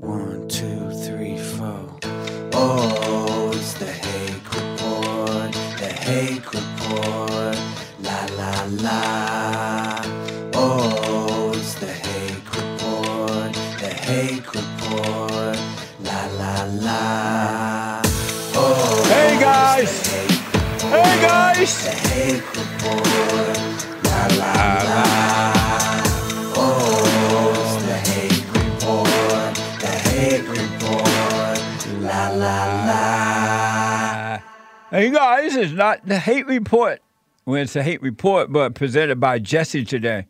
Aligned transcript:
One, 0.00 0.46
two, 0.48 0.90
three, 0.92 1.36
four. 1.36 1.98
Oh, 2.52 3.50
it's 3.52 3.72
the 3.74 3.86
Hake 3.86 4.54
Report, 4.54 5.52
the 5.78 5.92
Hake 5.92 6.52
Report. 6.52 7.58
La 8.00 8.26
la 8.38 8.64
la. 8.80 10.02
Oh, 10.54 11.52
it's 11.54 11.74
the 11.74 11.86
Hake 11.86 12.54
Report, 12.54 13.52
the 13.80 13.88
Hake 13.88 14.54
Report. 14.54 15.58
La 16.00 16.26
la 16.38 16.64
la. 16.86 18.02
Oh, 18.54 19.04
Hey 19.08 19.40
guys! 19.40 19.82
it's 19.82 20.08
the 20.08 20.86
Report, 20.86 21.06
Hey 21.06 21.26
guys! 21.26 21.84
the 21.84 21.90
Hake 21.90 22.56
Report. 22.56 23.58
La 24.04 24.26
la 24.38 24.52
ah, 24.54 24.84
la. 24.84 24.97
Hey 34.98 35.10
guys, 35.10 35.54
it's 35.54 35.72
not 35.72 36.04
the 36.06 36.18
hate 36.18 36.48
report. 36.48 37.00
Well, 37.46 37.62
it's 37.62 37.76
a 37.76 37.84
hate 37.84 38.02
report, 38.02 38.50
but 38.50 38.74
presented 38.74 39.20
by 39.20 39.38
Jesse 39.38 39.84
today. 39.84 40.26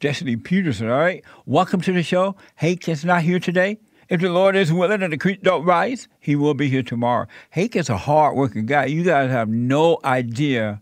Jesse 0.00 0.36
Peterson, 0.36 0.88
all 0.88 0.96
right? 0.96 1.22
Welcome 1.44 1.82
to 1.82 1.92
the 1.92 2.02
show. 2.02 2.34
Hake 2.54 2.88
is 2.88 3.04
not 3.04 3.20
here 3.24 3.38
today. 3.38 3.78
If 4.08 4.22
the 4.22 4.30
Lord 4.30 4.56
is 4.56 4.72
willing 4.72 5.02
and 5.02 5.12
the 5.12 5.18
creek 5.18 5.42
don't 5.42 5.66
rise, 5.66 6.08
he 6.18 6.34
will 6.34 6.54
be 6.54 6.70
here 6.70 6.82
tomorrow. 6.82 7.26
Hake 7.50 7.76
is 7.76 7.90
a 7.90 7.98
hard-working 7.98 8.64
guy. 8.64 8.86
You 8.86 9.04
guys 9.04 9.30
have 9.30 9.50
no 9.50 9.98
idea. 10.02 10.80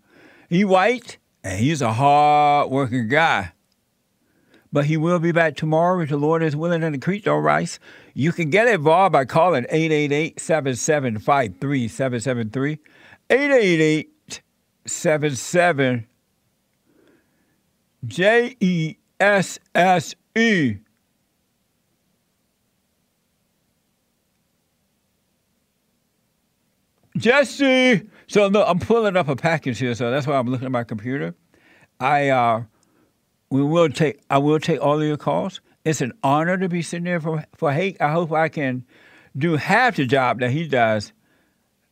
He 0.48 0.64
white, 0.64 1.18
and 1.42 1.58
he's 1.58 1.82
a 1.82 1.92
hard-working 1.92 3.08
guy. 3.08 3.50
But 4.72 4.84
he 4.84 4.96
will 4.96 5.18
be 5.18 5.32
back 5.32 5.56
tomorrow 5.56 6.00
if 6.00 6.10
the 6.10 6.16
Lord 6.16 6.44
is 6.44 6.54
willing 6.54 6.84
and 6.84 6.94
the 6.94 7.00
creek 7.00 7.24
don't 7.24 7.42
rise. 7.42 7.80
You 8.14 8.30
can 8.30 8.50
get 8.50 8.68
involved 8.68 9.12
by 9.12 9.24
calling 9.24 9.66
888-775-3773. 13.30 14.06
888-77 14.86 16.06
J-E-S-S-E. 18.06 18.98
Jesse. 27.16 28.10
So 28.26 28.46
I'm 28.46 28.78
pulling 28.80 29.16
up 29.16 29.28
a 29.28 29.36
package 29.36 29.78
here, 29.78 29.94
so 29.94 30.10
that's 30.10 30.26
why 30.26 30.36
I'm 30.36 30.48
looking 30.48 30.66
at 30.66 30.72
my 30.72 30.82
computer. 30.84 31.34
I 32.00 32.28
uh 32.28 32.64
we 33.50 33.62
will 33.62 33.88
take 33.88 34.20
I 34.30 34.38
will 34.38 34.58
take 34.58 34.80
all 34.80 35.00
of 35.00 35.06
your 35.06 35.16
calls. 35.16 35.60
It's 35.84 36.00
an 36.00 36.12
honor 36.24 36.56
to 36.58 36.68
be 36.68 36.82
sitting 36.82 37.04
there 37.04 37.20
for 37.20 37.44
for 37.54 37.72
Hake. 37.72 38.00
I 38.00 38.10
hope 38.10 38.32
I 38.32 38.48
can 38.48 38.84
do 39.36 39.54
half 39.56 39.94
the 39.96 40.06
job 40.06 40.40
that 40.40 40.50
he 40.50 40.66
does 40.66 41.12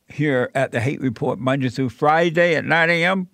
here 0.07 0.49
at 0.53 0.71
the 0.71 0.79
Hake 0.79 1.01
Report 1.01 1.39
Monday 1.39 1.69
through 1.69 1.89
Friday 1.89 2.55
at 2.55 2.65
9 2.65 2.89
a.m. 2.89 3.27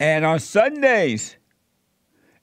and 0.00 0.24
on 0.24 0.40
Sundays 0.40 1.36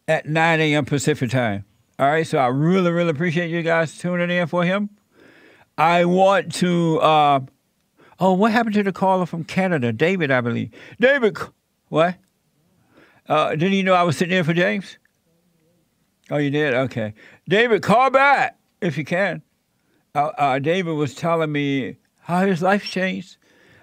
at 0.08 0.26
9 0.26 0.60
a.m. 0.60 0.86
Pacific 0.86 1.30
time. 1.30 1.66
All 2.00 2.08
right, 2.08 2.26
so 2.26 2.38
I 2.38 2.48
really, 2.48 2.92
really 2.92 3.10
appreciate 3.10 3.50
you 3.50 3.62
guys 3.62 3.98
tuning 3.98 4.30
in 4.30 4.48
for 4.48 4.64
him. 4.64 4.90
I 5.78 6.06
want 6.06 6.54
to. 6.56 7.00
Uh, 7.00 7.40
oh, 8.20 8.34
what 8.34 8.52
happened 8.52 8.76
to 8.76 8.84
the 8.84 8.92
caller 8.92 9.26
from 9.26 9.44
Canada, 9.44 9.94
David? 9.94 10.32
I 10.32 10.42
believe 10.42 10.72
David. 11.00 11.38
What? 11.90 12.16
Uh, 13.28 13.52
didn't 13.52 13.74
you 13.74 13.84
know 13.84 13.94
I 13.94 14.04
was 14.04 14.18
sitting 14.18 14.38
in 14.38 14.44
for 14.44 14.54
James? 14.54 14.98
Oh, 16.30 16.38
you 16.38 16.50
did? 16.50 16.74
Okay. 16.74 17.14
David, 17.48 17.82
call 17.84 18.10
back 18.10 18.58
if 18.82 18.98
you 18.98 19.06
can. 19.06 19.42
Uh, 20.16 20.32
uh, 20.38 20.60
David 20.60 20.94
was 20.94 21.14
telling 21.14 21.52
me 21.52 21.98
how 22.22 22.46
his 22.46 22.62
life 22.62 22.84
changed 22.84 23.38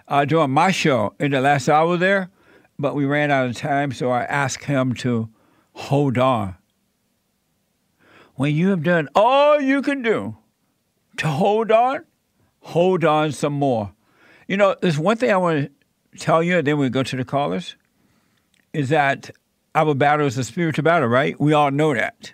uh, 0.07 0.25
during 0.25 0.51
my 0.51 0.71
show 0.71 1.15
in 1.19 1.33
the 1.33 1.41
last 1.41 1.69
hour 1.69 1.97
there, 1.97 2.31
but 2.79 2.95
we 2.95 3.05
ran 3.05 3.31
out 3.31 3.49
of 3.49 3.57
time, 3.57 3.93
so 3.93 4.11
I 4.11 4.25
asked 4.25 4.65
him 4.65 4.95
to 4.95 5.29
hold 5.73 6.19
on. 6.19 6.57
When 8.35 8.55
you 8.55 8.69
have 8.71 8.83
done 8.83 9.09
all 9.15 9.61
you 9.61 9.83
can 9.83 10.03
do 10.03 10.37
to 11.19 11.27
hold 11.27 11.71
on, 11.71 12.05
hold 12.61 13.05
on 13.05 13.33
some 13.33 13.53
more. 13.53 13.93
You 14.47 14.57
know, 14.57 14.77
there's 14.81 14.99
one 14.99 15.17
thing 15.17 15.31
I 15.31 15.37
want 15.37 15.71
to 16.13 16.19
tell 16.19 16.43
you, 16.43 16.59
and 16.59 16.67
then 16.67 16.79
we 16.79 16.89
go 16.89 17.03
to 17.03 17.17
the 17.17 17.25
callers, 17.25 17.77
is 18.73 18.89
that 18.91 19.31
our 19.75 19.95
battle 19.95 20.27
is 20.27 20.39
a 20.39 20.45
spiritual 20.45 20.85
battle, 20.85 21.09
right? 21.09 21.39
We 21.41 21.53
all 21.53 21.71
know 21.71 21.95
that. 21.95 22.33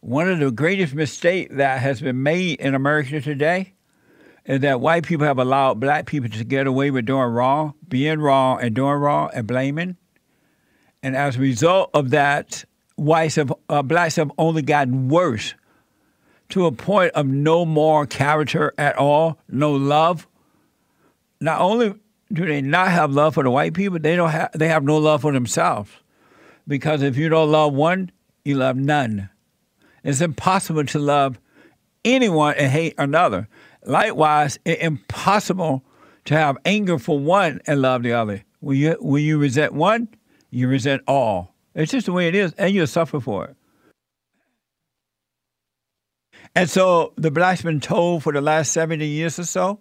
One 0.00 0.28
of 0.28 0.38
the 0.38 0.50
greatest 0.50 0.94
mistakes 0.94 1.54
that 1.56 1.80
has 1.80 2.00
been 2.00 2.22
made 2.22 2.60
in 2.60 2.74
America 2.74 3.20
today 3.20 3.72
is 4.46 4.60
that 4.60 4.80
white 4.80 5.04
people 5.04 5.26
have 5.26 5.38
allowed 5.38 5.80
black 5.80 6.06
people 6.06 6.30
to 6.30 6.44
get 6.44 6.66
away 6.66 6.90
with 6.90 7.04
doing 7.04 7.28
wrong, 7.28 7.74
being 7.88 8.20
wrong, 8.20 8.60
and 8.62 8.74
doing 8.74 8.94
wrong 8.94 9.30
and 9.34 9.46
blaming. 9.46 9.96
And 11.02 11.16
as 11.16 11.36
a 11.36 11.40
result 11.40 11.90
of 11.94 12.10
that, 12.10 12.64
whites 12.96 13.34
have, 13.34 13.52
uh, 13.68 13.82
blacks 13.82 14.16
have 14.16 14.30
only 14.38 14.62
gotten 14.62 15.08
worse 15.08 15.54
to 16.50 16.66
a 16.66 16.72
point 16.72 17.12
of 17.12 17.26
no 17.26 17.64
more 17.64 18.06
character 18.06 18.72
at 18.78 18.96
all, 18.96 19.38
no 19.48 19.72
love. 19.72 20.28
Not 21.40 21.60
only 21.60 21.94
do 22.32 22.46
they 22.46 22.60
not 22.60 22.88
have 22.88 23.12
love 23.12 23.34
for 23.34 23.42
the 23.42 23.50
white 23.50 23.74
people, 23.74 23.98
they 23.98 24.16
don't 24.16 24.30
have 24.30 24.52
they 24.52 24.68
have 24.68 24.84
no 24.84 24.96
love 24.96 25.22
for 25.22 25.32
themselves. 25.32 25.90
Because 26.68 27.02
if 27.02 27.16
you 27.16 27.28
don't 27.28 27.50
love 27.50 27.74
one, 27.74 28.10
you 28.44 28.56
love 28.56 28.76
none. 28.76 29.28
It's 30.04 30.20
impossible 30.20 30.84
to 30.84 30.98
love 30.98 31.38
anyone 32.04 32.54
and 32.56 32.70
hate 32.70 32.94
another. 32.96 33.48
Likewise, 33.86 34.58
it's 34.64 34.82
impossible 34.82 35.84
to 36.24 36.34
have 36.34 36.58
anger 36.64 36.98
for 36.98 37.18
one 37.18 37.60
and 37.66 37.80
love 37.80 38.02
the 38.02 38.12
other. 38.12 38.44
When 38.60 38.76
you 38.76 38.96
when 39.00 39.22
you 39.22 39.38
resent 39.38 39.72
one, 39.72 40.08
you 40.50 40.68
resent 40.68 41.02
all. 41.06 41.54
It's 41.74 41.92
just 41.92 42.06
the 42.06 42.12
way 42.12 42.26
it 42.28 42.34
is, 42.34 42.52
and 42.54 42.74
you'll 42.74 42.86
suffer 42.86 43.20
for 43.20 43.44
it. 43.44 43.56
And 46.54 46.68
so 46.68 47.12
the 47.16 47.30
blacks 47.30 47.62
been 47.62 47.80
told 47.80 48.22
for 48.22 48.32
the 48.32 48.40
last 48.40 48.72
70 48.72 49.06
years 49.06 49.38
or 49.38 49.44
so 49.44 49.80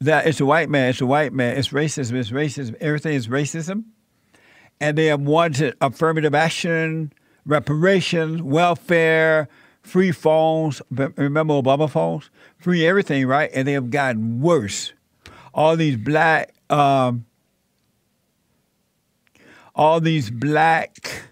that 0.00 0.26
it's 0.26 0.40
a 0.40 0.46
white 0.46 0.70
man, 0.70 0.90
it's 0.90 1.00
a 1.00 1.06
white 1.06 1.32
man, 1.32 1.56
it's 1.56 1.68
racism, 1.68 2.12
it's 2.12 2.30
racism, 2.30 2.76
everything 2.80 3.14
is 3.14 3.26
racism. 3.26 3.84
And 4.80 4.96
they 4.96 5.06
have 5.06 5.20
wanted 5.20 5.74
affirmative 5.80 6.36
action, 6.36 7.12
reparations, 7.44 8.40
welfare, 8.40 9.48
free 9.88 10.12
phones. 10.12 10.82
Remember 10.90 11.54
Obama 11.54 11.90
phones? 11.90 12.30
Free 12.58 12.86
everything, 12.86 13.26
right? 13.26 13.50
And 13.52 13.66
they 13.66 13.72
have 13.72 13.90
gotten 13.90 14.40
worse. 14.40 14.92
All 15.54 15.76
these 15.76 15.96
black, 15.96 16.54
um, 16.70 17.24
all 19.74 20.00
these 20.00 20.30
black 20.30 21.22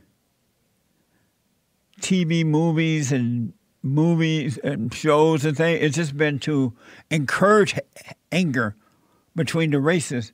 TV 2.00 2.45
movies 2.45 3.12
and 3.12 3.53
movies 3.83 4.59
and 4.59 4.93
shows 4.93 5.45
and 5.45 5.56
things. 5.56 5.81
It's 5.83 5.97
just 5.97 6.16
been 6.16 6.39
to 6.41 6.72
encourage 7.11 7.78
anger 8.33 8.75
between 9.34 9.71
the 9.71 9.81
races 9.81 10.33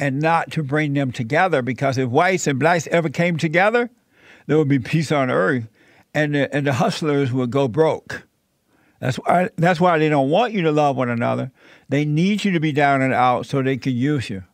and 0.00 0.20
not 0.20 0.50
to 0.52 0.62
bring 0.62 0.94
them 0.94 1.12
together 1.12 1.62
because 1.62 1.98
if 1.98 2.08
whites 2.08 2.46
and 2.46 2.58
blacks 2.58 2.88
ever 2.90 3.08
came 3.08 3.36
together, 3.36 3.90
there 4.46 4.58
would 4.58 4.68
be 4.68 4.78
peace 4.78 5.12
on 5.12 5.30
earth 5.30 5.68
and 6.14 6.34
the, 6.34 6.54
and 6.54 6.66
the 6.66 6.74
hustlers 6.74 7.32
would 7.32 7.50
go 7.50 7.68
broke. 7.68 8.26
That's 9.00 9.16
why, 9.16 9.50
that's 9.56 9.80
why 9.80 9.98
they 9.98 10.08
don't 10.08 10.30
want 10.30 10.52
you 10.52 10.62
to 10.62 10.72
love 10.72 10.96
one 10.96 11.08
another. 11.08 11.50
They 11.88 12.04
need 12.04 12.44
you 12.44 12.52
to 12.52 12.60
be 12.60 12.72
down 12.72 13.02
and 13.02 13.12
out 13.12 13.46
so 13.46 13.60
they 13.60 13.76
can 13.76 13.94
use 13.94 14.30
you. 14.30 14.44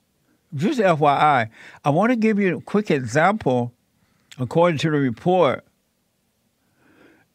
Just 0.55 0.81
FYI, 0.81 1.51
I 1.85 1.91
want 1.91 2.11
to 2.11 2.17
give 2.17 2.39
you 2.39 2.57
a 2.57 2.61
quick 2.63 2.91
example 2.91 3.75
according 4.39 4.79
to 4.79 4.91
the 4.91 4.99
report. 4.99 5.65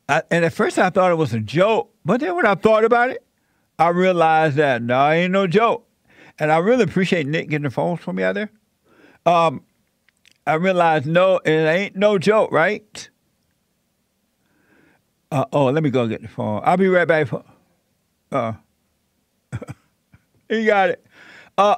I, 0.09 0.23
and 0.31 0.43
at 0.43 0.53
first 0.53 0.79
I 0.79 0.89
thought 0.89 1.11
it 1.11 1.15
was 1.15 1.33
a 1.33 1.39
joke, 1.39 1.93
but 2.03 2.19
then 2.19 2.35
when 2.35 2.45
I 2.45 2.55
thought 2.55 2.83
about 2.83 3.11
it, 3.11 3.23
I 3.77 3.89
realized 3.89 4.55
that 4.57 4.81
no, 4.81 5.09
it 5.09 5.15
ain't 5.15 5.31
no 5.31 5.45
joke. 5.47 5.87
And 6.39 6.51
I 6.51 6.57
really 6.57 6.83
appreciate 6.83 7.27
Nick 7.27 7.49
getting 7.49 7.63
the 7.63 7.69
phones 7.69 7.99
for 7.99 8.11
me 8.11 8.23
out 8.23 8.33
there. 8.33 8.49
Um, 9.25 9.63
I 10.45 10.55
realized 10.55 11.05
no, 11.05 11.37
it 11.37 11.51
ain't 11.51 11.95
no 11.95 12.17
joke, 12.17 12.51
right? 12.51 13.09
Uh, 15.33 15.45
oh, 15.51 15.65
let 15.65 15.81
me 15.81 15.89
go 15.89 16.05
get 16.07 16.21
the 16.21 16.27
phone. 16.27 16.61
I'll 16.63 16.77
be 16.77 16.87
right 16.87 17.07
back. 17.07 17.27
Uh, 18.31 18.53
you 20.47 20.63
got 20.67 20.91
it. 20.91 21.03
Uh, 21.57 21.77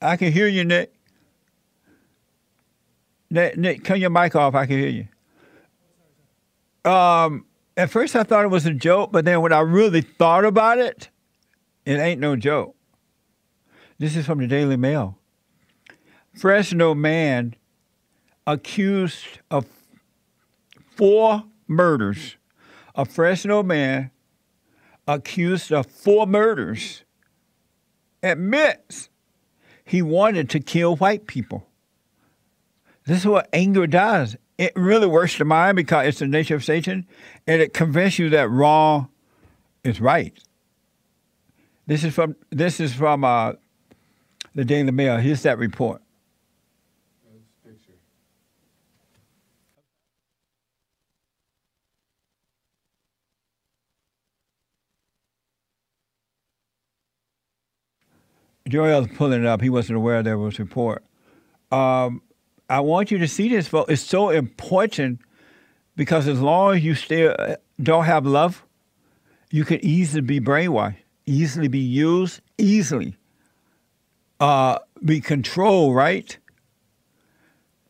I 0.00 0.16
can 0.16 0.30
hear 0.30 0.46
you, 0.46 0.64
Nick. 0.64 0.94
Nick, 3.28 3.58
Nick, 3.58 3.82
turn 3.82 4.00
your 4.00 4.10
mic 4.10 4.36
off. 4.36 4.54
I 4.54 4.66
can 4.66 4.78
hear 4.78 5.08
you. 6.84 6.88
Um, 6.88 7.44
at 7.76 7.90
first 7.90 8.14
I 8.14 8.22
thought 8.22 8.44
it 8.44 8.52
was 8.52 8.66
a 8.66 8.72
joke, 8.72 9.10
but 9.10 9.24
then 9.24 9.40
when 9.40 9.52
I 9.52 9.58
really 9.58 10.00
thought 10.00 10.44
about 10.44 10.78
it, 10.78 11.08
it 11.84 11.98
ain't 11.98 12.20
no 12.20 12.36
joke. 12.36 12.76
This 13.98 14.14
is 14.14 14.26
from 14.26 14.38
the 14.38 14.46
Daily 14.46 14.76
Mail. 14.76 15.18
Fresno 16.36 16.94
man 16.94 17.56
accused 18.46 19.40
of 19.50 19.66
four 20.94 21.42
murders. 21.70 22.36
A 22.94 23.04
Fresno 23.06 23.62
man 23.62 24.10
accused 25.06 25.72
of 25.72 25.86
four 25.86 26.26
murders, 26.26 27.04
admits 28.22 29.08
he 29.84 30.02
wanted 30.02 30.50
to 30.50 30.60
kill 30.60 30.96
white 30.96 31.26
people. 31.26 31.66
This 33.06 33.20
is 33.20 33.26
what 33.26 33.48
anger 33.52 33.86
does. 33.86 34.36
It 34.58 34.72
really 34.76 35.06
works 35.06 35.38
the 35.38 35.44
mind 35.44 35.76
because 35.76 36.06
it's 36.06 36.18
the 36.18 36.26
nature 36.26 36.54
of 36.54 36.64
Satan, 36.64 37.06
and 37.46 37.62
it 37.62 37.72
convinces 37.72 38.18
you 38.18 38.28
that 38.30 38.50
wrong 38.50 39.08
is 39.82 40.00
right. 40.00 40.38
This 41.86 42.04
is 42.04 42.14
from 42.14 42.36
this 42.50 42.78
is 42.78 42.92
from 42.92 43.24
uh, 43.24 43.54
the 44.54 44.64
Daily 44.64 44.92
Mail. 44.92 45.16
Here's 45.16 45.42
that 45.42 45.58
report. 45.58 46.02
Joel's 58.70 59.08
pulling 59.16 59.40
it 59.40 59.46
up. 59.46 59.60
He 59.60 59.70
wasn't 59.70 59.96
aware 59.96 60.22
there 60.22 60.38
was 60.38 60.58
a 60.58 60.62
report. 60.62 61.04
Um, 61.70 62.22
I 62.68 62.80
want 62.80 63.10
you 63.10 63.18
to 63.18 63.28
see 63.28 63.48
this, 63.48 63.68
folks. 63.68 63.92
It's 63.92 64.02
so 64.02 64.30
important 64.30 65.20
because 65.96 66.28
as 66.28 66.40
long 66.40 66.76
as 66.76 66.84
you 66.84 66.94
still 66.94 67.34
uh, 67.38 67.56
don't 67.82 68.04
have 68.04 68.26
love, 68.26 68.64
you 69.50 69.64
can 69.64 69.84
easily 69.84 70.20
be 70.20 70.40
brainwashed, 70.40 70.96
easily 71.26 71.68
be 71.68 71.78
used, 71.78 72.40
easily 72.58 73.16
uh, 74.40 74.78
be 75.04 75.20
controlled, 75.20 75.94
right? 75.94 76.36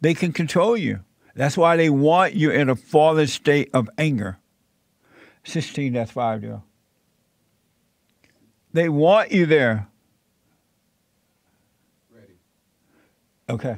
They 0.01 0.15
can 0.15 0.33
control 0.33 0.77
you. 0.77 1.01
That's 1.35 1.57
why 1.57 1.77
they 1.77 1.89
want 1.89 2.35
you 2.35 2.51
in 2.51 2.69
a 2.69 2.77
fallen 2.77 3.29
state 3.29 3.71
of 3.73 3.89
anger. 3.97 4.39
16, 5.45 5.93
that's 5.93 6.11
five, 6.11 6.43
Joe. 6.43 6.63
They 8.73 8.89
want 8.89 9.33
you 9.33 9.47
there. 9.47 9.89
Okay. 13.51 13.77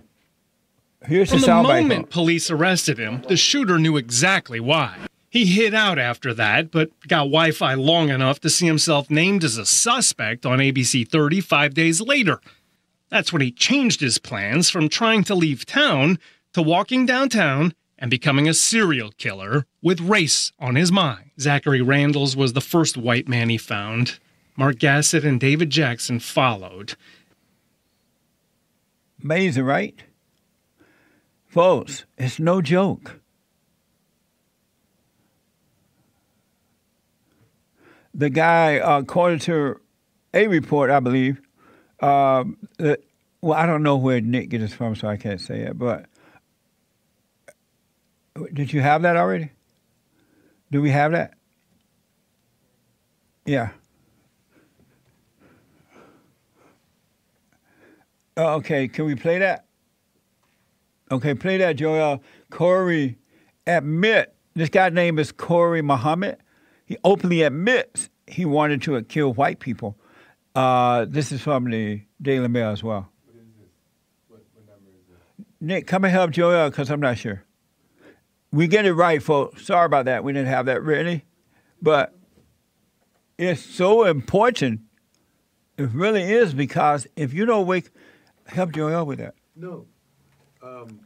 Here's 1.04 1.30
From 1.30 1.40
the 1.40 1.46
the 1.46 1.62
moment 1.62 2.10
police 2.10 2.50
arrested 2.50 2.98
him, 2.98 3.22
the 3.28 3.36
shooter 3.36 3.78
knew 3.78 3.96
exactly 3.96 4.60
why. 4.60 4.98
He 5.30 5.46
hid 5.46 5.72
out 5.72 5.98
after 5.98 6.34
that, 6.34 6.70
but 6.70 6.90
got 7.08 7.24
Wi 7.24 7.50
Fi 7.52 7.74
long 7.74 8.10
enough 8.10 8.38
to 8.40 8.50
see 8.50 8.66
himself 8.66 9.10
named 9.10 9.42
as 9.42 9.56
a 9.56 9.64
suspect 9.64 10.44
on 10.44 10.58
ABC 10.58 11.08
30 11.08 11.40
five 11.40 11.74
days 11.74 12.00
later. 12.00 12.40
That's 13.08 13.32
when 13.32 13.42
he 13.42 13.50
changed 13.50 14.00
his 14.00 14.18
plans 14.18 14.70
from 14.70 14.88
trying 14.88 15.24
to 15.24 15.34
leave 15.34 15.66
town 15.66 16.18
to 16.52 16.62
walking 16.62 17.06
downtown 17.06 17.74
and 17.98 18.10
becoming 18.10 18.48
a 18.48 18.54
serial 18.54 19.10
killer 19.12 19.66
with 19.82 20.00
race 20.00 20.52
on 20.58 20.74
his 20.74 20.92
mind. 20.92 21.30
Zachary 21.40 21.80
Randalls 21.80 22.36
was 22.36 22.52
the 22.52 22.60
first 22.60 22.96
white 22.96 23.28
man 23.28 23.48
he 23.48 23.58
found. 23.58 24.18
Mark 24.56 24.78
Gassett 24.78 25.24
and 25.24 25.40
David 25.40 25.70
Jackson 25.70 26.20
followed. 26.20 26.94
Amazing, 29.22 29.64
right? 29.64 30.02
Folks, 31.46 32.06
it's 32.16 32.40
no 32.40 32.62
joke. 32.62 33.20
The 38.14 38.30
guy, 38.30 38.78
uh, 38.78 38.98
according 38.98 39.38
to 39.40 39.80
a 40.34 40.48
report, 40.48 40.90
I 40.90 41.00
believe, 41.00 41.40
um, 42.00 42.56
that, 42.78 43.00
well, 43.40 43.58
I 43.58 43.66
don't 43.66 43.82
know 43.82 43.96
where 43.96 44.20
Nick 44.20 44.50
gets 44.50 44.62
this 44.62 44.72
from, 44.72 44.94
so 44.94 45.08
I 45.08 45.16
can't 45.16 45.40
say 45.40 45.60
it, 45.60 45.78
but 45.78 46.06
did 48.52 48.72
you 48.72 48.80
have 48.80 49.02
that 49.02 49.16
already? 49.16 49.50
Do 50.70 50.80
we 50.82 50.90
have 50.90 51.12
that? 51.12 51.34
Yeah. 53.44 53.70
Oh, 58.36 58.54
okay, 58.54 58.88
can 58.88 59.04
we 59.04 59.14
play 59.14 59.38
that? 59.38 59.66
Okay, 61.10 61.34
play 61.34 61.58
that, 61.58 61.76
Joel. 61.76 62.22
Kori 62.50 63.18
admit 63.66 64.34
this 64.54 64.68
guy's 64.68 64.92
name 64.92 65.18
is 65.18 65.32
Kori 65.32 65.82
Muhammad. 65.82 66.38
He 66.86 66.96
openly 67.04 67.42
admits 67.42 68.08
he 68.26 68.44
wanted 68.44 68.82
to 68.82 69.02
kill 69.02 69.34
white 69.34 69.60
people. 69.60 69.98
Uh, 70.54 71.06
this 71.08 71.32
is 71.32 71.40
from 71.40 71.70
the 71.70 72.02
Daily 72.20 72.48
Mail 72.48 72.70
as 72.70 72.82
well. 72.82 73.10
Nick, 75.60 75.86
come 75.86 76.04
and 76.04 76.12
help 76.12 76.32
Joel 76.32 76.70
because 76.70 76.90
I'm 76.90 77.00
not 77.00 77.18
sure. 77.18 77.44
We 78.50 78.66
get 78.66 78.84
it 78.84 78.94
right, 78.94 79.22
folks. 79.22 79.64
Sorry 79.64 79.86
about 79.86 80.06
that. 80.06 80.24
We 80.24 80.32
didn't 80.32 80.48
have 80.48 80.66
that 80.66 80.82
ready, 80.82 81.24
but 81.80 82.14
it's 83.38 83.62
so 83.62 84.04
important. 84.04 84.80
It 85.78 85.88
really 85.92 86.22
is 86.22 86.52
because 86.52 87.06
if 87.16 87.32
you 87.32 87.46
don't 87.46 87.66
wake, 87.66 87.90
help 88.52 88.72
Joel 88.72 89.04
with 89.06 89.18
that. 89.18 89.34
No. 89.56 89.86
Um, 90.62 91.00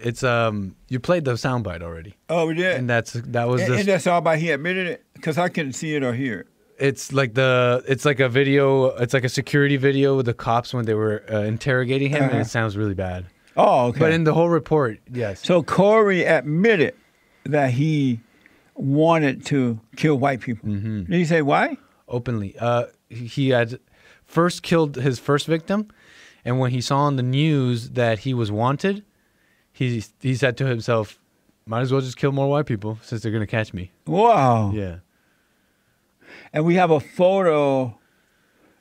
it's 0.00 0.22
um 0.22 0.76
you 0.88 0.98
played 1.00 1.24
the 1.24 1.32
soundbite 1.32 1.82
already. 1.82 2.14
Oh, 2.28 2.46
we 2.46 2.54
did. 2.54 2.76
And 2.76 2.88
that's 2.88 3.12
that 3.12 3.48
was 3.48 3.62
And, 3.62 3.72
the 3.72 3.78
and 3.78 3.88
that's 3.88 4.06
all 4.06 4.20
by 4.20 4.36
he 4.36 4.50
admitted 4.50 4.86
it 4.86 5.04
because 5.14 5.38
I 5.38 5.48
couldn't 5.48 5.72
see 5.74 5.94
it 5.94 6.02
or 6.02 6.12
hear 6.12 6.40
it. 6.40 6.46
it's 6.78 7.12
like 7.12 7.34
the 7.34 7.82
it's 7.88 8.04
like 8.04 8.20
a 8.20 8.28
video 8.28 8.86
it's 8.96 9.14
like 9.14 9.24
a 9.24 9.28
security 9.28 9.76
video 9.76 10.16
with 10.16 10.26
the 10.26 10.34
cops 10.34 10.74
when 10.74 10.84
they 10.84 10.94
were 10.94 11.24
uh, 11.32 11.40
interrogating 11.42 12.10
him 12.10 12.22
and 12.24 12.32
Uh-huh. 12.32 12.40
it 12.40 12.46
sounds 12.46 12.76
really 12.76 12.94
bad. 12.94 13.26
Oh, 13.56 13.86
okay. 13.86 14.00
But 14.00 14.12
in 14.12 14.24
the 14.24 14.34
whole 14.34 14.48
report, 14.48 14.98
yes. 15.12 15.40
so 15.44 15.62
Kori 15.62 16.24
admitted 16.24 16.94
that 17.44 17.70
he 17.70 18.18
wanted 18.74 19.46
to 19.46 19.78
kill 19.96 20.16
white 20.18 20.40
people. 20.40 20.68
Mm-hmm. 20.68 21.04
Did 21.04 21.16
he 21.18 21.24
say 21.24 21.42
why? 21.42 21.76
openly. 22.08 22.54
Uh, 22.58 22.86
he 23.08 23.26
he 23.26 23.48
had 23.50 23.78
first 24.24 24.62
killed 24.64 24.96
his 24.96 25.18
first 25.20 25.46
victim, 25.46 25.86
and 26.44 26.58
when 26.58 26.70
he 26.70 26.80
saw 26.80 26.98
on 26.98 27.16
the 27.16 27.22
news 27.22 27.90
that 27.90 28.20
he 28.20 28.34
was 28.34 28.50
wanted, 28.52 29.04
he 29.72 30.04
he 30.20 30.34
said 30.34 30.56
to 30.58 30.66
himself, 30.66 31.18
"Might 31.66 31.80
as 31.80 31.92
well 31.92 32.00
just 32.00 32.16
kill 32.16 32.32
more 32.32 32.48
white 32.48 32.66
people 32.66 32.98
since 33.02 33.22
they're 33.22 33.32
gonna 33.32 33.46
catch 33.46 33.72
me." 33.72 33.90
Wow. 34.06 34.72
Yeah. 34.72 34.96
And 36.52 36.64
we 36.64 36.74
have 36.74 36.90
a 36.90 37.00
photo. 37.00 37.98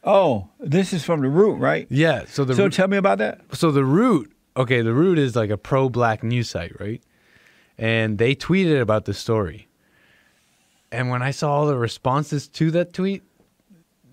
Oh, 0.03 0.49
this 0.59 0.91
is 0.91 1.03
from 1.03 1.21
the 1.21 1.29
root, 1.29 1.55
right? 1.55 1.87
Yeah. 1.89 2.25
So 2.27 2.43
the 2.43 2.55
so 2.55 2.69
tell 2.69 2.87
me 2.87 2.97
about 2.97 3.19
that. 3.19 3.41
so 3.53 3.71
the 3.71 3.85
root. 3.85 4.31
Okay, 4.55 4.81
the 4.81 4.93
root 4.93 5.17
is 5.17 5.35
like 5.35 5.49
a 5.49 5.57
pro-black 5.57 6.23
news 6.23 6.49
site, 6.49 6.79
right? 6.79 7.01
And 7.77 8.19
they 8.19 8.35
tweeted 8.35 8.79
about 8.79 9.05
the 9.05 9.13
story. 9.13 9.67
And 10.91 11.09
when 11.09 11.23
I 11.23 11.31
saw 11.31 11.53
all 11.53 11.65
the 11.65 11.75
responses 11.75 12.47
to 12.49 12.69
that 12.71 12.93
tweet, 12.93 13.23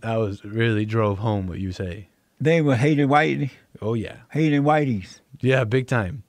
that 0.01 0.17
was 0.17 0.43
really 0.45 0.87
drove 0.87 1.19
home 1.19 1.47
what 1.47 1.59
you 1.59 1.73
say. 1.73 2.09
They 2.41 2.63
were 2.63 2.77
hating 2.77 3.09
whitey, 3.09 3.51
Oh 3.83 3.95
yeah. 3.95 4.17
hating 4.31 4.63
whiteys. 4.63 5.21
Yeah, 5.41 5.65
big 5.65 5.87
time. 5.87 6.23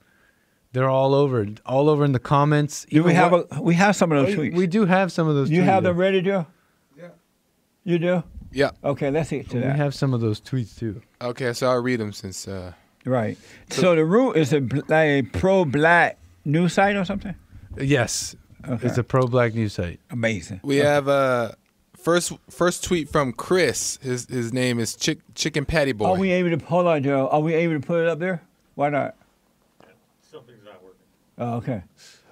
They're 0.73 0.89
all 0.89 1.13
over, 1.13 1.45
all 1.65 1.89
over 1.89 2.05
in 2.05 2.11
the 2.13 2.19
comments. 2.19 2.85
Do 2.89 3.03
we 3.03 3.13
have 3.13 3.31
what- 3.33 3.47
a? 3.51 3.61
We 3.61 3.75
have 3.75 3.95
some 3.95 4.11
of 4.11 4.25
those 4.25 4.35
we, 4.37 4.49
tweets. 4.51 4.55
we 4.55 4.67
do 4.67 4.85
have 4.85 5.11
some 5.11 5.27
of 5.27 5.35
those. 5.35 5.49
Tweets. 5.49 5.53
You 5.53 5.61
tweets, 5.61 5.65
have 5.65 5.83
them 5.83 5.95
though. 5.95 6.01
ready, 6.01 6.21
Joe? 6.21 6.47
Yeah. 6.97 7.07
You 7.83 7.99
do? 7.99 8.23
Yeah. 8.53 8.71
Okay, 8.83 9.11
let's 9.11 9.29
get 9.29 9.49
to 9.49 9.55
We 9.55 9.61
that. 9.63 9.73
We 9.73 9.79
have 9.79 9.93
some 9.95 10.13
of 10.13 10.21
those 10.21 10.39
tweets 10.41 10.77
too. 10.77 11.01
Okay, 11.21 11.53
so 11.53 11.69
I'll 11.69 11.81
read 11.81 11.99
them 11.99 12.13
since. 12.13 12.47
Uh, 12.47 12.73
Right. 13.03 13.35
So, 13.71 13.95
the 13.95 14.05
root 14.05 14.33
is 14.37 14.53
a, 14.53 14.61
bl- 14.61 14.93
a 14.93 15.23
pro-black 15.23 16.19
news 16.45 16.73
site 16.73 16.95
or 16.95 17.03
something. 17.03 17.33
Yes, 17.75 18.35
Okay. 18.69 18.85
it's 18.87 18.97
a 18.99 19.03
pro-black 19.03 19.55
news 19.55 19.73
site. 19.73 19.99
Amazing. 20.11 20.59
we 20.63 20.75
have 20.77 21.07
uh, 21.07 21.53
first 22.01 22.33
first 22.49 22.83
tweet 22.83 23.09
from 23.09 23.33
Chris. 23.33 23.97
His 24.01 24.25
his 24.27 24.51
name 24.53 24.79
is 24.79 24.95
Chick, 24.95 25.19
Chicken 25.35 25.65
Patty 25.65 25.91
Boy. 25.91 26.07
Are 26.07 26.17
we 26.17 26.31
able 26.31 26.57
to 26.57 26.65
hold 26.65 26.87
on, 26.87 27.03
Joe? 27.03 27.27
Are 27.29 27.39
we 27.39 27.53
able 27.53 27.79
to 27.79 27.85
put 27.85 28.01
it 28.01 28.07
up 28.07 28.19
there? 28.19 28.41
Why 28.75 28.89
not? 28.89 29.15
Something's 30.31 30.63
not 30.63 30.81
working. 30.83 30.99
Oh, 31.37 31.55
okay. 31.55 31.83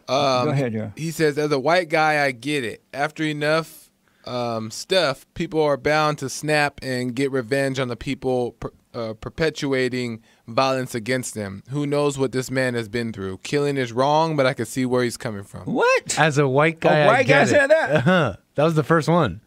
um, 0.07 0.45
Go 0.45 0.51
ahead, 0.51 0.73
Joe. 0.73 0.91
He 0.95 1.11
says, 1.11 1.37
as 1.37 1.51
a 1.51 1.59
white 1.59 1.89
guy, 1.89 2.23
I 2.23 2.31
get 2.31 2.63
it. 2.63 2.81
After 2.93 3.23
enough 3.23 3.91
um, 4.25 4.71
stuff, 4.71 5.25
people 5.33 5.61
are 5.61 5.77
bound 5.77 6.17
to 6.19 6.29
snap 6.29 6.79
and 6.81 7.13
get 7.13 7.31
revenge 7.31 7.79
on 7.79 7.89
the 7.89 7.95
people 7.97 8.53
per, 8.53 8.71
uh, 8.93 9.13
perpetuating 9.13 10.23
violence 10.47 10.95
against 10.95 11.33
them. 11.35 11.61
Who 11.69 11.85
knows 11.85 12.17
what 12.17 12.31
this 12.31 12.49
man 12.49 12.73
has 12.73 12.87
been 12.87 13.11
through? 13.11 13.39
Killing 13.39 13.77
is 13.77 13.91
wrong, 13.91 14.35
but 14.35 14.45
I 14.45 14.53
can 14.53 14.65
see 14.65 14.85
where 14.85 15.03
he's 15.03 15.17
coming 15.17 15.43
from. 15.43 15.65
What? 15.65 16.17
As 16.17 16.37
a 16.37 16.47
white 16.47 16.79
guy, 16.79 17.01
I 17.01 17.07
white 17.07 17.27
guy 17.27 17.43
get 17.43 17.43
it. 17.43 17.49
said 17.49 17.67
that? 17.67 17.91
Uh-huh. 17.91 18.35
That 18.55 18.63
was 18.63 18.75
the 18.75 18.83
first 18.83 19.09
one. 19.09 19.41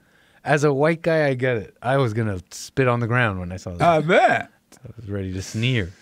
As 0.45 0.65
a 0.65 0.73
white 0.73 1.03
guy, 1.03 1.27
I 1.27 1.35
get 1.35 1.57
it. 1.57 1.77
I 1.83 1.99
was 1.99 2.15
gonna 2.15 2.41
spit 2.51 2.89
on 2.89 3.01
the 3.01 3.07
ground 3.07 3.39
when 3.39 3.53
I 3.53 3.57
saw 3.57 3.75
that. 3.75 3.89
I 3.89 4.01
bet. 4.01 4.51
I 4.85 4.91
was 4.97 5.09
ready 5.09 5.33
to 5.33 5.43
sneer. 5.43 5.93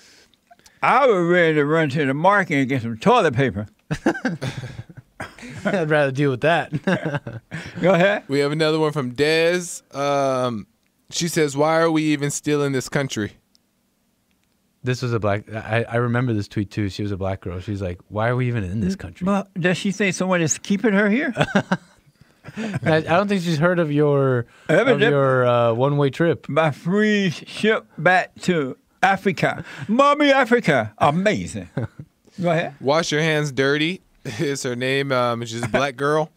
I 0.83 1.07
was 1.07 1.29
ready 1.29 1.55
to 1.55 1.65
run 1.67 1.91
to 1.91 2.07
the 2.07 2.15
market 2.15 2.55
and 2.55 2.69
get 2.69 2.83
some 2.83 2.97
toilet 2.97 3.35
paper. 3.35 3.67
I'd 5.65 5.91
rather 5.91 6.11
deal 6.11 6.31
with 6.31 6.41
that. 6.41 6.73
Go 7.83 7.93
ahead. 7.93 8.25
We 8.29 8.39
have 8.39 8.53
another 8.53 8.79
one 8.79 8.93
from 8.93 9.13
Dez. 9.13 9.83
Um, 9.95 10.67
she 11.11 11.29
says, 11.29 11.55
"Why 11.57 11.81
are 11.81 11.91
we 11.91 12.05
even 12.05 12.31
still 12.31 12.63
in 12.63 12.73
this 12.73 12.89
country?" 12.89 13.33
this 14.83 15.03
was 15.03 15.13
a 15.13 15.21
black. 15.21 15.53
I, 15.53 15.85
I 15.89 15.97
remember 15.97 16.33
this 16.33 16.49
tweet 16.49 16.71
too. 16.71 16.89
She 16.89 17.03
was 17.03 17.13
a 17.13 17.17
black 17.17 17.41
girl. 17.41 17.61
She's 17.61 17.83
like, 17.83 18.01
"Why 18.09 18.29
are 18.29 18.37
we 18.37 18.49
even 18.49 18.65
in 18.65 18.81
this 18.81 18.97
country?" 18.97 19.27
Well, 19.27 19.47
does 19.59 19.77
she 19.77 19.93
think 19.93 20.15
someone 20.15 20.41
is 20.41 20.59
keeping 20.59 20.93
her 20.93 21.11
here? 21.11 21.35
I, 22.57 22.97
I 22.97 23.01
don't 23.01 23.29
think 23.29 23.43
she's 23.43 23.59
heard 23.59 23.79
of 23.79 23.93
your 23.93 24.47
of 24.69 25.01
your 25.01 25.47
uh, 25.47 25.73
one 25.75 25.97
way 25.97 26.11
trip. 26.11 26.49
My 26.49 26.71
free 26.71 27.31
ship 27.31 27.87
back 27.99 28.35
to 28.43 28.77
Africa. 29.03 29.65
Mommy 29.89 30.31
Africa. 30.31 30.93
Amazing. 30.99 31.69
Go 32.41 32.51
ahead. 32.51 32.75
Wash 32.81 33.13
your 33.13 33.21
hands 33.23 33.53
dirty 33.53 34.03
is 34.39 34.63
her 34.63 34.77
name. 34.77 35.13
Um, 35.13 35.45
she's 35.45 35.63
a 35.63 35.69
black 35.69 35.97
girl. 35.97 36.31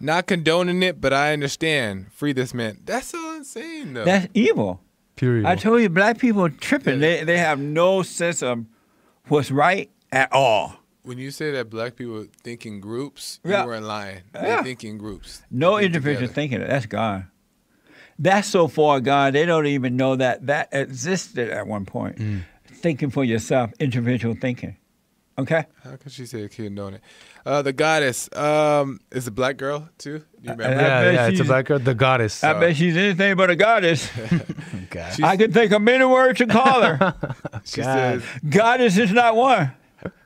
Not 0.00 0.26
condoning 0.26 0.82
it, 0.82 1.00
but 1.00 1.12
I 1.12 1.32
understand. 1.32 2.12
Free 2.12 2.32
this 2.32 2.52
man. 2.52 2.78
That's 2.84 3.08
so 3.08 3.36
insane, 3.36 3.94
though. 3.94 4.04
That's 4.04 4.26
evil. 4.34 4.80
Period. 5.16 5.46
I 5.46 5.54
told 5.54 5.80
you, 5.80 5.88
black 5.88 6.18
people 6.18 6.44
are 6.44 6.50
tripping. 6.50 6.98
They, 6.98 7.22
they 7.24 7.38
have 7.38 7.58
no 7.60 8.02
sense 8.02 8.42
of 8.42 8.64
what's 9.28 9.50
right 9.50 9.90
at 10.10 10.32
all. 10.32 10.76
When 11.04 11.18
you 11.18 11.30
say 11.30 11.52
that 11.52 11.70
black 11.70 11.96
people 11.96 12.26
think 12.42 12.66
in 12.66 12.80
groups, 12.80 13.38
Yeah. 13.44 13.62
you 13.62 13.68
weren't 13.68 13.84
lying. 13.86 14.22
Yeah. 14.34 14.56
They 14.56 14.62
think 14.64 14.84
in 14.84 14.98
groups. 14.98 15.42
No 15.50 15.78
individual 15.78 16.26
thinking 16.26 16.60
it. 16.60 16.68
That's 16.68 16.86
gone. 16.86 17.30
That's 18.18 18.48
so 18.48 18.68
far 18.68 19.00
gone. 19.00 19.32
They 19.32 19.44
don't 19.46 19.66
even 19.66 19.96
know 19.96 20.16
that 20.16 20.46
that 20.46 20.68
existed 20.72 21.50
at 21.50 21.66
one 21.66 21.84
point. 21.84 22.18
Thinking 22.66 23.10
for 23.10 23.24
yourself, 23.24 23.72
individual 23.78 24.34
thinking. 24.34 24.76
Okay. 25.36 25.64
How 25.82 25.96
can 25.96 26.10
she 26.10 26.26
say 26.26 26.46
condone 26.48 26.94
it? 26.94 27.00
Uh, 27.44 27.60
the 27.60 27.72
goddess 27.72 28.28
um, 28.36 29.00
is 29.10 29.26
a 29.26 29.32
black 29.32 29.56
girl 29.56 29.88
too. 29.98 30.18
Do 30.20 30.24
you 30.42 30.50
remember? 30.52 30.64
I 30.64 30.82
yeah, 30.82 31.10
yeah, 31.10 31.26
it's 31.26 31.40
a 31.40 31.44
black 31.44 31.66
girl, 31.66 31.80
the 31.80 31.94
goddess. 31.94 32.44
I 32.44 32.58
bet 32.58 32.76
she's 32.76 32.96
anything 32.96 33.36
but 33.36 33.50
a 33.50 33.56
goddess. 33.56 34.08
God. 34.90 35.20
I 35.22 35.36
can 35.36 35.52
think 35.52 35.72
of 35.72 35.82
many 35.82 36.04
words 36.04 36.38
to 36.38 36.46
call 36.46 36.82
her. 36.82 37.14
she 37.64 37.80
God. 37.82 38.22
says 38.22 38.22
goddess 38.48 38.96
is 38.96 39.10
not 39.10 39.34
one. 39.34 39.72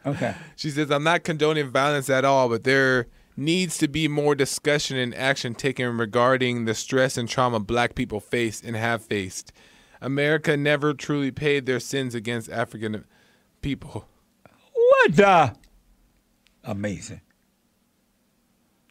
Okay. 0.08 0.34
she 0.56 0.70
says 0.70 0.90
I'm 0.90 1.04
not 1.04 1.24
condoning 1.24 1.70
violence 1.70 2.10
at 2.10 2.24
all, 2.24 2.48
but 2.48 2.64
there 2.64 3.06
needs 3.36 3.78
to 3.78 3.88
be 3.88 4.08
more 4.08 4.34
discussion 4.34 4.96
and 4.96 5.14
action 5.14 5.54
taken 5.54 5.96
regarding 5.96 6.64
the 6.64 6.74
stress 6.74 7.16
and 7.16 7.28
trauma 7.28 7.60
black 7.60 7.94
people 7.94 8.20
face 8.20 8.60
and 8.60 8.74
have 8.76 9.02
faced. 9.04 9.52
America 10.00 10.56
never 10.56 10.94
truly 10.94 11.30
paid 11.30 11.66
their 11.66 11.80
sins 11.80 12.14
against 12.14 12.50
African 12.50 13.04
people. 13.62 14.06
What 14.72 15.16
the? 15.16 15.56
Amazing. 16.64 17.20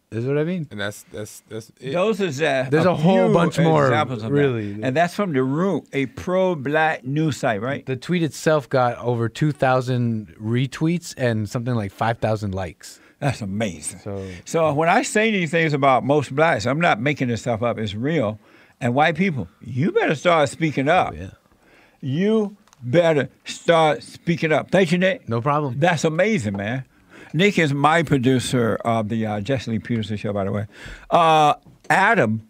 Is 0.10 0.26
what 0.26 0.38
I 0.38 0.46
mean. 0.46 0.68
And 0.72 0.80
that's 0.80 1.04
that's 1.12 1.42
that's 1.50 1.70
it. 1.82 1.92
Those 1.92 2.22
is 2.22 2.38
just 2.40 2.72
There's 2.72 2.86
a 2.86 2.96
whole 2.96 3.34
bunch 3.34 3.60
more, 3.60 3.88
examples 3.88 4.24
of 4.24 4.32
that. 4.32 4.36
really. 4.38 4.82
and 4.82 4.96
that's 4.96 5.14
from 5.14 5.34
the 5.34 5.44
Root, 5.44 5.86
a 5.92 6.06
pro-black 6.06 7.04
news 7.04 7.36
site, 7.38 7.62
right? 7.62 7.86
The 7.86 7.98
tweet 7.98 8.24
itself 8.24 8.70
got 8.70 8.98
over 9.00 9.28
2,000 9.28 10.36
retweets 10.42 11.14
and 11.18 11.50
something 11.50 11.76
like 11.76 11.92
5,000 11.92 12.54
likes. 12.54 13.02
That's 13.20 13.42
amazing. 13.42 14.00
So 14.00 14.26
So 14.46 14.74
when 14.74 14.88
I 14.88 15.02
say 15.02 15.30
these 15.32 15.52
things 15.52 15.74
about 15.74 16.06
most 16.06 16.34
blacks, 16.34 16.66
I'm 16.66 16.80
not 16.80 17.02
making 17.02 17.28
this 17.28 17.42
stuff 17.42 17.62
up. 17.62 17.78
It's 17.78 17.94
real. 17.96 18.40
And 18.80 18.94
white 18.96 19.16
people, 19.16 19.50
you 19.60 19.92
better 19.92 20.16
start 20.16 20.48
speaking 20.50 20.88
up. 20.88 21.14
Oh, 21.14 21.18
yeah, 21.20 21.30
You 22.00 22.56
better 22.82 23.28
start 23.44 24.04
speaking 24.04 24.54
up. 24.54 24.70
Thank 24.72 24.92
you, 24.92 25.00
Nick. 25.00 25.28
no 25.28 25.42
problem. 25.42 25.80
That's 25.80 26.04
amazing, 26.06 26.56
man. 26.56 26.86
Nick 27.34 27.60
is 27.60 27.74
my 27.74 28.04
producer 28.04 28.76
of 28.86 29.10
the 29.10 29.26
uh, 29.26 29.42
Jesse 29.42 29.72
Lee 29.72 29.80
Peterson 29.80 30.18
show, 30.18 30.34
by 30.34 30.46
the 30.46 30.52
way. 30.52 30.68
Uh, 31.10 31.56
Adam 31.90 32.48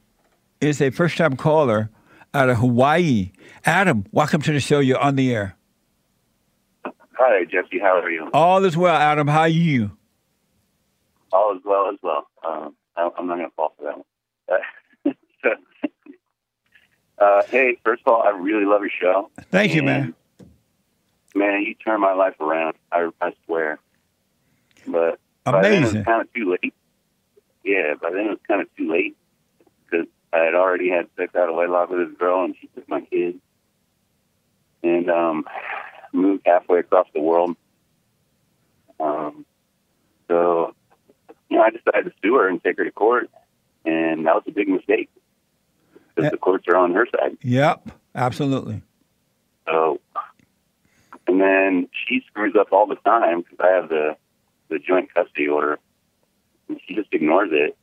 is 0.62 0.82
a 0.82 0.90
first-time 0.90 1.36
caller 1.36 1.90
out 2.34 2.50
of 2.50 2.58
Hawaii. 2.58 3.32
Adam, 3.66 4.06
welcome 4.12 4.42
to 4.42 4.52
the 4.52 4.60
show. 4.60 4.80
You're 4.80 5.00
on 5.00 5.16
the 5.16 5.34
air. 5.34 5.56
Hi, 6.86 7.46
Jesse. 7.46 7.80
How 7.80 8.00
are 8.00 8.10
you? 8.10 8.30
All 8.34 8.64
is 8.64 8.78
well, 8.78 8.96
Adam. 8.96 9.28
How 9.28 9.42
are 9.42 9.48
you? 9.48 9.92
All 11.32 11.56
is 11.56 11.62
well 11.66 11.90
as 11.92 11.98
well. 12.04 12.28
Um, 12.48 12.76
I, 12.96 13.10
I'm 13.18 13.28
not 13.28 13.38
going 13.38 13.50
to 13.50 13.56
fall 13.56 13.74
for 13.78 13.84
that 13.86 13.98
one. 15.06 15.16
uh, 17.20 17.42
hey, 17.50 17.78
first 17.84 18.04
of 18.06 18.14
all, 18.14 18.22
I 18.22 18.30
really 18.30 18.66
love 18.66 18.82
your 18.82 18.92
show. 18.92 19.32
Thank 19.52 19.74
you, 19.74 19.82
man. 19.82 20.14
Man, 21.36 21.64
you 21.64 21.74
turned 21.74 22.02
my 22.02 22.14
life 22.14 22.40
around. 22.40 22.76
I, 22.92 23.10
I 23.20 23.34
swear. 23.46 23.80
But 24.88 25.20
by 25.44 25.62
then 25.64 25.74
it 25.74 25.78
Amazing. 25.80 25.98
was 26.00 26.06
kind 26.06 26.22
of 26.22 26.34
too 26.34 26.52
late. 26.62 26.74
Yeah, 27.64 27.94
by 28.02 28.10
then 28.12 28.26
it 28.28 28.30
was 28.30 28.40
kind 28.48 28.62
of 28.62 28.68
too 28.78 28.90
late 28.92 29.18
because 29.90 30.08
I 30.34 30.40
had 30.40 30.56
already 30.56 30.90
had 30.90 31.08
sex 31.18 31.36
out 31.36 31.50
of 31.50 31.56
wedlock 31.56 31.90
with 31.90 32.08
this 32.10 32.18
girl, 32.18 32.44
and 32.46 32.56
she 32.60 32.68
took 32.68 32.88
my 32.88 33.02
kid 33.02 33.40
and 34.84 35.10
um, 35.10 35.46
moved 36.14 36.44
halfway 36.46 36.80
across 36.80 37.08
the 37.14 37.20
world. 37.22 37.56
Um, 39.00 39.46
so, 40.28 40.74
you 41.50 41.58
know, 41.58 41.64
I 41.64 41.70
decided 41.70 42.06
to 42.06 42.12
sue 42.24 42.36
her 42.36 42.48
and 42.48 42.64
take 42.64 42.78
her 42.78 42.84
to 42.86 42.92
court, 42.92 43.30
and 43.86 44.26
that 44.26 44.36
was 44.36 44.44
a 44.48 44.52
big 44.52 44.68
mistake 44.70 45.10
because 46.16 46.26
Yeah. 46.26 46.30
the 46.32 46.38
courts 46.38 46.66
are 46.68 46.78
on 46.78 46.94
her 46.94 47.06
side. 47.16 47.38
Yep, 47.42 47.90
absolutely. 48.16 48.82
So, 49.68 50.00
and 51.28 51.40
then 51.42 51.90
she 52.08 52.22
screws 52.28 52.56
up 52.60 52.72
all 52.72 52.88
the 52.88 52.96
time 52.96 53.42
because 53.42 53.60
I 53.60 53.68
have 53.72 53.90
the 53.90 54.16
the 54.70 54.80
joint 54.80 55.14
custody 55.14 55.48
order, 55.48 55.80
and 56.68 56.80
she 56.86 56.96
just 56.96 57.10
ignores 57.12 57.50
it. 57.52 57.78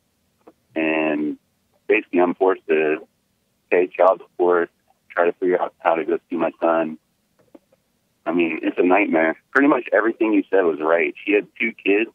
And 0.74 1.38
basically, 1.86 2.20
I'm 2.20 2.34
forced 2.34 2.66
to 2.68 3.06
pay 3.70 3.86
child 3.86 4.20
support, 4.22 4.70
try 5.08 5.26
to 5.26 5.32
figure 5.32 5.60
out 5.60 5.74
how 5.78 5.94
to 5.94 6.04
go 6.04 6.18
see 6.30 6.36
my 6.36 6.50
son. 6.60 6.98
I 8.26 8.32
mean, 8.32 8.60
it's 8.62 8.78
a 8.78 8.82
nightmare. 8.82 9.36
Pretty 9.50 9.68
much 9.68 9.84
everything 9.92 10.32
you 10.32 10.44
said 10.50 10.62
was 10.62 10.78
right. 10.80 11.14
She 11.24 11.32
had 11.32 11.46
two 11.60 11.72
kids 11.72 12.10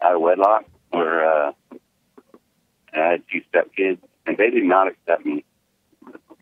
out 0.00 0.14
of 0.14 0.20
wedlock, 0.20 0.64
or 0.92 1.24
uh, 1.24 1.52
I 2.92 2.98
had 2.98 3.22
two 3.30 3.42
stepkids, 3.52 3.98
and 4.26 4.36
they 4.36 4.50
did 4.50 4.64
not 4.64 4.88
accept 4.88 5.26
me. 5.26 5.44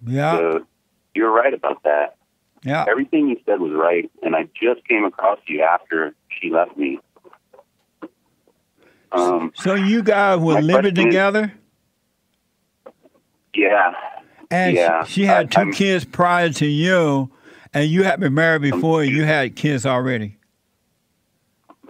Yeah, 0.07 0.37
So 0.37 0.67
you're 1.15 1.31
right 1.31 1.53
about 1.53 1.83
that 1.83 2.17
yeah. 2.63 2.85
everything 2.89 3.29
you 3.29 3.41
said 3.47 3.61
was 3.61 3.73
right, 3.73 4.11
and 4.23 4.37
I 4.37 4.45
just 4.61 4.87
came 4.87 5.05
across 5.05 5.39
you 5.47 5.63
after 5.63 6.15
she 6.29 6.51
left 6.51 6.77
me. 6.77 6.99
Um, 9.13 9.53
So 9.57 9.75
you 9.75 10.03
guys 10.03 10.39
were 10.39 10.61
living 10.61 10.95
together, 10.95 11.53
yeah, 13.55 13.93
and 14.51 14.77
Yeah, 14.77 15.05
she, 15.05 15.25
had 15.25 15.47
I- 15.47 15.49
2 15.49 15.61
I'm- 15.61 15.73
kids 15.73 16.05
prior 16.05 16.51
to 16.51 16.67
you, 16.67 17.31
and 17.75 17.89
you 17.91 18.05
had 18.05 18.21
been 18.21 18.35
married 18.35 18.63
before. 18.63 19.03
and 19.03 19.11
you 19.11 19.25
had 19.25 19.57
kids 19.57 19.85
already. 19.87 20.37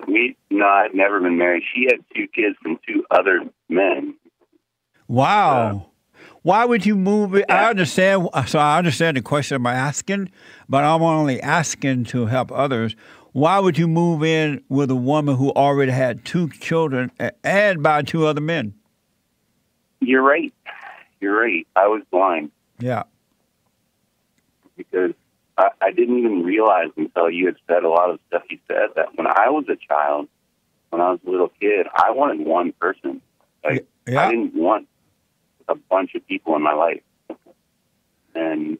we 0.07 0.37
no, 0.51 0.67
I'd 0.67 0.95
never 0.95 1.21
been 1.21 1.39
married. 1.39 1.63
She 1.75 1.85
had 1.85 2.01
two 2.15 2.27
kids 2.35 2.57
from 2.63 2.79
two 2.87 3.05
other 3.11 3.41
men. 3.69 4.15
Wow. 5.07 5.87
Why 6.43 6.65
would 6.65 6.87
you 6.87 6.97
move 6.97 7.35
it? 7.35 7.45
I 7.51 7.69
understand. 7.69 8.29
So 8.47 8.59
I 8.59 8.79
understand 8.79 9.17
the 9.19 9.23
question 9.23 9.57
I'm 9.57 9.67
asking, 9.67 10.31
but 10.69 10.85
I'm 10.85 11.03
only 11.03 11.41
asking 11.41 12.05
to 12.07 12.27
help 12.27 12.51
others. 12.51 12.97
Why 13.33 13.61
would 13.61 13.79
you 13.79 13.87
move 13.87 14.25
in 14.25 14.63
with 14.69 14.91
a 14.91 14.97
woman 14.97 15.37
who 15.37 15.51
already 15.53 15.93
had 15.93 16.25
two 16.25 16.49
children 16.49 17.13
and 17.45 17.83
by 17.83 18.03
two 18.03 18.27
other 18.27 18.41
men? 18.41 18.75
You're 20.01 20.23
right. 20.23 20.53
You're 21.21 21.39
right. 21.39 21.67
I 21.77 21.87
was 21.87 22.03
blind 22.11 22.51
Yeah. 22.81 23.05
because 24.77 25.13
I, 25.59 25.69
I 25.81 25.91
didn't 25.93 26.19
even 26.19 26.43
realize 26.43 26.89
until 26.97 27.31
you 27.31 27.47
had 27.47 27.57
said 27.69 27.85
a 27.85 27.89
lot 27.89 28.11
of 28.11 28.19
stuff 28.29 28.43
you 28.51 28.59
said 28.67 28.89
that 28.97 29.17
when 29.17 29.27
I 29.27 29.51
was 29.51 29.67
a 29.69 29.77
child, 29.77 30.29
when 30.89 31.01
I 31.01 31.11
was 31.11 31.21
a 31.27 31.31
little 31.31 31.53
kid, 31.61 31.87
I 31.95 32.11
wanted 32.13 32.45
one 32.47 32.73
person. 32.81 33.21
Like 33.63 33.87
Yeah. 34.09 34.23
I 34.27 34.31
didn't 34.31 34.55
want 34.55 34.89
a 35.69 35.75
bunch 35.77 36.15
of 36.15 36.27
people 36.27 36.57
in 36.57 36.63
my 36.63 36.73
life 36.75 37.03
and 38.35 38.79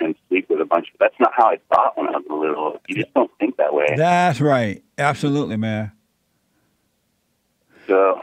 and 0.00 0.14
sleep 0.28 0.48
with 0.48 0.60
a 0.60 0.64
bunch 0.64 0.88
of. 0.92 0.98
That's 0.98 1.14
not 1.20 1.32
how 1.36 1.46
I 1.46 1.58
thought 1.72 1.96
when 1.96 2.08
I 2.08 2.12
was 2.12 2.24
a 2.30 2.34
little. 2.34 2.80
You 2.88 2.96
just 3.02 3.14
don't 3.14 3.30
think 3.38 3.56
that 3.56 3.72
way. 3.74 3.94
That's 3.96 4.40
right. 4.40 4.82
Absolutely, 4.96 5.56
man. 5.56 5.92
So 7.86 8.20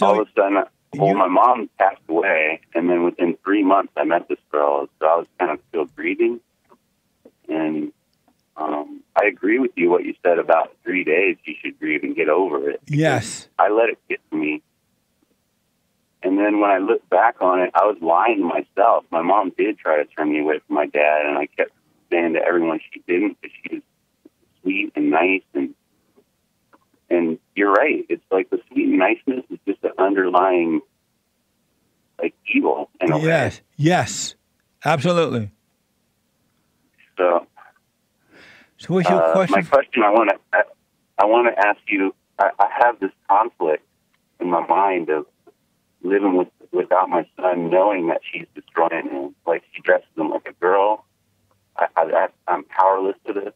all 0.00 0.20
of 0.20 0.28
a 0.28 0.30
sudden, 0.36 0.62
well, 0.94 1.08
you- 1.10 1.16
my 1.16 1.28
mom 1.28 1.68
passed 1.78 2.00
away, 2.08 2.60
and 2.74 2.88
then 2.88 3.04
within 3.04 3.36
three 3.44 3.62
months, 3.62 3.92
I 3.96 4.04
met 4.04 4.28
this 4.28 4.38
girl. 4.50 4.88
So 5.00 5.06
I 5.06 5.16
was 5.16 5.26
kind 5.38 5.50
of 5.52 5.60
still 5.68 5.84
grieving, 5.86 6.40
and 7.48 7.92
um, 8.56 9.02
I 9.20 9.26
agree 9.26 9.58
with 9.58 9.72
you 9.76 9.90
what 9.90 10.04
you 10.04 10.14
said 10.24 10.38
about 10.38 10.74
three 10.84 11.04
days. 11.04 11.36
You 11.44 11.54
should 11.60 11.78
grieve 11.78 12.02
and 12.04 12.14
get 12.16 12.28
over 12.28 12.70
it. 12.70 12.80
yes. 12.86 13.48
I 13.58 13.68
let 13.68 13.88
it 13.90 13.98
get 14.08 14.20
to 14.30 14.36
me. 14.36 14.62
And 16.22 16.38
then 16.38 16.60
when 16.60 16.70
I 16.70 16.78
look 16.78 17.08
back 17.08 17.36
on 17.40 17.60
it, 17.60 17.70
I 17.74 17.84
was 17.84 17.96
lying 18.00 18.38
to 18.38 18.44
myself. 18.44 19.04
My 19.10 19.22
mom 19.22 19.52
did 19.56 19.78
try 19.78 19.96
to 20.02 20.04
turn 20.06 20.32
me 20.32 20.40
away 20.40 20.60
from 20.66 20.74
my 20.74 20.86
dad, 20.86 21.26
and 21.26 21.38
I 21.38 21.46
kept 21.46 21.70
saying 22.10 22.34
to 22.34 22.40
everyone 22.40 22.80
she 22.92 23.02
didn't 23.06 23.38
because 23.40 23.56
she 23.62 23.74
was 23.76 23.82
sweet 24.62 24.92
and 24.96 25.10
nice. 25.10 25.42
And 25.54 25.74
and 27.08 27.38
you're 27.54 27.72
right. 27.72 28.04
It's 28.08 28.24
like 28.30 28.50
the 28.50 28.60
sweet 28.72 28.88
niceness 28.88 29.44
is 29.50 29.58
just 29.66 29.84
an 29.84 29.92
underlying 29.98 30.80
like 32.20 32.34
evil 32.52 32.90
in 33.00 33.12
a 33.12 33.18
way. 33.18 33.24
Yes. 33.24 33.60
Yes. 33.76 34.34
Absolutely. 34.84 35.50
So 37.16 37.46
So 38.78 38.94
what's 38.94 39.08
your 39.08 39.22
uh, 39.22 39.28
my 39.28 39.46
question? 39.46 39.66
question, 39.66 40.02
I 40.02 40.10
want 40.10 40.30
to 40.30 40.38
I, 40.52 40.62
I 41.18 41.24
want 41.26 41.54
to 41.54 41.66
ask 41.66 41.78
you. 41.88 42.14
I, 42.38 42.50
I 42.58 42.68
have 42.84 43.00
this 43.00 43.12
conflict 43.30 43.82
in 44.40 44.50
my 44.50 44.66
mind 44.66 45.08
of 45.08 45.26
living 46.08 46.36
with 46.36 46.48
without 46.72 47.08
my 47.08 47.26
son, 47.40 47.70
knowing 47.70 48.08
that 48.08 48.20
she's 48.30 48.46
destroying 48.54 49.08
him. 49.10 49.34
Like 49.46 49.62
she 49.72 49.82
dresses 49.82 50.08
him 50.16 50.30
like 50.30 50.46
a 50.48 50.52
girl. 50.54 51.04
I, 51.76 51.86
I, 51.96 52.28
I'm 52.48 52.64
powerless 52.64 53.16
to 53.26 53.32
this. 53.32 53.52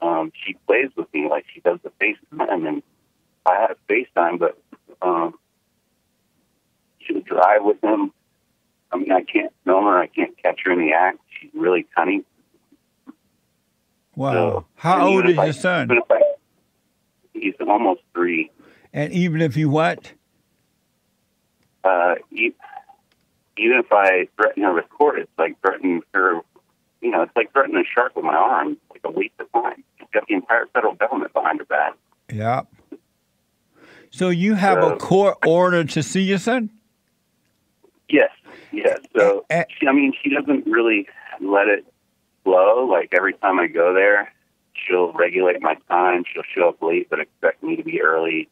Um, 0.00 0.30
she 0.44 0.54
plays 0.66 0.90
with 0.96 1.12
me 1.12 1.28
like 1.28 1.44
she 1.52 1.60
does 1.60 1.80
the 1.82 1.90
FaceTime, 2.00 2.66
and 2.66 2.82
I 3.44 3.60
have 3.60 3.76
FaceTime, 3.88 4.38
but 4.38 4.56
um, 5.02 5.34
she'll 7.00 7.20
drive 7.20 7.64
with 7.64 7.82
him. 7.82 8.12
I 8.92 8.96
mean, 8.98 9.10
I 9.12 9.22
can't 9.22 9.52
film 9.64 9.84
her. 9.84 9.98
I 9.98 10.06
can't 10.06 10.40
catch 10.40 10.60
her 10.64 10.72
in 10.72 10.78
the 10.78 10.92
act. 10.92 11.18
She's 11.40 11.50
really 11.54 11.86
cunning. 11.96 12.24
Wow. 14.14 14.32
So, 14.32 14.66
How 14.76 15.06
old 15.06 15.28
is 15.28 15.38
I- 15.38 15.44
your 15.46 15.52
son? 15.52 15.90
I- 16.10 16.22
he's 17.34 17.54
almost 17.60 18.00
three. 18.14 18.50
And 18.92 19.12
even 19.12 19.40
if 19.42 19.56
you 19.56 19.68
what? 19.68 20.12
Uh, 21.88 22.14
e- 22.30 22.54
even 23.56 23.78
if 23.78 23.86
I 23.90 24.28
threaten 24.36 24.62
her 24.62 24.74
with 24.74 24.88
court, 24.90 25.18
it's 25.18 25.30
like 25.38 25.60
threatening 25.60 26.02
her. 26.12 26.40
You 27.00 27.10
know, 27.10 27.22
it's 27.22 27.34
like 27.36 27.52
threatening 27.52 27.82
a 27.82 27.88
shark 27.88 28.14
with 28.16 28.24
my 28.24 28.34
arm. 28.34 28.76
Like 28.90 29.00
a 29.04 29.10
waste 29.10 29.34
of 29.38 29.50
time. 29.52 29.82
She's 29.98 30.08
got 30.12 30.26
the 30.28 30.34
entire 30.34 30.66
federal 30.66 30.94
government 30.94 31.32
behind 31.32 31.60
her 31.60 31.64
back. 31.64 31.94
Yeah. 32.32 32.62
So 34.10 34.30
you 34.30 34.54
have 34.54 34.82
a 34.82 34.96
court 34.96 35.38
order 35.46 35.84
to 35.84 36.02
see 36.02 36.22
your 36.22 36.38
son? 36.38 36.70
Yes, 38.08 38.30
yes. 38.72 38.98
So 39.14 39.44
eh. 39.50 39.64
she, 39.78 39.86
I 39.86 39.92
mean, 39.92 40.12
she 40.22 40.30
doesn't 40.30 40.66
really 40.66 41.06
let 41.40 41.68
it 41.68 41.86
flow. 42.42 42.86
Like 42.90 43.10
every 43.12 43.34
time 43.34 43.60
I 43.60 43.66
go 43.66 43.92
there, 43.92 44.32
she'll 44.74 45.12
regulate 45.12 45.60
my 45.60 45.76
time. 45.88 46.24
She'll 46.32 46.42
show 46.54 46.70
up 46.70 46.82
late, 46.82 47.08
but 47.10 47.20
expect 47.20 47.62
me 47.62 47.76
to 47.76 47.82
be 47.82 48.00
early. 48.00 48.48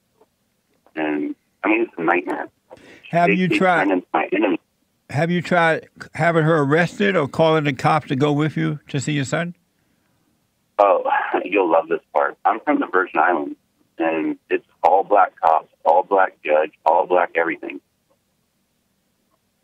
And 0.95 1.35
I 1.65 1.69
mean, 1.69 1.83
it's 1.83 1.93
a 1.97 2.03
nightmare. 2.03 2.49
Have 3.11 3.31
you 3.31 3.49
tried? 3.49 3.85
turning 3.85 4.03
my 4.13 4.29
enemy. 4.33 4.61
Have 5.11 5.31
you 5.31 5.41
tried 5.41 5.89
having 6.15 6.43
her 6.45 6.63
arrested 6.63 7.17
or 7.17 7.29
calling 7.29 7.65
the 7.65 7.73
cops 7.73 8.09
to 8.09 8.17
go 8.17 8.33
with 8.33 8.57
you 8.57 8.81
to 8.89 9.01
see 9.01 9.13
your 9.13 9.25
son? 9.25 9.55
Oh, 10.79 11.05
you'll 11.45 11.71
love 11.71 11.89
this 11.89 12.01
part. 12.13 12.37
I'm 12.45 12.61
from 12.61 12.81
the 12.81 12.87
Virgin 12.87 13.19
Islands, 13.21 13.57
and 13.99 14.37
it's 14.51 14.67
all 14.83 15.05
black 15.05 15.33
cops, 15.41 15.69
all 15.85 16.03
black 16.03 16.37
judge, 16.45 16.73
all 16.85 17.07
black 17.07 17.31
everything. 17.37 17.81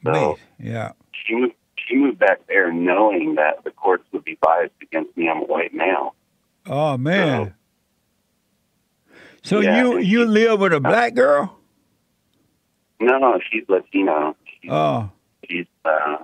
So 0.05 0.13
Please. 0.13 0.43
Yeah. 0.69 0.93
she 1.13 1.35
moved. 1.35 1.55
She 1.89 1.97
moved 1.97 2.21
back 2.21 2.47
there 2.47 2.73
knowing 2.73 3.35
that 3.35 3.65
the 3.65 3.71
courts 3.73 4.05
would 4.13 4.25
be 4.25 4.39
biased 4.41 4.73
against 4.81 5.17
me. 5.17 5.29
I'm 5.29 5.39
a 5.43 5.45
white 5.45 5.75
male. 5.75 6.15
Oh 6.67 6.97
man. 6.97 7.55
So 9.43 9.59
Yeah, 9.61 9.79
you 9.83 9.99
you 9.99 10.21
she- 10.21 10.25
live 10.27 10.61
with 10.61 10.73
a 10.73 10.81
black 10.81 11.15
girl? 11.15 11.59
No, 13.05 13.19
no, 13.19 13.39
she's 13.51 13.65
Latino. 13.69 14.37
She's, 14.61 14.71
Oh, 14.71 15.11
she's 15.49 15.67
uh, 15.85 16.19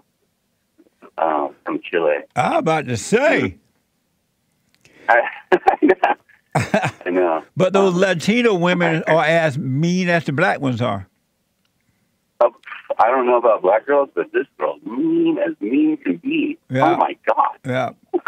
uh, 1.18 1.48
from 1.64 1.80
Chile. 1.82 2.18
I 2.36 2.50
was 2.50 2.58
about 2.60 2.86
to 2.86 2.96
say. 2.96 3.56
I, 5.08 5.20
I 6.54 7.10
know. 7.10 7.42
But 7.56 7.72
those 7.72 7.94
Latino 7.94 8.54
women 8.54 9.02
are 9.06 9.24
as 9.24 9.58
mean 9.58 10.08
as 10.08 10.24
the 10.24 10.32
black 10.32 10.60
ones 10.60 10.80
are. 10.82 11.08
Oh, 12.40 12.54
I 12.98 13.08
don't 13.08 13.26
know 13.26 13.36
about 13.36 13.62
black 13.62 13.86
girls, 13.86 14.08
but 14.14 14.32
this 14.32 14.46
girl's 14.58 14.80
mean 14.84 15.38
as 15.38 15.54
mean 15.60 15.96
can 15.98 16.16
be. 16.18 16.58
Yeah. 16.70 16.92
Oh 16.92 16.96
my 16.96 17.16
god! 17.26 17.58
Yeah. 17.66 17.90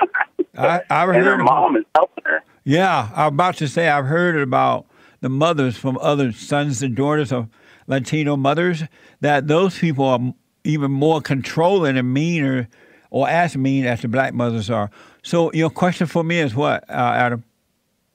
I, 0.58 0.82
I've 0.90 1.08
and 1.10 1.18
her 1.24 1.36
heard. 1.36 1.44
mom 1.44 1.76
is 1.76 1.84
helping 1.94 2.24
her. 2.24 2.42
Yeah, 2.64 3.08
I'm 3.14 3.34
about 3.34 3.56
to 3.58 3.68
say 3.68 3.88
I've 3.88 4.06
heard 4.06 4.36
about 4.36 4.86
the 5.20 5.28
mothers 5.28 5.76
from 5.76 5.96
other 6.00 6.32
sons 6.32 6.82
and 6.82 6.94
daughters 6.96 7.32
of 7.32 7.48
Latino 7.90 8.36
mothers 8.36 8.84
that 9.20 9.48
those 9.48 9.78
people 9.78 10.04
are 10.04 10.20
even 10.64 10.90
more 10.90 11.20
controlling 11.20 11.98
and 11.98 12.14
meaner 12.14 12.68
or 13.10 13.28
as 13.28 13.56
mean 13.56 13.84
as 13.84 14.02
the 14.02 14.08
black 14.08 14.32
mothers 14.32 14.70
are. 14.70 14.90
So 15.22 15.52
your 15.52 15.70
question 15.70 16.06
for 16.06 16.22
me 16.22 16.38
is 16.38 16.54
what, 16.54 16.88
uh, 16.88 16.92
Adam? 16.92 17.44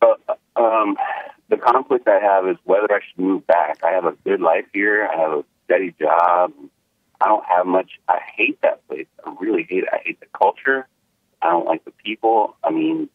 Uh, 0.02 0.16
um, 0.56 0.96
the 1.50 1.58
conflict 1.58 2.08
I 2.08 2.20
have 2.20 2.48
is 2.48 2.56
whether 2.64 2.92
I 2.92 3.00
should 3.08 3.24
move 3.24 3.46
back. 3.46 3.80
I 3.84 3.92
have 3.92 4.06
a 4.06 4.14
good 4.24 4.40
life 4.40 4.66
here. 4.74 5.08
I 5.12 5.20
have 5.20 5.32
a 5.32 5.44
steady 5.66 5.94
job. 6.00 6.54
I 7.20 7.28
don't 7.28 7.46
have 7.46 7.66
much. 7.66 7.92
I 8.08 8.20
hate 8.36 8.62
that 8.62 8.88
place. 8.88 9.08
I 9.26 9.36
really 9.40 9.64
hate 9.70 9.84
it. 9.84 9.90
I 9.92 10.00
hate 10.04 10.20
the 10.22 10.28
culture. 10.38 10.88
I 11.42 11.50
don't 11.50 11.66
like 11.66 11.84
the 11.84 11.92
people. 11.92 12.56
I 12.64 12.72
mean, 12.72 13.10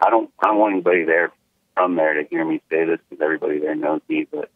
I 0.00 0.10
don't. 0.10 0.30
I 0.40 0.46
don't 0.46 0.58
want 0.58 0.74
anybody 0.74 1.04
there 1.04 1.32
from 1.74 1.96
there 1.96 2.14
to 2.14 2.24
hear 2.28 2.44
me 2.44 2.60
say 2.70 2.84
this 2.84 2.98
because 3.08 3.22
everybody 3.22 3.60
there 3.60 3.74
knows 3.74 4.00
me. 4.08 4.26
But 4.30 4.50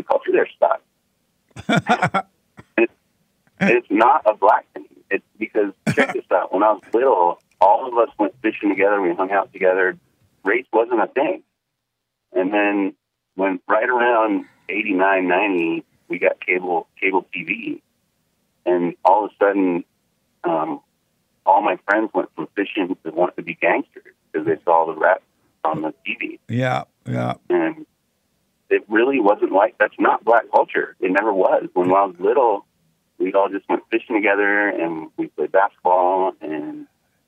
the 0.00 0.06
culture 0.06 0.32
there 0.32 0.48
sucks. 0.58 2.26
it's, 2.78 2.92
it's 3.60 3.86
not 3.90 4.22
a 4.26 4.34
black 4.34 4.66
thing. 4.72 4.86
It's 5.10 5.24
because 5.38 5.72
check 5.94 6.12
this 6.14 6.24
out. 6.32 6.52
When 6.52 6.62
I 6.62 6.72
was 6.72 6.82
little, 6.94 7.40
all 7.60 7.88
of 7.88 7.98
us 7.98 8.14
went 8.18 8.34
fishing 8.42 8.70
together. 8.70 9.00
We 9.00 9.14
hung 9.14 9.30
out 9.30 9.52
together. 9.52 9.98
Race 10.44 10.66
wasn't 10.72 11.02
a 11.02 11.06
thing. 11.08 11.42
And 12.32 12.52
then 12.52 12.94
when 13.34 13.60
right 13.68 13.88
around 13.88 14.44
89, 14.68 15.28
90, 15.28 15.84
we 16.08 16.18
got 16.18 16.44
cable 16.44 16.86
cable 17.00 17.26
TV, 17.34 17.80
and 18.64 18.94
all 19.04 19.24
of 19.26 19.32
a 19.32 19.44
sudden, 19.44 19.84
um, 20.44 20.80
all 21.44 21.62
my 21.62 21.78
friends 21.88 22.10
went 22.14 22.28
from 22.34 22.48
fishing 22.54 22.96
to 23.04 23.10
wanting 23.10 23.36
to 23.36 23.42
be 23.42 23.54
gangsters 23.54 24.14
because 24.32 24.46
they 24.46 24.56
saw 24.64 24.86
the 24.86 24.94
rap 24.98 25.22
on 25.64 25.82
the 25.82 25.92
TV, 26.06 26.38
Yeah, 26.48 26.84
yeah. 27.06 27.34
and 27.50 27.84
it 28.70 28.84
really 28.88 29.20
wasn't 29.20 29.52
like 29.52 29.76
that's 29.78 29.94
not 29.98 30.24
black 30.24 30.44
culture. 30.54 30.96
It 31.00 31.10
never 31.10 31.32
was. 31.32 31.68
When 31.74 31.90
I 31.90 32.04
was 32.04 32.16
little, 32.18 32.66
we 33.18 33.32
all 33.32 33.48
just 33.48 33.68
went 33.68 33.82
fishing 33.90 34.16
together, 34.16 34.68
and 34.68 35.10
we 35.16 35.26
played 35.28 35.52
basketball, 35.52 36.32
and 36.40 36.86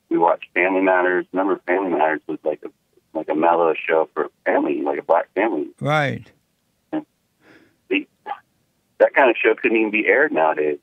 we 0.09 0.17
watched 0.17 0.45
Family 0.53 0.81
Matters. 0.81 1.25
Remember, 1.33 1.61
Family 1.67 1.91
Matters 1.91 2.21
was 2.27 2.39
like 2.43 2.61
a 2.65 2.69
like 3.13 3.29
a 3.29 3.35
mellow 3.35 3.73
show 3.87 4.09
for 4.13 4.25
a 4.25 4.29
family, 4.45 4.81
like 4.81 4.99
a 4.99 5.03
black 5.03 5.31
family. 5.35 5.67
Right. 5.79 6.31
The, 6.91 8.07
that 8.97 9.13
kind 9.13 9.29
of 9.29 9.35
show 9.37 9.53
couldn't 9.55 9.77
even 9.77 9.91
be 9.91 10.07
aired 10.07 10.31
nowadays. 10.31 10.79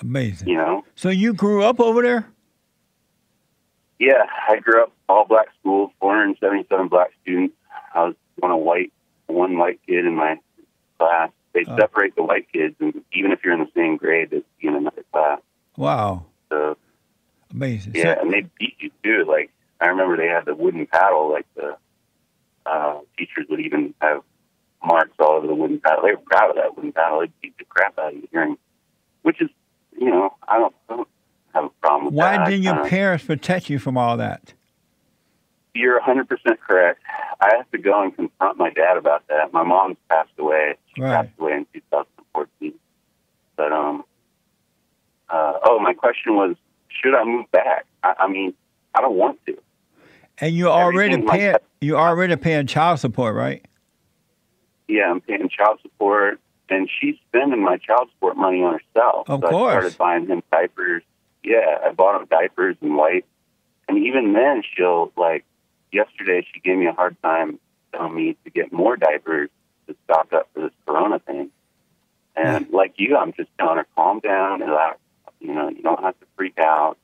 Amazing. 0.00 0.48
You 0.48 0.56
know? 0.56 0.84
So 0.94 1.10
you 1.10 1.34
grew 1.34 1.62
up 1.62 1.80
over 1.80 2.02
there? 2.02 2.26
Yeah, 3.98 4.24
I 4.48 4.58
grew 4.58 4.82
up 4.82 4.92
all 5.08 5.26
black 5.26 5.48
school, 5.60 5.92
477 6.00 6.88
black 6.88 7.10
students. 7.22 7.54
I 7.94 8.04
was 8.04 8.14
one 8.36 8.50
of 8.50 8.60
white, 8.60 8.92
one 9.34 9.58
white 9.58 9.80
kid 9.86 10.06
in 10.06 10.14
my 10.14 10.38
class. 10.98 11.30
They 11.52 11.64
Oh. 11.68 11.76
separate 11.76 12.14
the 12.16 12.22
white 12.22 12.50
kids, 12.52 12.74
and 12.80 13.04
even 13.12 13.30
if 13.32 13.44
you're 13.44 13.54
in 13.54 13.60
the 13.60 13.70
same 13.76 13.96
grade, 13.96 14.32
it's 14.32 14.46
in 14.60 14.74
another 14.74 15.04
class. 15.12 15.40
Wow. 15.76 16.26
So 16.50 16.76
Amazing. 17.52 17.92
yeah, 17.94 18.14
So, 18.16 18.20
and 18.22 18.32
they 18.32 18.46
beat 18.58 18.74
you 18.80 18.90
too. 19.04 19.24
Like 19.28 19.50
I 19.80 19.86
remember 19.88 20.16
they 20.16 20.26
had 20.28 20.44
the 20.46 20.54
wooden 20.54 20.86
paddle. 20.86 21.30
Like 21.30 21.46
the 21.54 21.76
uh, 22.66 22.98
teachers 23.18 23.46
would 23.50 23.60
even 23.60 23.94
have 24.00 24.22
marks 24.84 25.14
all 25.20 25.32
over 25.36 25.46
the 25.46 25.54
wooden 25.54 25.80
paddle. 25.80 26.02
They 26.04 26.12
were 26.12 26.22
proud 26.24 26.50
of 26.50 26.56
that 26.56 26.74
wooden 26.76 26.92
paddle. 26.92 27.20
They 27.20 27.30
beat 27.40 27.56
the 27.58 27.64
crap 27.64 27.98
out 27.98 28.08
of 28.14 28.14
you 28.14 28.28
hearing, 28.32 28.56
which 29.22 29.40
is, 29.40 29.48
you 29.98 30.10
know, 30.10 30.34
I 30.48 30.58
don't, 30.58 30.74
I 30.88 30.96
don't 30.96 31.08
have 31.54 31.64
a 31.64 31.68
problem 31.80 32.06
with 32.06 32.14
that. 32.16 32.38
why 32.40 32.44
didn't 32.50 32.62
your 32.64 32.80
Uh, 32.80 32.88
parents 32.88 33.24
protect 33.24 33.70
you 33.70 33.78
from 33.78 33.96
all 33.96 34.16
that? 34.16 34.54
You're 35.74 36.00
100% 36.00 36.28
correct. 36.60 37.00
I 37.40 37.50
have 37.56 37.70
to 37.72 37.78
go 37.78 38.02
and 38.02 38.14
confront 38.14 38.58
my 38.58 38.70
dad 38.70 38.96
about 38.96 39.26
that. 39.28 39.52
My 39.52 39.64
mom's 39.64 39.96
passed 40.08 40.30
away. 40.38 40.76
She 40.94 41.02
Right. 41.02 41.26
passed 41.26 41.38
away 41.38 41.52
in 41.54 41.66
2014. 41.72 42.74
But, 43.56 43.72
um, 43.72 44.04
uh, 45.28 45.54
oh, 45.64 45.80
my 45.80 45.92
question 45.94 46.36
was, 46.36 46.56
should 46.88 47.14
I 47.14 47.24
move 47.24 47.50
back? 47.50 47.86
I, 48.04 48.14
I 48.20 48.28
mean, 48.28 48.54
I 48.94 49.00
don't 49.00 49.16
want 49.16 49.44
to. 49.46 49.58
And 50.38 50.54
you're 50.54 50.70
already 50.70 51.12
Everything 51.14 51.26
like 51.26 51.38
paying. 51.40 51.52
that. 51.52 51.62
You're 51.80 51.98
already 51.98 52.36
paying 52.36 52.66
child 52.66 53.00
support, 53.00 53.34
right? 53.34 53.64
Yeah, 54.88 55.10
I'm 55.10 55.20
paying 55.20 55.48
child 55.48 55.80
support, 55.82 56.40
and 56.68 56.88
she's 57.00 57.16
spending 57.28 57.62
my 57.62 57.78
child 57.78 58.10
support 58.14 58.36
money 58.36 58.62
on 58.62 58.74
herself. 58.78 59.28
Of 59.28 59.40
so 59.42 59.48
course. 59.48 59.74
I 59.74 59.78
started 59.88 59.98
buying 59.98 60.26
him 60.26 60.42
diapers. 60.52 61.02
Yeah, 61.42 61.78
I 61.84 61.90
bought 61.92 62.20
him 62.20 62.26
diapers 62.30 62.76
and 62.80 62.96
wipes. 62.96 63.26
And 63.88 63.98
even 64.06 64.32
then, 64.32 64.62
she'll, 64.76 65.12
like, 65.16 65.44
yesterday 65.94 66.46
she 66.52 66.60
gave 66.60 66.76
me 66.76 66.86
a 66.86 66.92
hard 66.92 67.16
time 67.22 67.58
telling 67.92 68.14
me 68.14 68.36
to 68.44 68.50
get 68.50 68.72
more 68.72 68.96
diapers 68.96 69.48
to 69.86 69.94
stock 70.04 70.32
up 70.32 70.48
for 70.52 70.62
this 70.62 70.72
corona 70.86 71.18
thing. 71.20 71.50
And 72.36 72.68
like 72.70 72.94
you, 72.96 73.16
I'm 73.16 73.32
just 73.32 73.48
telling 73.58 73.76
her, 73.76 73.86
calm 73.94 74.18
down, 74.18 74.60
and 74.60 74.70
allow, 74.70 74.94
you 75.40 75.54
know, 75.54 75.68
you 75.68 75.82
don't 75.82 76.02
have 76.02 76.18
to 76.18 76.26
freak 76.36 76.58
out. 76.58 76.98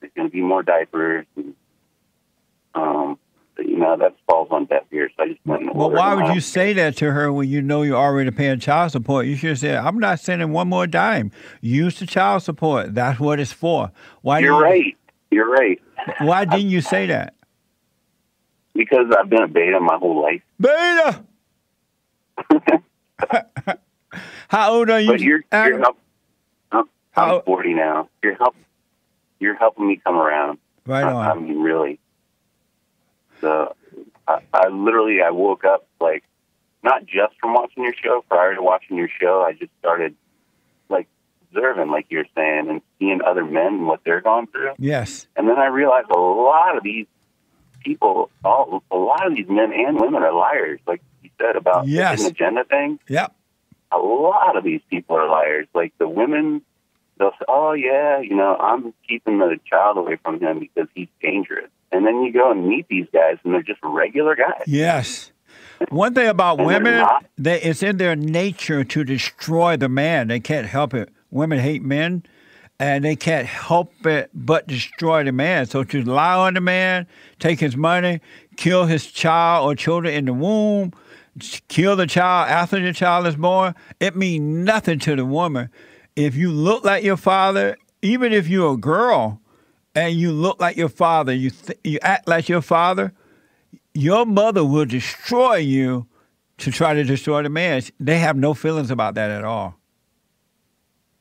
There's 0.00 0.12
going 0.16 0.28
to 0.28 0.32
be 0.32 0.40
more 0.40 0.64
diapers. 0.64 1.24
And, 1.36 1.54
um, 2.74 3.18
but, 3.54 3.66
you 3.68 3.76
know, 3.78 3.96
that 3.98 4.16
falls 4.26 4.48
on 4.50 4.64
deaf 4.64 4.82
ears. 4.90 5.12
So 5.16 5.22
I 5.22 5.28
just 5.28 5.40
went 5.46 5.72
Well, 5.74 5.90
why 5.90 6.14
would 6.14 6.24
out. 6.24 6.34
you 6.34 6.40
say 6.40 6.72
that 6.72 6.96
to 6.96 7.12
her 7.12 7.32
when 7.32 7.48
you 7.48 7.62
know 7.62 7.82
you're 7.82 7.96
already 7.96 8.30
paying 8.32 8.58
child 8.58 8.90
support? 8.90 9.26
You 9.26 9.36
should 9.36 9.58
say, 9.58 9.76
"I'm 9.76 9.98
not 9.98 10.18
sending 10.20 10.50
one 10.52 10.68
more 10.68 10.86
dime. 10.88 11.30
Use 11.60 11.98
the 12.00 12.06
child 12.06 12.42
support. 12.42 12.94
That's 12.94 13.20
what 13.20 13.38
it's 13.38 13.52
for." 13.52 13.92
Why? 14.22 14.40
You're 14.40 14.52
didn't 14.52 14.62
right. 14.62 14.96
You're 15.30 15.50
right. 15.50 15.80
Why 16.20 16.44
didn't 16.46 16.70
you 16.70 16.80
say 16.80 17.06
that, 17.06 17.34
Because 18.74 19.06
I've 19.18 19.28
been 19.28 19.42
a 19.42 19.48
beta 19.48 19.78
my 19.80 19.96
whole 19.98 20.22
life. 20.22 20.42
Beta? 20.58 21.24
How 24.48 24.72
old 24.74 24.90
are 24.90 25.00
you? 25.00 25.10
But 25.12 25.20
you're 25.20 25.42
you're 25.52 25.78
help, 25.80 25.98
I'm, 26.70 26.84
How- 27.12 27.36
I'm 27.38 27.42
40 27.44 27.74
now. 27.74 28.08
You're 28.22 28.34
help 28.36 28.54
you're 29.40 29.54
helping 29.56 29.88
me 29.88 30.00
come 30.02 30.16
around. 30.16 30.58
right 30.86 31.04
I, 31.04 31.10
I 31.10 31.30
on. 31.30 31.44
mean, 31.48 31.60
really. 31.60 31.98
So, 33.40 33.74
I, 34.28 34.38
I 34.54 34.68
literally 34.68 35.20
I 35.20 35.30
woke 35.30 35.64
up 35.64 35.86
like 36.00 36.22
not 36.84 37.06
just 37.06 37.34
from 37.40 37.54
watching 37.54 37.82
your 37.82 37.94
show. 37.94 38.24
Prior 38.28 38.54
to 38.54 38.62
watching 38.62 38.96
your 38.96 39.08
show, 39.20 39.42
I 39.46 39.52
just 39.52 39.70
started 39.80 40.14
like 40.88 41.08
observing, 41.50 41.90
like 41.90 42.06
you're 42.08 42.26
saying, 42.36 42.68
and 42.68 42.80
seeing 42.98 43.20
other 43.26 43.44
men 43.44 43.66
and 43.66 43.86
what 43.86 44.00
they're 44.04 44.20
going 44.20 44.46
through. 44.48 44.72
Yes. 44.78 45.26
And 45.36 45.48
then 45.48 45.58
I 45.58 45.66
realized 45.66 46.08
a 46.10 46.18
lot 46.18 46.76
of 46.76 46.82
these 46.84 47.06
people, 47.84 48.30
all 48.44 48.82
a 48.90 48.96
lot 48.96 49.26
of 49.26 49.34
these 49.34 49.48
men 49.48 49.72
and 49.72 50.00
women 50.00 50.22
are 50.22 50.32
liars. 50.32 50.80
Like 50.86 51.02
you 51.22 51.30
said 51.40 51.56
about 51.56 51.86
Yes. 51.86 52.22
the 52.22 52.28
agenda 52.28 52.64
thing. 52.64 52.98
Yep. 53.08 53.34
A 53.92 53.98
lot 53.98 54.56
of 54.56 54.64
these 54.64 54.80
people 54.90 55.16
are 55.16 55.28
liars. 55.28 55.66
Like 55.74 55.92
the 55.98 56.08
women, 56.08 56.62
they'll 57.18 57.32
say, 57.32 57.44
"Oh 57.48 57.72
yeah, 57.72 58.20
you 58.20 58.34
know, 58.34 58.56
I'm 58.56 58.94
keeping 59.08 59.38
the 59.38 59.58
child 59.68 59.98
away 59.98 60.16
from 60.24 60.40
him 60.40 60.58
because 60.60 60.88
he's 60.94 61.08
dangerous." 61.22 61.68
And 61.90 62.06
then 62.06 62.22
you 62.22 62.32
go 62.32 62.50
and 62.50 62.66
meet 62.66 62.86
these 62.88 63.06
guys, 63.12 63.36
and 63.44 63.52
they're 63.52 63.62
just 63.62 63.80
regular 63.82 64.34
guys. 64.34 64.62
Yes. 64.66 65.30
One 65.90 66.14
thing 66.14 66.28
about 66.28 66.58
women, 66.58 66.94
not- 67.00 67.26
they, 67.36 67.60
it's 67.60 67.82
in 67.82 67.98
their 67.98 68.16
nature 68.16 68.82
to 68.84 69.04
destroy 69.04 69.76
the 69.76 69.88
man. 69.90 70.28
They 70.28 70.40
can't 70.40 70.66
help 70.66 70.94
it. 70.94 71.10
Women 71.30 71.58
hate 71.58 71.82
men, 71.82 72.22
and 72.78 73.04
they 73.04 73.16
can't 73.16 73.46
help 73.46 73.92
it 74.06 74.30
but 74.34 74.66
destroy 74.66 75.22
the 75.24 75.32
man. 75.32 75.66
So 75.66 75.84
to 75.84 76.02
lie 76.02 76.36
on 76.36 76.54
the 76.54 76.60
man, 76.60 77.06
take 77.38 77.60
his 77.60 77.76
money, 77.76 78.20
kill 78.56 78.86
his 78.86 79.06
child 79.06 79.70
or 79.70 79.74
children 79.74 80.14
in 80.14 80.24
the 80.24 80.32
womb, 80.32 80.92
kill 81.68 81.96
the 81.96 82.06
child 82.06 82.50
after 82.50 82.80
the 82.80 82.92
child 82.92 83.26
is 83.26 83.36
born, 83.36 83.74
it 84.00 84.16
means 84.16 84.66
nothing 84.66 84.98
to 85.00 85.16
the 85.16 85.24
woman. 85.24 85.70
If 86.16 86.34
you 86.34 86.50
look 86.50 86.84
like 86.84 87.04
your 87.04 87.16
father, 87.16 87.76
even 88.02 88.32
if 88.32 88.48
you're 88.48 88.74
a 88.74 88.76
girl 88.76 89.40
and 89.94 90.14
you 90.14 90.32
look 90.32 90.60
like 90.60 90.76
your 90.76 90.88
father, 90.88 91.32
you 91.32 91.50
th- 91.50 91.78
you 91.84 91.98
act 92.02 92.28
like 92.28 92.48
your 92.48 92.62
father, 92.62 93.12
your 93.94 94.26
mother 94.26 94.64
will 94.64 94.84
destroy 94.84 95.56
you 95.56 96.06
to 96.58 96.70
try 96.70 96.94
to 96.94 97.04
destroy 97.04 97.42
the 97.42 97.48
man. 97.48 97.82
They 98.00 98.18
have 98.18 98.36
no 98.36 98.54
feelings 98.54 98.90
about 98.90 99.14
that 99.14 99.30
at 99.30 99.44
all. 99.44 99.74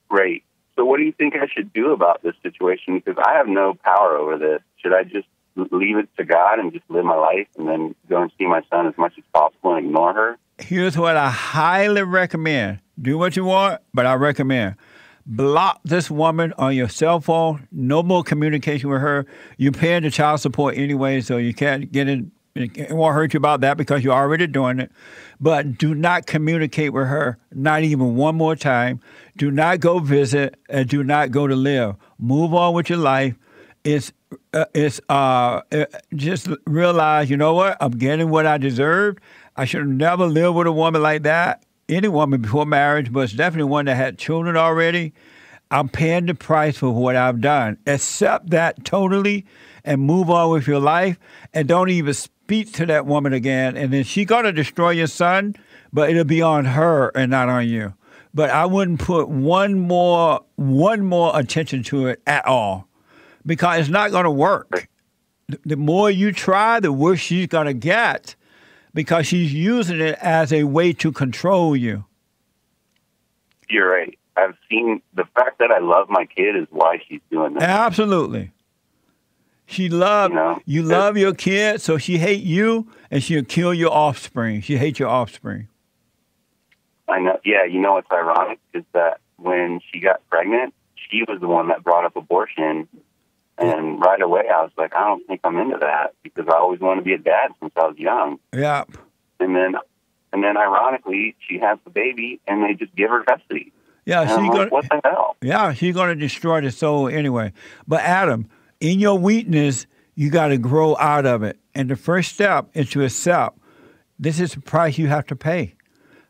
Great. 0.09 0.43
So, 0.81 0.85
what 0.85 0.97
do 0.97 1.03
you 1.03 1.11
think 1.11 1.35
I 1.35 1.45
should 1.45 1.71
do 1.73 1.91
about 1.91 2.23
this 2.23 2.33
situation? 2.41 2.95
Because 2.97 3.23
I 3.23 3.37
have 3.37 3.47
no 3.47 3.75
power 3.75 4.17
over 4.17 4.39
this. 4.39 4.61
Should 4.77 4.93
I 4.95 5.03
just 5.03 5.27
leave 5.55 5.97
it 5.97 6.09
to 6.17 6.25
God 6.25 6.57
and 6.57 6.73
just 6.73 6.85
live 6.89 7.05
my 7.05 7.15
life, 7.15 7.45
and 7.55 7.67
then 7.67 7.93
go 8.09 8.23
and 8.23 8.31
see 8.35 8.47
my 8.47 8.63
son 8.67 8.87
as 8.87 8.97
much 8.97 9.13
as 9.15 9.23
possible 9.31 9.75
and 9.75 9.85
ignore 9.85 10.11
her? 10.15 10.37
Here's 10.57 10.97
what 10.97 11.17
I 11.17 11.29
highly 11.29 12.01
recommend. 12.01 12.79
Do 12.99 13.19
what 13.19 13.35
you 13.35 13.45
want, 13.45 13.79
but 13.93 14.07
I 14.07 14.15
recommend 14.15 14.75
block 15.27 15.79
this 15.83 16.09
woman 16.09 16.51
on 16.57 16.75
your 16.75 16.89
cell 16.89 17.19
phone. 17.19 17.67
No 17.71 18.01
more 18.01 18.23
communication 18.23 18.89
with 18.89 19.01
her. 19.01 19.27
You're 19.57 19.71
paying 19.71 20.01
the 20.01 20.09
child 20.09 20.39
support 20.39 20.75
anyway, 20.75 21.21
so 21.21 21.37
you 21.37 21.53
can't 21.53 21.91
get 21.91 22.07
in. 22.07 22.31
It 22.55 22.91
won't 22.91 23.13
hurt 23.13 23.35
you 23.35 23.37
about 23.37 23.61
that 23.61 23.77
because 23.77 24.03
you're 24.03 24.15
already 24.15 24.47
doing 24.47 24.79
it. 24.79 24.91
But 25.39 25.77
do 25.77 25.93
not 25.93 26.25
communicate 26.25 26.91
with 26.91 27.07
her, 27.07 27.37
not 27.53 27.83
even 27.83 28.15
one 28.15 28.35
more 28.35 28.55
time. 28.55 28.99
Do 29.37 29.51
not 29.51 29.79
go 29.79 29.99
visit, 29.99 30.55
and 30.69 30.87
do 30.87 31.03
not 31.03 31.31
go 31.31 31.47
to 31.47 31.55
live. 31.55 31.95
Move 32.19 32.53
on 32.53 32.73
with 32.73 32.89
your 32.89 32.99
life. 32.99 33.35
It's 33.83 34.11
uh, 34.53 34.65
it's 34.73 35.01
uh, 35.09 35.61
uh, 35.71 35.85
just 36.15 36.47
realize, 36.65 37.29
you 37.29 37.37
know 37.37 37.53
what? 37.53 37.77
I'm 37.79 37.91
getting 37.91 38.29
what 38.29 38.45
I 38.45 38.57
deserved. 38.57 39.19
I 39.55 39.65
should 39.65 39.81
have 39.81 39.89
never 39.89 40.25
lived 40.27 40.55
with 40.55 40.67
a 40.67 40.71
woman 40.71 41.01
like 41.01 41.23
that. 41.23 41.63
Any 41.89 42.07
woman 42.07 42.41
before 42.41 42.65
marriage, 42.65 43.11
but 43.11 43.21
it's 43.21 43.33
definitely 43.33 43.69
one 43.69 43.85
that 43.85 43.95
had 43.95 44.17
children 44.17 44.55
already. 44.55 45.13
I'm 45.71 45.89
paying 45.89 46.25
the 46.25 46.35
price 46.35 46.77
for 46.77 46.91
what 46.91 47.15
I've 47.15 47.41
done. 47.41 47.77
Accept 47.87 48.49
that 48.51 48.83
totally 48.83 49.45
and 49.83 50.01
move 50.01 50.29
on 50.29 50.51
with 50.51 50.67
your 50.67 50.79
life 50.79 51.17
and 51.53 51.67
don't 51.67 51.89
even 51.89 52.13
speak 52.13 52.73
to 52.73 52.85
that 52.87 53.05
woman 53.05 53.33
again. 53.33 53.77
And 53.77 53.91
then 53.91 54.03
she's 54.03 54.27
going 54.27 54.43
to 54.43 54.51
destroy 54.51 54.91
your 54.91 55.07
son, 55.07 55.55
but 55.93 56.09
it'll 56.09 56.23
be 56.25 56.41
on 56.41 56.65
her 56.65 57.09
and 57.15 57.31
not 57.31 57.49
on 57.49 57.67
you. 57.67 57.93
But 58.33 58.49
I 58.49 58.65
wouldn't 58.65 58.99
put 58.99 59.27
one 59.27 59.77
more 59.79 60.41
one 60.55 61.05
more 61.05 61.37
attention 61.37 61.83
to 61.83 62.07
it 62.07 62.21
at 62.25 62.45
all 62.45 62.87
because 63.45 63.81
it's 63.81 63.89
not 63.89 64.11
going 64.11 64.23
to 64.23 64.31
work. 64.31 64.87
The- 65.65 65.75
more 65.75 66.09
you 66.09 66.31
try, 66.31 66.79
the 66.79 66.93
worse 66.93 67.19
she's 67.19 67.47
going 67.47 67.67
to 67.67 67.73
get 67.73 68.35
because 68.93 69.27
she's 69.27 69.53
using 69.53 69.99
it 69.99 70.17
as 70.21 70.53
a 70.53 70.63
way 70.63 70.93
to 70.93 71.11
control 71.11 71.75
you. 71.75 72.05
You're 73.69 73.91
right. 73.91 74.17
I've 74.37 74.55
seen 74.69 75.01
the 75.13 75.25
fact 75.35 75.59
that 75.59 75.71
I 75.71 75.79
love 75.79 76.07
my 76.09 76.25
kid 76.25 76.55
is 76.55 76.67
why 76.69 77.01
she's 77.07 77.21
doing 77.29 77.53
this. 77.53 77.63
Absolutely. 77.63 78.51
She 79.65 79.87
love 79.89 80.31
You 80.31 80.35
know, 80.35 80.61
you 80.65 80.83
love 80.83 81.17
your 81.17 81.33
kid, 81.33 81.81
so 81.81 81.97
she 81.97 82.17
hate 82.17 82.43
you 82.43 82.87
and 83.09 83.23
she'll 83.23 83.43
kill 83.43 83.73
your 83.73 83.91
offspring. 83.91 84.61
She 84.61 84.77
hates 84.77 84.99
your 84.99 85.07
offspring. 85.09 85.67
I 87.11 87.19
know. 87.19 87.39
Yeah, 87.43 87.65
you 87.65 87.79
know 87.79 87.93
what's 87.93 88.11
ironic 88.11 88.59
is 88.73 88.83
that 88.93 89.19
when 89.37 89.81
she 89.91 89.99
got 89.99 90.27
pregnant, 90.29 90.73
she 90.95 91.23
was 91.27 91.39
the 91.41 91.47
one 91.47 91.67
that 91.67 91.83
brought 91.83 92.05
up 92.05 92.15
abortion, 92.15 92.87
and 93.57 93.99
right 93.99 94.21
away 94.21 94.43
I 94.49 94.61
was 94.61 94.71
like, 94.77 94.95
I 94.95 95.01
don't 95.01 95.25
think 95.27 95.41
I'm 95.43 95.57
into 95.57 95.77
that 95.81 96.13
because 96.23 96.45
I 96.47 96.57
always 96.57 96.79
wanted 96.79 97.01
to 97.01 97.05
be 97.05 97.13
a 97.13 97.17
dad 97.17 97.51
since 97.59 97.73
I 97.75 97.87
was 97.87 97.97
young. 97.97 98.39
Yeah. 98.53 98.85
And 99.39 99.55
then, 99.55 99.75
and 100.31 100.43
then 100.43 100.57
ironically, 100.57 101.35
she 101.47 101.59
has 101.59 101.77
the 101.83 101.89
baby, 101.89 102.39
and 102.47 102.63
they 102.63 102.73
just 102.73 102.95
give 102.95 103.09
her 103.09 103.23
custody. 103.23 103.73
Yeah, 104.05 104.25
she's 104.25 104.35
gonna 104.35 104.53
like, 104.53 104.71
what 104.71 104.85
the 104.89 105.01
hell? 105.03 105.35
Yeah, 105.41 105.73
she's 105.73 105.93
gonna 105.93 106.15
destroy 106.15 106.61
the 106.61 106.71
soul 106.71 107.07
anyway. 107.07 107.53
But 107.87 108.01
Adam, 108.01 108.47
in 108.79 108.99
your 108.99 109.17
weakness, 109.17 109.85
you 110.15 110.29
gotta 110.29 110.57
grow 110.57 110.95
out 110.97 111.25
of 111.25 111.43
it. 111.43 111.59
And 111.75 111.89
the 111.89 111.95
first 111.95 112.33
step 112.33 112.69
is 112.73 112.89
to 112.91 113.03
accept 113.03 113.59
this 114.17 114.39
is 114.39 114.53
the 114.53 114.61
price 114.61 114.97
you 114.97 115.07
have 115.07 115.25
to 115.27 115.35
pay 115.35 115.75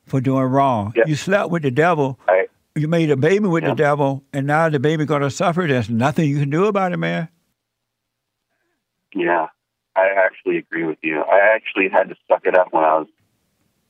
for 0.06 0.22
doing 0.22 0.44
wrong. 0.44 0.94
Yeah. 0.96 1.04
You 1.08 1.16
slept 1.16 1.50
with 1.52 1.64
the 1.64 1.72
devil, 1.72 2.20
I, 2.28 2.48
you 2.76 2.88
made 2.88 3.12
a 3.12 3.18
baby 3.18 3.48
with 3.48 3.64
Yeah. 3.64 3.70
the 3.70 3.76
devil, 3.76 4.24
and 4.34 4.48
now 4.48 4.70
the 4.70 4.80
baby 4.80 5.06
gonna 5.06 5.30
suffer. 5.30 5.66
There's 5.68 5.90
nothing 5.90 6.30
you 6.30 6.40
can 6.40 6.50
do 6.50 6.66
about 6.66 6.92
it, 6.94 6.98
man. 6.98 7.30
Yeah, 9.14 9.48
I 9.96 10.08
actually 10.26 10.58
agree 10.58 10.86
with 10.86 10.98
you. 11.02 11.22
I 11.22 11.54
actually 11.56 11.90
had 11.90 12.10
to 12.10 12.16
suck 12.28 12.46
it 12.46 12.58
up 12.58 12.72
when 12.72 12.84
I 12.84 12.98
was 13.00 13.08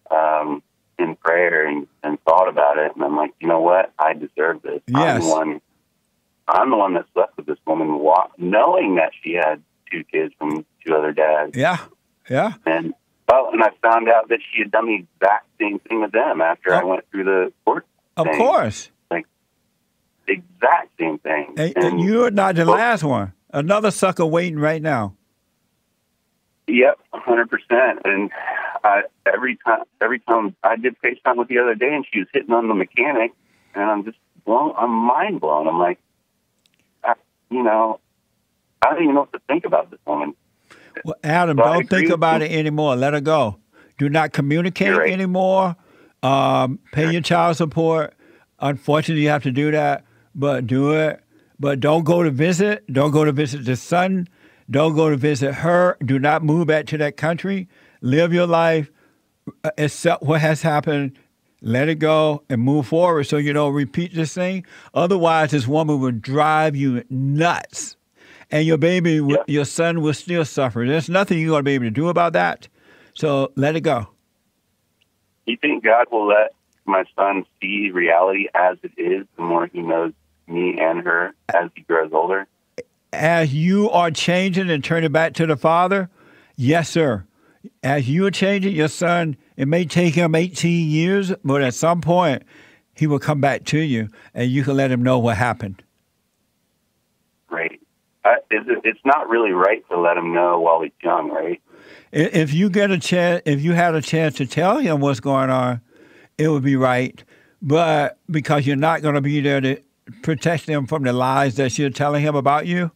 um, 0.10 0.64
in 0.98 1.16
prayer 1.16 1.68
and, 1.68 1.88
and 2.04 2.18
thought 2.24 2.50
about 2.50 2.78
it, 2.78 2.92
and 2.96 3.04
I'm 3.04 3.16
like, 3.16 3.32
you 3.40 3.48
know 3.48 3.62
what? 3.62 3.94
I 4.00 4.14
deserve 4.14 4.62
this. 4.64 4.82
I'm 4.94 5.02
Yes. 5.02 5.24
the 5.24 5.30
one. 5.30 5.62
I'm 6.48 6.70
the 6.70 6.76
one 6.76 6.96
that 6.96 7.06
slept 7.14 7.38
with 7.38 7.46
this 7.46 7.60
woman, 7.66 8.04
knowing 8.38 8.96
that 8.96 9.12
she 9.24 9.34
had 9.34 9.62
two 9.92 10.04
kids 10.04 10.34
from 10.38 10.66
two 10.86 10.94
other 10.96 11.14
dads, 11.14 11.56
Yeah. 11.56 11.78
Yeah. 12.30 12.54
and 12.66 12.94
well, 13.32 13.50
and 13.54 13.64
I 13.64 13.70
found 13.82 14.10
out 14.10 14.30
that 14.30 14.40
she 14.54 14.62
had 14.62 14.72
done 14.72 14.88
the 14.88 14.96
exact 14.96 15.48
same 15.60 15.80
thing 15.80 16.02
with 16.02 16.12
them 16.12 16.42
after 16.42 16.74
I 16.74 16.82
Oh. 16.84 16.88
went 16.88 17.10
through 17.10 17.24
the 17.24 17.54
court. 17.66 17.86
Of 18.18 18.28
thing. 18.28 18.38
course. 18.38 18.92
The 20.28 20.34
exact 20.34 20.92
same 21.00 21.18
thing. 21.18 21.56
And, 21.58 21.76
and 21.78 22.00
you're 22.00 22.30
not 22.30 22.56
the 22.56 22.66
well- 22.66 22.76
last 22.76 23.04
one. 23.04 23.34
Another 23.54 23.90
sucker 23.92 24.26
waiting 24.26 24.60
right 24.60 24.82
now. 24.82 25.16
Yep, 26.68 27.00
hundred 27.12 27.50
percent. 27.50 28.00
And 28.06 28.30
I, 28.84 29.02
every 29.26 29.58
time, 29.66 29.82
every 30.00 30.20
time 30.20 30.56
I 30.64 30.76
did 30.78 30.96
FaceTime 31.02 31.38
with 31.38 31.48
the 31.50 31.58
other 31.58 31.76
day, 31.76 31.94
and 31.94 32.06
she 32.12 32.20
was 32.20 32.28
hitting 32.32 32.54
on 32.54 32.68
the 32.70 32.74
mechanic, 32.76 33.32
and 33.76 33.84
I'm 33.84 34.06
just 34.06 34.18
blown. 34.46 34.74
I'm 34.78 34.92
mind 34.92 35.42
blown. 35.42 35.68
I'm 35.68 35.80
like, 35.80 36.00
I, 37.04 37.16
you 37.50 37.64
know, 37.64 38.00
I 38.82 38.92
don't 38.94 39.04
even 39.04 39.16
know 39.16 39.22
what 39.22 39.34
to 39.34 39.42
think 39.48 39.66
about 39.66 39.90
this 39.92 40.00
woman. 40.06 40.34
Well, 41.06 41.16
Adam, 41.24 41.58
So 41.58 41.64
don't 41.64 41.90
think 41.90 42.10
about 42.10 42.42
it 42.42 42.52
anymore. 42.52 42.96
Let 42.96 43.14
her 43.14 43.22
go. 43.22 43.58
Do 43.98 44.10
not 44.10 44.34
communicate 44.34 44.96
right. 44.96 45.12
anymore. 45.12 45.76
Um, 46.24 46.80
pay 46.92 47.12
your 47.12 47.22
child 47.22 47.58
support. 47.58 48.14
Unfortunately, 48.60 49.24
you 49.24 49.30
have 49.30 49.44
to 49.44 49.52
do 49.52 49.72
that, 49.72 50.04
but 50.36 50.68
do 50.68 50.92
it. 50.94 51.20
But 51.60 51.80
don't 51.80 52.04
go 52.04 52.24
to 52.24 52.32
visit. 52.32 52.92
Don't 52.92 53.12
go 53.12 53.26
to 53.26 53.32
visit 53.32 53.66
the 53.66 53.76
son. 53.76 54.28
Don't 54.70 54.96
go 54.96 55.10
to 55.10 55.18
visit 55.18 55.54
her. 55.56 55.98
Do 56.04 56.18
not 56.20 56.44
move 56.44 56.68
back 56.68 56.86
to 56.88 56.98
that 56.98 57.18
country. 57.18 57.68
Live 58.02 58.34
your 58.34 58.48
life. 58.48 58.92
uh, 59.64 59.70
Accept 59.78 60.24
what 60.24 60.42
has 60.42 60.62
happened. 60.62 61.18
Let 61.62 61.90
it 61.90 61.96
go 62.00 62.44
and 62.50 62.62
move 62.62 62.88
forward 62.88 63.26
so 63.26 63.38
you 63.38 63.54
don't 63.54 63.74
repeat 63.74 64.16
this 64.16 64.34
thing. 64.34 64.66
Otherwise, 64.96 65.52
this 65.52 65.68
woman 65.68 66.00
will 66.00 66.12
drive 66.12 66.76
you 66.76 67.04
nuts 67.12 67.96
and 68.52 68.66
your 68.66 68.78
baby, 68.78 69.22
Yeah. 69.26 69.38
your 69.48 69.66
son 69.66 70.02
will 70.02 70.14
still 70.14 70.46
suffer. 70.46 70.86
There's 70.88 71.10
nothing 71.10 71.40
you're 71.40 71.50
going 71.50 71.62
to 71.62 71.64
be 71.64 71.74
able 71.74 71.86
to 71.86 71.92
do 71.92 72.10
about 72.10 72.34
that. 72.34 72.68
So 73.14 73.52
let 73.56 73.76
it 73.76 73.82
go. 73.82 74.08
You 75.46 75.58
think 75.58 75.84
God 75.84 76.08
will 76.12 76.28
let 76.28 76.54
my 76.86 77.04
son 77.16 77.46
see 77.62 77.90
reality 77.92 78.48
as 78.54 78.78
it 78.84 78.92
is 78.98 79.26
the 79.36 79.44
more 79.44 79.68
he 79.68 79.82
knows 79.82 80.14
me 80.48 80.78
and 80.80 81.04
her 81.06 81.34
as 81.54 81.70
he 81.76 81.82
grows 81.82 82.12
older? 82.14 82.48
As 83.14 83.54
you 83.54 83.90
are 83.90 84.12
changing 84.12 84.70
and 84.70 84.84
turning 84.84 85.12
back 85.12 85.34
to 85.34 85.46
the 85.46 85.58
Father, 85.58 86.10
yes, 86.56 86.90
sir. 86.90 87.26
As 87.84 88.10
you 88.10 88.26
are 88.26 88.32
changing, 88.32 88.74
your 88.76 88.88
son, 88.88 89.36
it 89.58 89.68
may 89.68 89.86
take 89.86 90.16
him 90.16 90.34
18 90.34 90.90
years, 90.90 91.34
but 91.44 91.62
at 91.62 91.74
some 91.74 92.02
point, 92.02 92.44
he 92.96 93.08
will 93.08 93.20
come 93.20 93.42
back 93.42 93.66
to 93.66 93.80
you, 93.80 94.10
and 94.34 94.50
you 94.50 94.64
can 94.64 94.76
let 94.78 94.92
him 94.92 95.04
know 95.04 95.20
what 95.20 95.38
happened. 95.38 95.84
Right. 97.50 97.81
It's 98.24 99.00
not 99.06 99.30
really 99.30 99.52
right 99.52 99.84
to 99.90 100.00
let 100.00 100.18
him 100.18 100.34
know 100.34 100.60
while 100.60 100.82
he's 100.82 100.92
young, 101.04 101.30
right? 101.30 101.62
If 102.12 102.54
you 102.54 102.70
get 102.70 102.92
a 102.92 103.00
chance, 103.00 103.42
if 103.46 103.62
you 103.62 103.74
had 103.74 103.96
a 103.96 104.02
chance 104.02 104.36
to 104.36 104.46
tell 104.46 104.78
him 104.78 105.00
what's 105.00 105.20
going 105.20 105.50
on, 105.50 105.82
it 106.38 106.50
would 106.50 106.64
be 106.64 106.76
right. 106.76 107.24
But 107.62 108.20
because 108.30 108.68
you're 108.68 108.76
not 108.76 109.02
going 109.02 109.16
to 109.16 109.22
be 109.22 109.40
there 109.42 109.62
to 109.62 109.82
protect 110.22 110.68
him 110.68 110.88
from 110.88 111.04
the 111.04 111.14
lies 111.14 111.56
that 111.56 111.78
you're 111.78 111.90
telling 111.90 112.22
him 112.22 112.36
about 112.36 112.68
you, 112.68 112.92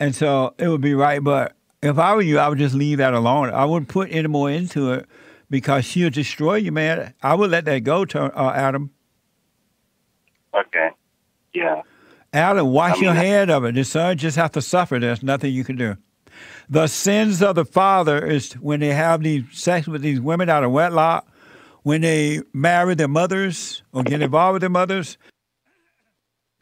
and 0.00 0.14
so 0.14 0.54
it 0.58 0.68
would 0.68 0.80
be 0.80 0.94
right. 0.94 1.22
But 1.22 1.54
if 1.82 1.98
I 1.98 2.14
were 2.14 2.22
you, 2.22 2.38
I 2.38 2.48
would 2.48 2.58
just 2.58 2.74
leave 2.74 2.98
that 2.98 3.14
alone. 3.14 3.50
I 3.50 3.64
wouldn't 3.64 3.88
put 3.88 4.10
any 4.10 4.28
more 4.28 4.50
into 4.50 4.92
it 4.92 5.06
because 5.50 5.84
she'll 5.84 6.10
destroy 6.10 6.56
you, 6.56 6.72
man. 6.72 7.14
I 7.22 7.34
would 7.34 7.50
let 7.50 7.64
that 7.66 7.80
go, 7.80 8.04
to 8.06 8.36
uh, 8.36 8.52
Adam. 8.54 8.90
Okay. 10.54 10.90
Yeah. 11.52 11.82
Adam, 12.38 12.68
wash 12.68 12.92
I 12.92 12.94
mean, 12.94 13.04
your 13.04 13.14
head 13.14 13.50
of 13.50 13.64
it. 13.64 13.74
The 13.74 13.84
son 13.84 14.16
just 14.16 14.36
have 14.36 14.52
to 14.52 14.62
suffer. 14.62 14.98
There's 14.98 15.22
nothing 15.22 15.52
you 15.52 15.64
can 15.64 15.76
do. 15.76 15.96
The 16.70 16.86
sins 16.86 17.42
of 17.42 17.56
the 17.56 17.64
father 17.64 18.24
is 18.24 18.52
when 18.54 18.80
they 18.80 18.94
have 18.94 19.22
these 19.22 19.44
sex 19.52 19.88
with 19.88 20.02
these 20.02 20.20
women 20.20 20.48
out 20.48 20.62
of 20.62 20.70
wedlock, 20.70 21.26
when 21.82 22.02
they 22.02 22.42
marry 22.52 22.94
their 22.94 23.08
mothers 23.08 23.82
or 23.92 24.02
get 24.02 24.22
involved 24.22 24.54
with 24.54 24.60
their 24.60 24.70
mothers, 24.70 25.18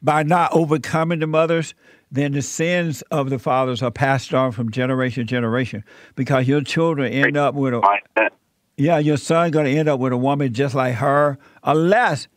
by 0.00 0.22
not 0.22 0.52
overcoming 0.52 1.18
the 1.18 1.26
mothers, 1.26 1.74
then 2.10 2.32
the 2.32 2.42
sins 2.42 3.02
of 3.10 3.28
the 3.28 3.38
fathers 3.38 3.82
are 3.82 3.90
passed 3.90 4.32
on 4.32 4.52
from 4.52 4.70
generation 4.70 5.26
to 5.26 5.30
generation. 5.30 5.84
Because 6.14 6.46
your 6.46 6.62
children 6.62 7.12
end 7.12 7.36
up 7.36 7.54
with 7.54 7.74
a 7.74 8.30
yeah, 8.78 8.98
your 8.98 9.16
son 9.16 9.50
going 9.50 9.66
to 9.66 9.78
end 9.78 9.88
up 9.88 10.00
with 10.00 10.12
a 10.12 10.16
woman 10.16 10.52
just 10.52 10.74
like 10.74 10.94
her, 10.96 11.38
unless 11.64 12.28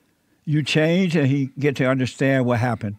you 0.46 0.64
change 0.64 1.16
and 1.16 1.28
he 1.28 1.52
get 1.60 1.76
to 1.78 1.86
understand 1.86 2.46
what 2.46 2.60
happened. 2.60 2.96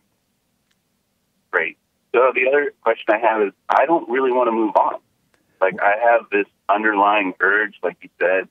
So 2.15 2.33
the 2.35 2.49
other 2.49 2.73
question 2.83 3.07
I 3.15 3.19
have 3.19 3.43
is, 3.43 3.53
I 3.69 3.87
don't 3.87 4.09
really 4.09 4.33
want 4.33 4.49
to 4.49 4.53
move 4.53 4.75
on. 4.77 5.01
Like 5.61 5.75
I 5.81 5.95
have 6.11 6.23
this 6.33 6.47
underlying 6.69 7.35
urge, 7.41 7.75
like 7.83 7.99
you 8.03 8.09
said, 8.21 8.49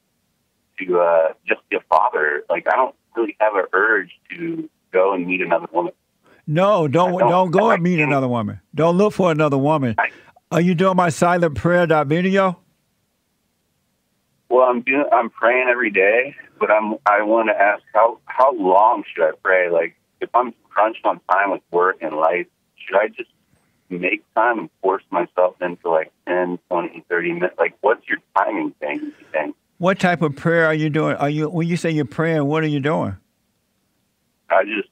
to 0.80 1.00
uh, 1.00 1.34
just 1.48 1.62
be 1.70 1.76
a 1.76 1.82
father. 1.90 2.44
Like 2.50 2.68
I 2.72 2.76
don't 2.76 2.96
really 3.16 3.36
have 3.40 3.56
an 3.56 3.66
urge 3.74 4.12
to 4.36 4.70
go 4.94 5.14
and 5.14 5.26
meet 5.28 5.42
another 5.42 5.68
woman. 5.74 5.94
No, 6.48 6.88
don't 6.88 7.18
don't- 7.20 7.30
don't 7.30 7.52
go 7.52 7.70
and 7.72 7.84
meet 7.84 7.98
can't. 7.98 8.10
another 8.12 8.28
woman. 8.28 8.62
Don't 8.74 8.98
look 8.98 9.14
for 9.14 9.32
another 9.32 9.58
woman. 9.58 9.96
I- 9.98 10.10
Are 10.52 10.62
you 10.62 10.74
doing 10.74 10.96
my 10.96 11.10
silent 11.10 11.56
prayer 11.56 11.86
dot 11.86 12.08
video? 12.08 12.60
Well, 14.50 14.68
I'm 14.68 14.82
doing, 14.82 15.06
I'm 15.12 15.30
praying 15.30 15.68
every 15.70 15.92
day, 15.92 16.36
but 16.60 16.72
I'm, 16.72 16.96
I 17.06 17.22
want 17.22 17.50
to 17.50 17.56
ask 17.56 17.84
how, 17.94 18.18
how 18.26 18.54
long 18.56 19.04
should 19.14 19.24
I 19.24 19.32
pray? 19.44 19.70
Like, 19.70 19.96
if 20.22 20.30
I'm 20.34 20.54
crunched 20.70 21.06
on 21.06 21.20
time 21.32 21.52
with 21.52 21.62
work 21.72 21.98
and 22.02 22.16
life, 22.16 22.48
should 22.76 22.98
I 22.98 23.10
just 23.10 23.30
make 23.98 24.24
time 24.36 24.60
and 24.60 24.70
force 24.82 25.04
myself 25.10 25.56
into 25.62 25.90
like 25.90 26.12
10, 26.28 26.60
20, 26.70 27.06
30 27.10 27.34
minutes? 27.34 27.56
Like, 27.58 27.76
what's 27.82 28.08
your 28.08 28.20
timing 28.38 28.72
thing? 28.80 29.00
You 29.00 29.14
think? 29.32 29.56
What 29.80 30.00
type 30.00 30.22
of 30.22 30.36
prayer 30.36 30.66
are 30.66 30.74
you 30.74 30.90
doing? 30.90 31.16
Are 31.16 31.30
you 31.30 31.50
when 31.50 31.68
you 31.68 31.78
say 31.78 31.90
you're 31.90 32.06
praying? 32.06 32.46
What 32.46 32.64
are 32.64 32.68
you 32.68 32.82
doing? 32.82 33.16
I 34.50 34.64
just, 34.66 34.90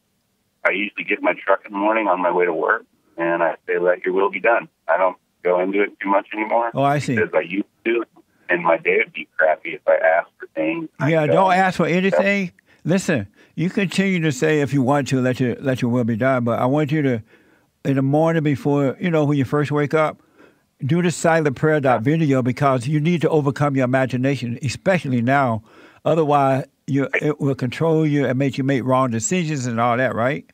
I 0.65 0.71
usually 0.71 1.03
get 1.03 1.19
in 1.19 1.23
my 1.23 1.33
truck 1.33 1.65
in 1.65 1.73
the 1.73 1.77
morning 1.77 2.07
on 2.07 2.21
my 2.21 2.31
way 2.31 2.45
to 2.45 2.53
work, 2.53 2.85
and 3.17 3.43
I 3.43 3.55
say, 3.67 3.79
"Let 3.79 4.05
your 4.05 4.13
will 4.13 4.31
be 4.31 4.39
done." 4.39 4.69
I 4.87 4.97
don't 4.97 5.17
go 5.43 5.59
into 5.59 5.81
it 5.81 5.99
too 5.99 6.09
much 6.09 6.27
anymore. 6.33 6.71
Oh, 6.73 6.83
I 6.83 6.99
see. 6.99 7.15
Because 7.15 7.31
I 7.33 7.41
used 7.41 7.65
to, 7.85 8.05
and 8.49 8.63
my 8.63 8.77
day 8.77 8.97
would 8.97 9.13
be 9.13 9.27
crappy 9.35 9.73
if 9.73 9.81
I 9.87 9.95
asked 9.95 10.31
for 10.39 10.47
things. 10.55 10.89
Yeah, 11.01 11.25
don't 11.25 11.35
go, 11.35 11.51
ask 11.51 11.77
for 11.77 11.85
anything. 11.85 12.51
Listen, 12.85 13.27
you 13.55 13.69
continue 13.69 14.21
to 14.21 14.31
say 14.31 14.61
if 14.61 14.71
you 14.71 14.81
want 14.81 15.09
to 15.09 15.19
let 15.19 15.39
your 15.41 15.55
let 15.55 15.81
your 15.81 15.91
will 15.91 16.05
be 16.05 16.15
done, 16.15 16.45
but 16.45 16.59
I 16.59 16.65
want 16.65 16.91
you 16.91 17.01
to 17.01 17.21
in 17.87 17.95
the 17.95 18.01
morning 18.01 18.43
before 18.43 18.97
you 18.99 19.09
know 19.09 19.23
when 19.23 19.37
you 19.37 19.45
first 19.45 19.71
wake 19.71 19.93
up, 19.93 20.21
do 20.85 21.01
the 21.01 21.09
silent 21.09 21.55
prayer 21.55 21.79
dot 21.79 22.03
video 22.03 22.41
because 22.43 22.85
you 22.85 22.99
need 22.99 23.21
to 23.21 23.29
overcome 23.29 23.75
your 23.75 23.85
imagination, 23.85 24.59
especially 24.61 25.21
now. 25.21 25.63
Otherwise, 26.03 26.65
you 26.85 27.07
it 27.21 27.39
will 27.39 27.55
control 27.55 28.05
you 28.05 28.25
and 28.25 28.37
make 28.37 28.57
you 28.57 28.63
make 28.65 28.83
wrong 28.83 29.09
decisions 29.09 29.65
and 29.65 29.79
all 29.79 29.95
that, 29.95 30.13
right? 30.13 30.45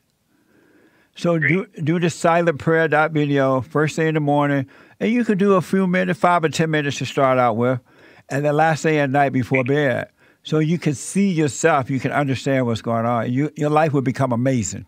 So 1.16 1.38
do 1.38 1.66
do 1.82 1.98
the 1.98 2.08
silent 2.08 2.60
prayer 2.60 2.86
dot 2.86 3.10
video 3.10 3.60
first 3.60 3.96
thing 3.96 4.08
in 4.08 4.14
the 4.14 4.20
morning, 4.20 4.66
and 5.00 5.10
you 5.10 5.24
can 5.24 5.36
do 5.36 5.54
a 5.54 5.60
few 5.60 5.88
minutes, 5.88 6.20
five 6.20 6.44
or 6.44 6.48
ten 6.48 6.70
minutes 6.70 6.98
to 6.98 7.06
start 7.06 7.38
out 7.38 7.56
with, 7.56 7.80
and 8.28 8.44
the 8.44 8.52
last 8.52 8.84
thing 8.84 8.96
at 8.96 9.10
night 9.10 9.32
before 9.32 9.64
bed. 9.64 10.08
So 10.44 10.58
you 10.58 10.78
can 10.78 10.94
see 10.94 11.30
yourself, 11.30 11.90
you 11.90 11.98
can 11.98 12.12
understand 12.12 12.66
what's 12.66 12.82
going 12.82 13.06
on. 13.06 13.32
You, 13.32 13.50
your 13.56 13.70
life 13.70 13.92
will 13.92 14.02
become 14.02 14.30
amazing. 14.30 14.84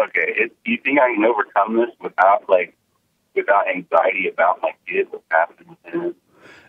Okay, 0.00 0.32
it, 0.36 0.56
do 0.64 0.70
you 0.72 0.78
think 0.82 0.98
I 0.98 1.14
can 1.14 1.24
overcome 1.24 1.76
this 1.76 1.90
without 2.00 2.48
like 2.48 2.76
without 3.34 3.68
anxiety 3.68 4.28
about 4.32 4.60
my 4.62 4.72
kid, 4.86 5.06
What's 5.10 5.24
happening 5.30 5.68
with 5.68 5.92
them? 5.92 6.14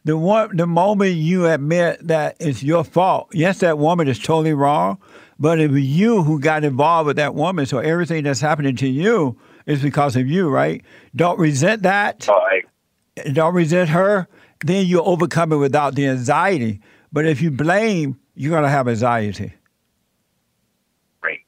The 0.03 0.17
one, 0.17 0.55
the 0.55 0.65
moment 0.65 1.13
you 1.13 1.47
admit 1.47 2.07
that 2.07 2.35
it's 2.39 2.63
your 2.63 2.83
fault, 2.83 3.29
yes, 3.33 3.59
that 3.59 3.77
woman 3.77 4.07
is 4.07 4.17
totally 4.17 4.53
wrong, 4.53 4.97
but 5.39 5.59
it 5.59 5.69
was 5.69 5.83
you 5.83 6.23
who 6.23 6.39
got 6.39 6.63
involved 6.63 7.07
with 7.07 7.17
that 7.17 7.35
woman. 7.35 7.67
So 7.67 7.77
everything 7.77 8.23
that's 8.23 8.41
happening 8.41 8.75
to 8.77 8.87
you 8.87 9.37
is 9.67 9.81
because 9.81 10.15
of 10.15 10.27
you, 10.27 10.49
right? 10.49 10.83
Don't 11.15 11.37
resent 11.39 11.83
that. 11.83 12.27
Oh, 12.27 12.33
I, 12.33 13.29
don't 13.29 13.53
resent 13.53 13.89
her, 13.89 14.27
then 14.65 14.87
you 14.87 15.01
overcome 15.01 15.53
it 15.53 15.57
without 15.57 15.93
the 15.95 16.07
anxiety. 16.07 16.81
But 17.11 17.25
if 17.25 17.41
you 17.41 17.51
blame, 17.51 18.19
you're 18.35 18.51
going 18.51 18.63
to 18.63 18.69
have 18.69 18.87
anxiety. 18.87 19.53
great, 21.21 21.41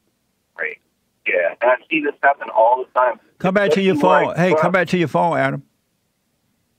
great, 0.55 0.77
yeah. 1.25 1.52
And 1.63 1.71
I 1.71 1.75
see 1.89 2.01
this 2.01 2.13
happen 2.21 2.49
all 2.49 2.83
the 2.83 2.99
time. 2.99 3.19
Come 3.39 3.53
back 3.53 3.71
to 3.71 3.81
your 3.81 3.95
phone. 3.95 4.25
like, 4.25 4.37
Hey, 4.37 4.51
well, 4.51 4.61
come 4.61 4.71
back 4.73 4.89
to 4.89 4.97
your 4.97 5.07
phone, 5.07 5.37
Adam. 5.37 5.63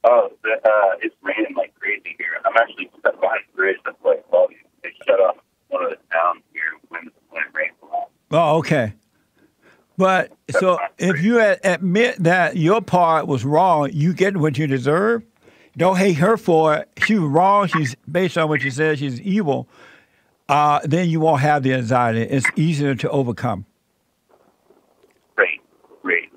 Oh, 0.04 0.30
the, 0.42 0.50
uh, 0.50 0.96
it's 1.00 1.14
raining 1.22 1.54
like 1.56 1.74
crazy 1.80 2.14
here. 2.18 2.26
I'm 2.44 2.52
actually 2.56 2.90
stuck 2.98 3.18
behind 3.18 3.40
the 3.50 3.56
bridge. 3.56 3.78
That's 3.86 3.96
why 4.02 4.12
I 4.12 4.30
called 4.30 4.50
you. 4.50 4.58
They 4.82 4.90
shut 5.06 5.18
off 5.20 5.36
one 5.68 5.84
of 5.84 5.90
the 5.90 5.96
towns 6.12 6.42
here 6.52 6.62
when 6.88 7.10
when 7.30 7.42
it 7.42 7.48
rains 7.54 7.72
a 7.82 7.86
lot. 7.86 8.10
Oh, 8.30 8.58
okay. 8.58 8.92
But 9.96 10.32
so 10.50 10.78
if 10.98 11.22
you 11.22 11.40
admit 11.40 12.16
that 12.22 12.56
your 12.58 12.82
part 12.82 13.26
was 13.26 13.44
wrong, 13.44 13.88
you 13.92 14.12
get 14.12 14.36
what 14.36 14.58
you 14.58 14.66
deserve. 14.66 15.22
Don't 15.76 15.96
hate 15.96 16.14
her 16.14 16.36
for 16.36 16.74
it. 16.74 16.90
She 17.06 17.18
was 17.18 17.30
wrong. 17.30 17.68
She's 17.68 17.94
based 18.10 18.36
on 18.36 18.48
what 18.48 18.62
you 18.62 18.70
said. 18.70 18.98
She's 18.98 19.20
evil. 19.22 19.68
Uh, 20.48 20.80
then 20.84 21.08
you 21.08 21.20
won't 21.20 21.40
have 21.40 21.62
the 21.62 21.72
anxiety. 21.72 22.22
It's 22.22 22.46
easier 22.56 22.94
to 22.96 23.08
overcome. 23.08 23.64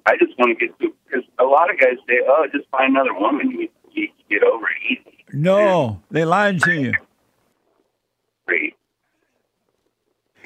I 0.07 0.15
just 0.17 0.37
want 0.39 0.57
to 0.57 0.65
get 0.67 0.79
to 0.79 0.93
because 1.05 1.25
a 1.37 1.43
lot 1.43 1.69
of 1.69 1.79
guys 1.79 1.97
say, 2.07 2.19
"Oh, 2.25 2.47
just 2.51 2.67
find 2.69 2.95
another 2.95 3.13
woman. 3.13 3.51
You, 3.51 3.69
you 3.91 4.07
get 4.29 4.41
over 4.43 4.65
it 4.65 4.91
easy." 4.91 5.25
No, 5.33 6.01
they 6.09 6.23
lying 6.23 6.59
to 6.59 6.73
you. 6.73 6.93
Great. 8.47 8.75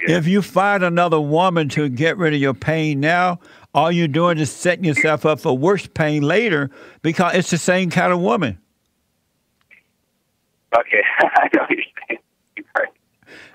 Yeah. 0.07 0.17
If 0.17 0.27
you 0.27 0.41
find 0.41 0.83
another 0.83 1.21
woman 1.21 1.69
to 1.69 1.87
get 1.87 2.17
rid 2.17 2.33
of 2.33 2.41
your 2.41 2.55
pain 2.55 2.99
now, 2.99 3.39
all 3.73 3.91
you're 3.91 4.07
doing 4.07 4.39
is 4.39 4.51
setting 4.51 4.83
yourself 4.83 5.25
up 5.25 5.39
for 5.39 5.55
worse 5.55 5.85
pain 5.85 6.23
later 6.23 6.71
because 7.03 7.35
it's 7.35 7.51
the 7.51 7.59
same 7.59 7.91
kind 7.91 8.11
of 8.11 8.19
woman. 8.19 8.57
Okay, 10.75 11.01
I 11.19 11.49
know 11.53 11.65
you're 11.69 11.83
saying. 12.07 12.19
Right. 12.75 12.87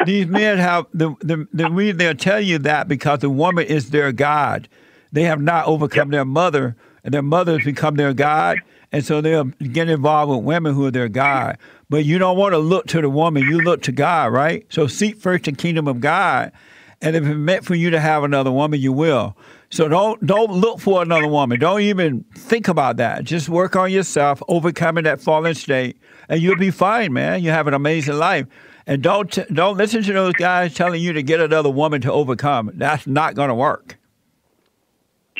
These 0.06 0.26
men 0.26 0.58
have 0.58 0.86
the, 0.94 1.14
the 1.20 1.48
the 1.52 1.68
reason 1.70 1.96
they'll 1.96 2.14
tell 2.14 2.40
you 2.40 2.58
that 2.58 2.86
because 2.86 3.20
the 3.20 3.30
woman 3.30 3.66
is 3.66 3.90
their 3.90 4.12
god. 4.12 4.68
They 5.12 5.22
have 5.24 5.40
not 5.40 5.66
overcome 5.66 6.10
their 6.10 6.24
mother, 6.24 6.76
and 7.04 7.14
their 7.14 7.22
mother 7.22 7.52
has 7.58 7.64
become 7.64 7.96
their 7.96 8.12
god, 8.12 8.58
and 8.92 9.04
so 9.04 9.20
they'll 9.20 9.44
get 9.44 9.88
involved 9.88 10.30
with 10.30 10.44
women 10.44 10.74
who 10.74 10.86
are 10.86 10.90
their 10.90 11.08
god. 11.08 11.58
But 11.88 12.04
you 12.04 12.18
don't 12.18 12.36
want 12.36 12.52
to 12.52 12.58
look 12.58 12.86
to 12.88 13.00
the 13.00 13.10
woman; 13.10 13.44
you 13.44 13.60
look 13.60 13.82
to 13.82 13.92
God, 13.92 14.32
right? 14.32 14.66
So 14.68 14.86
seek 14.86 15.16
first 15.16 15.44
the 15.44 15.52
kingdom 15.52 15.86
of 15.88 16.00
God, 16.00 16.52
and 17.00 17.14
if 17.14 17.24
it's 17.24 17.34
meant 17.34 17.64
for 17.64 17.74
you 17.74 17.90
to 17.90 18.00
have 18.00 18.24
another 18.24 18.50
woman, 18.50 18.80
you 18.80 18.92
will. 18.92 19.36
So 19.70 19.88
don't 19.88 20.24
don't 20.24 20.52
look 20.52 20.80
for 20.80 21.02
another 21.02 21.28
woman. 21.28 21.58
Don't 21.58 21.80
even 21.80 22.24
think 22.34 22.68
about 22.68 22.96
that. 22.98 23.24
Just 23.24 23.48
work 23.48 23.76
on 23.76 23.90
yourself, 23.90 24.42
overcoming 24.48 25.04
that 25.04 25.20
fallen 25.20 25.54
state, 25.54 25.98
and 26.28 26.40
you'll 26.40 26.56
be 26.56 26.70
fine, 26.70 27.12
man. 27.12 27.42
You 27.42 27.50
have 27.50 27.66
an 27.66 27.74
amazing 27.74 28.14
life. 28.14 28.46
And 28.86 29.02
don't 29.02 29.38
don't 29.52 29.76
listen 29.76 30.02
to 30.04 30.12
those 30.12 30.34
guys 30.34 30.74
telling 30.74 31.02
you 31.02 31.12
to 31.12 31.22
get 31.22 31.40
another 31.40 31.70
woman 31.70 32.00
to 32.02 32.12
overcome. 32.12 32.70
That's 32.74 33.06
not 33.06 33.34
going 33.34 33.48
to 33.48 33.54
work. 33.54 33.98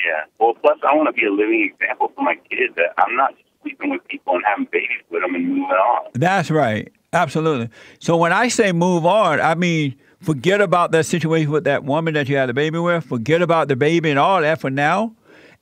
Yeah. 0.07 0.25
Well, 0.39 0.55
plus 0.55 0.79
I 0.89 0.95
want 0.95 1.09
to 1.09 1.13
be 1.13 1.27
a 1.27 1.33
living 1.33 1.73
example 1.75 2.13
for 2.15 2.23
my 2.23 2.37
kids 2.49 2.75
that 2.77 2.95
I'm 2.99 3.17
not 3.17 3.35
sleeping 3.63 3.91
with 3.91 4.07
people 4.07 4.35
and 4.35 4.45
having 4.47 4.69
babies 4.71 5.03
with 5.11 5.23
them 5.23 5.35
and 5.35 5.49
moving 5.49 5.65
on. 5.65 6.11
That's 6.15 6.51
right. 6.51 6.93
Absolutely. 7.13 7.71
So 7.99 8.17
when 8.17 8.33
I 8.33 8.49
say 8.49 8.73
move 8.73 9.05
on, 9.05 9.41
I 9.41 9.55
mean 9.55 9.97
forget 10.21 10.61
about 10.61 10.93
that 10.93 11.07
situation 11.07 11.51
with 11.51 11.65
that 11.65 11.85
woman 11.85 12.15
that 12.15 12.29
you 12.29 12.37
had 12.37 12.51
a 12.51 12.55
baby 12.55 12.79
with. 12.79 13.05
Forget 13.05 13.43
about 13.43 13.69
the 13.69 13.77
baby 13.77 14.11
and 14.11 14.19
all 14.19 14.41
that 14.41 14.61
for 14.61 14.71
now, 14.71 15.15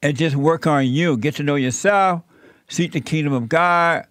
and 0.02 0.16
just 0.16 0.36
work 0.36 0.66
on 0.66 0.86
you. 0.86 1.16
Get 1.16 1.36
to 1.36 1.42
know 1.42 1.54
yourself. 1.54 2.22
Seek 2.68 2.92
the 2.92 3.00
kingdom 3.00 3.32
of 3.32 3.48
God. 3.48 4.06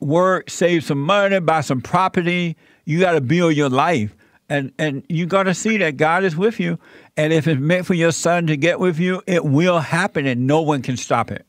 Work, 0.00 0.50
save 0.50 0.84
some 0.84 1.00
money, 1.00 1.40
buy 1.40 1.60
some 1.62 1.80
property. 1.80 2.56
You 2.84 3.00
got 3.00 3.12
to 3.12 3.20
build 3.20 3.54
your 3.54 3.68
life. 3.68 4.14
And 4.48 4.72
and 4.78 5.04
you 5.08 5.26
got 5.26 5.44
to 5.44 5.54
see 5.54 5.76
that 5.78 5.96
God 5.96 6.24
is 6.24 6.36
with 6.36 6.60
you. 6.60 6.78
And 7.16 7.32
if 7.32 7.46
it's 7.46 7.60
meant 7.60 7.86
for 7.86 7.94
your 7.94 8.12
son 8.12 8.46
to 8.48 8.56
get 8.56 8.78
with 8.78 8.98
you, 8.98 9.22
it 9.26 9.44
will 9.44 9.78
happen, 9.80 10.26
and 10.26 10.46
no 10.46 10.60
one 10.60 10.82
can 10.82 10.96
stop 10.96 11.30
it. 11.30 11.46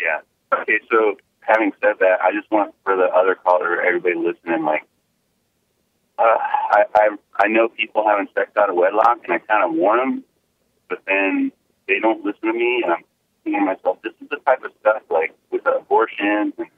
Yeah. 0.00 0.20
Okay, 0.60 0.78
so 0.90 1.16
having 1.40 1.72
said 1.82 1.96
that, 2.00 2.20
I 2.22 2.32
just 2.32 2.50
want 2.50 2.74
for 2.84 2.96
the 2.96 3.04
other 3.14 3.34
caller, 3.34 3.82
everybody 3.82 4.14
listening, 4.14 4.64
like, 4.64 4.84
uh, 6.18 6.22
I, 6.22 6.84
I 6.94 7.08
I 7.40 7.48
know 7.48 7.68
people 7.68 8.04
having 8.08 8.28
sex 8.34 8.50
out 8.56 8.70
of 8.70 8.76
wedlock, 8.76 9.20
and 9.24 9.32
I 9.34 9.38
kind 9.38 9.62
of 9.62 9.74
warn 9.74 9.98
them, 9.98 10.24
but 10.88 11.00
then 11.06 11.52
they 11.86 12.00
don't 12.00 12.24
listen 12.24 12.48
to 12.48 12.52
me, 12.52 12.82
and 12.82 12.92
I'm 12.92 13.04
thinking 13.44 13.60
to 13.60 13.66
myself, 13.66 13.98
this 14.02 14.14
is 14.20 14.28
the 14.30 14.38
type 14.46 14.64
of 14.64 14.72
stuff 14.80 15.02
like 15.10 15.34
with 15.50 15.64
the 15.64 15.74
abortions 15.76 16.54
and, 16.58 16.68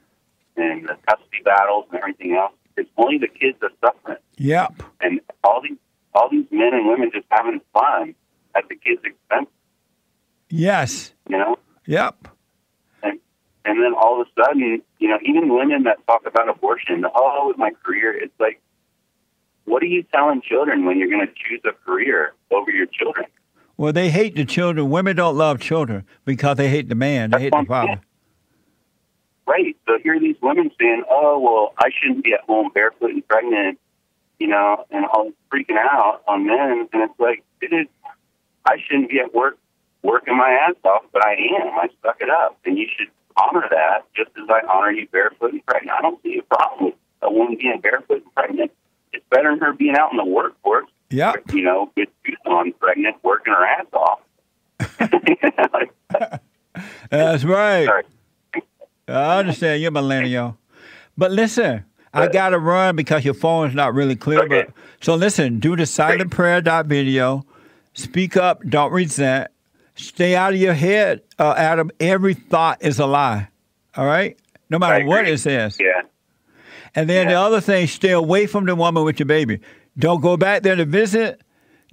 and 0.57 0.83
the 0.87 0.95
custody 1.07 1.41
battles 1.43 1.85
and 1.91 1.99
everything 1.99 2.33
else. 2.35 2.53
It's 2.77 2.89
only 2.97 3.17
the 3.17 3.27
kids 3.27 3.57
that 3.61 3.71
suffer. 3.83 4.19
Yep. 4.37 4.81
and 5.01 5.21
all 5.43 5.61
these 5.61 5.77
all 6.13 6.29
these 6.29 6.45
men 6.51 6.73
and 6.73 6.87
women 6.87 7.09
just 7.13 7.25
having 7.29 7.61
fun 7.73 8.15
at 8.55 8.67
the 8.69 8.75
kids' 8.75 9.01
expense, 9.03 9.47
Yes. 10.49 11.13
you 11.29 11.37
know. 11.37 11.57
Yep. 11.87 12.27
and 13.03 13.19
and 13.65 13.81
then 13.83 13.93
all 13.93 14.21
of 14.21 14.27
a 14.27 14.41
sudden, 14.43 14.81
you 14.99 15.07
know, 15.07 15.17
even 15.25 15.53
women 15.53 15.83
that 15.83 16.05
talk 16.07 16.25
about 16.25 16.49
abortion, 16.49 17.05
oh, 17.15 17.45
with 17.47 17.57
my 17.57 17.71
career, 17.83 18.13
it's 18.15 18.33
like, 18.39 18.59
what 19.65 19.81
are 19.83 19.87
you 19.87 20.03
telling 20.13 20.41
children 20.41 20.85
when 20.85 20.97
you're 20.97 21.09
going 21.09 21.25
to 21.25 21.33
choose 21.33 21.61
a 21.65 21.73
career 21.85 22.33
over 22.51 22.71
your 22.71 22.87
children? 22.87 23.27
Well, 23.77 23.93
they 23.93 24.09
hate 24.09 24.35
the 24.35 24.45
children. 24.45 24.89
Women 24.89 25.15
don't 25.15 25.37
love 25.37 25.59
children 25.59 26.05
because 26.25 26.57
they 26.57 26.69
hate 26.69 26.89
the 26.89 26.95
man. 26.95 27.29
They 27.29 27.35
That's 27.35 27.43
hate 27.43 27.53
the 27.61 27.65
father. 27.67 27.87
saying. 27.87 27.99
Right. 29.47 29.77
So 29.87 29.97
here 30.03 30.15
are 30.15 30.19
these 30.19 30.35
women 30.41 30.71
saying, 30.79 31.03
oh, 31.09 31.39
well, 31.39 31.73
I 31.79 31.89
shouldn't 31.99 32.23
be 32.23 32.33
at 32.33 32.41
home 32.41 32.69
barefoot 32.73 33.11
and 33.11 33.27
pregnant, 33.27 33.79
you 34.41 34.47
know, 34.47 34.85
and 34.89 35.05
all 35.05 35.31
freaking 35.53 35.77
out 35.77 36.21
on 36.27 36.47
men. 36.47 36.89
And 36.91 37.03
it's 37.03 37.19
like, 37.19 37.43
dude, 37.61 37.87
I 38.65 38.77
shouldn't 38.87 39.09
be 39.09 39.19
at 39.19 39.33
work 39.35 39.57
working 40.03 40.35
my 40.35 40.49
ass 40.67 40.73
off, 40.83 41.03
but 41.13 41.23
I 41.23 41.33
am. 41.61 41.67
I 41.77 41.87
stuck 41.99 42.17
it 42.21 42.29
up. 42.29 42.57
And 42.65 42.75
you 42.77 42.87
should 42.97 43.07
honor 43.37 43.67
that 43.69 43.99
just 44.15 44.31
as 44.35 44.49
I 44.49 44.61
honor 44.67 44.89
you 44.91 45.07
barefoot 45.11 45.53
and 45.53 45.63
pregnant. 45.65 45.91
I 45.97 46.01
don't 46.01 46.21
see 46.23 46.39
a 46.39 46.43
problem 46.55 46.85
with 46.85 46.95
a 47.21 47.31
woman 47.31 47.55
being 47.59 47.79
barefoot 47.81 48.23
and 48.23 48.33
pregnant. 48.33 48.71
It's 49.13 49.23
better 49.29 49.51
than 49.51 49.59
her 49.59 49.73
being 49.73 49.95
out 49.95 50.11
in 50.11 50.17
the 50.17 50.25
workforce, 50.25 50.87
Yep. 51.11 51.51
you 51.53 51.61
know, 51.63 51.91
with 51.95 52.09
on, 52.47 52.71
pregnant, 52.79 53.17
working 53.23 53.53
her 53.53 53.65
ass 53.65 53.85
off. 53.93 54.19
That's 57.09 57.43
right. 57.43 57.85
sorry. 57.85 58.03
I 59.07 59.37
understand 59.39 59.81
you're 59.81 59.91
millennial. 59.91 60.57
But 61.17 61.31
listen, 61.31 61.85
I 62.13 62.27
gotta 62.27 62.59
run 62.59 62.95
because 62.95 63.23
your 63.23 63.33
phone 63.33 63.69
is 63.69 63.75
not 63.75 63.93
really 63.93 64.15
clear. 64.15 64.43
Okay. 64.43 64.63
But 64.65 64.73
so 65.01 65.15
listen, 65.15 65.59
do 65.59 65.75
the 65.75 65.85
silent 65.85 66.31
prayer 66.31 66.61
dot 66.61 66.87
video. 66.87 67.45
Speak 67.93 68.37
up, 68.37 68.61
don't 68.67 68.91
resent. 68.91 69.49
Stay 69.95 70.35
out 70.35 70.53
of 70.53 70.59
your 70.59 70.73
head, 70.73 71.21
uh, 71.37 71.53
Adam. 71.57 71.91
Every 71.99 72.33
thought 72.33 72.81
is 72.81 72.99
a 72.99 73.05
lie. 73.05 73.49
All 73.95 74.05
right? 74.05 74.37
No 74.69 74.79
matter 74.79 75.05
what 75.05 75.27
it 75.27 75.39
says. 75.39 75.77
Yeah. 75.79 76.01
And 76.95 77.09
then 77.09 77.27
the 77.27 77.35
other 77.35 77.61
thing, 77.61 77.87
stay 77.87 78.11
away 78.11 78.47
from 78.47 78.65
the 78.65 78.75
woman 78.75 79.03
with 79.03 79.19
your 79.19 79.25
baby. 79.25 79.59
Don't 79.97 80.21
go 80.21 80.37
back 80.37 80.63
there 80.63 80.75
to 80.75 80.85
visit. 80.85 81.41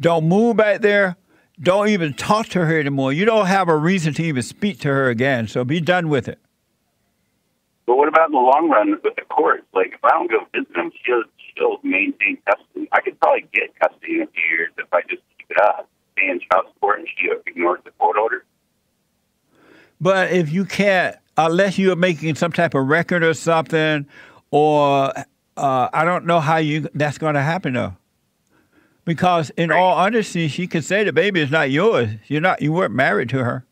Don't 0.00 0.28
move 0.28 0.56
back 0.56 0.80
there. 0.80 1.16
Don't 1.60 1.88
even 1.88 2.14
talk 2.14 2.46
to 2.50 2.64
her 2.64 2.78
anymore. 2.78 3.12
You 3.12 3.24
don't 3.24 3.46
have 3.46 3.68
a 3.68 3.76
reason 3.76 4.14
to 4.14 4.22
even 4.22 4.42
speak 4.42 4.78
to 4.80 4.88
her 4.88 5.08
again. 5.08 5.48
So 5.48 5.64
be 5.64 5.80
done 5.80 6.08
with 6.08 6.28
it. 6.28 6.38
But 7.88 7.96
what 7.96 8.06
about 8.06 8.26
in 8.26 8.32
the 8.32 8.38
long 8.38 8.68
run 8.68 8.90
with 9.02 9.16
the 9.16 9.22
courts? 9.30 9.64
Like, 9.72 9.94
if 9.94 10.04
I 10.04 10.10
don't 10.10 10.30
go 10.30 10.40
visit 10.54 10.76
him, 10.76 10.92
she'll 11.06 11.22
she'll 11.56 11.78
maintain 11.82 12.36
custody. 12.46 12.86
I 12.92 13.00
could 13.00 13.18
probably 13.18 13.48
get 13.50 13.74
custody 13.80 14.16
in 14.16 14.22
a 14.24 14.26
few 14.26 14.56
years 14.58 14.72
if 14.76 14.92
I 14.92 15.00
just 15.08 15.22
keep 15.38 15.50
it 15.52 15.56
up, 15.62 15.88
pay 16.14 16.28
in 16.28 16.38
child 16.38 16.66
support, 16.74 16.98
and 16.98 17.08
she 17.16 17.30
ignores 17.46 17.80
the 17.86 17.90
court 17.92 18.18
order. 18.18 18.44
But 20.02 20.32
if 20.32 20.52
you 20.52 20.66
can't, 20.66 21.16
unless 21.38 21.78
you 21.78 21.90
are 21.90 21.96
making 21.96 22.34
some 22.34 22.52
type 22.52 22.74
of 22.74 22.86
record 22.86 23.24
or 23.24 23.32
something, 23.32 24.06
or 24.50 25.10
uh, 25.56 25.88
I 25.90 26.04
don't 26.04 26.26
know 26.26 26.40
how 26.40 26.58
you 26.58 26.90
that's 26.92 27.16
going 27.16 27.36
to 27.36 27.42
happen 27.42 27.72
though. 27.72 27.96
Because 29.06 29.48
in 29.56 29.72
all 29.72 29.94
honesty, 29.94 30.48
she 30.48 30.66
could 30.66 30.84
say 30.84 31.04
the 31.04 31.12
baby 31.14 31.40
is 31.40 31.50
not 31.50 31.70
yours. 31.70 32.10
You're 32.26 32.42
not. 32.42 32.60
You 32.60 32.70
weren't 32.70 32.92
married 32.92 33.30
to 33.30 33.44
her. 33.44 33.64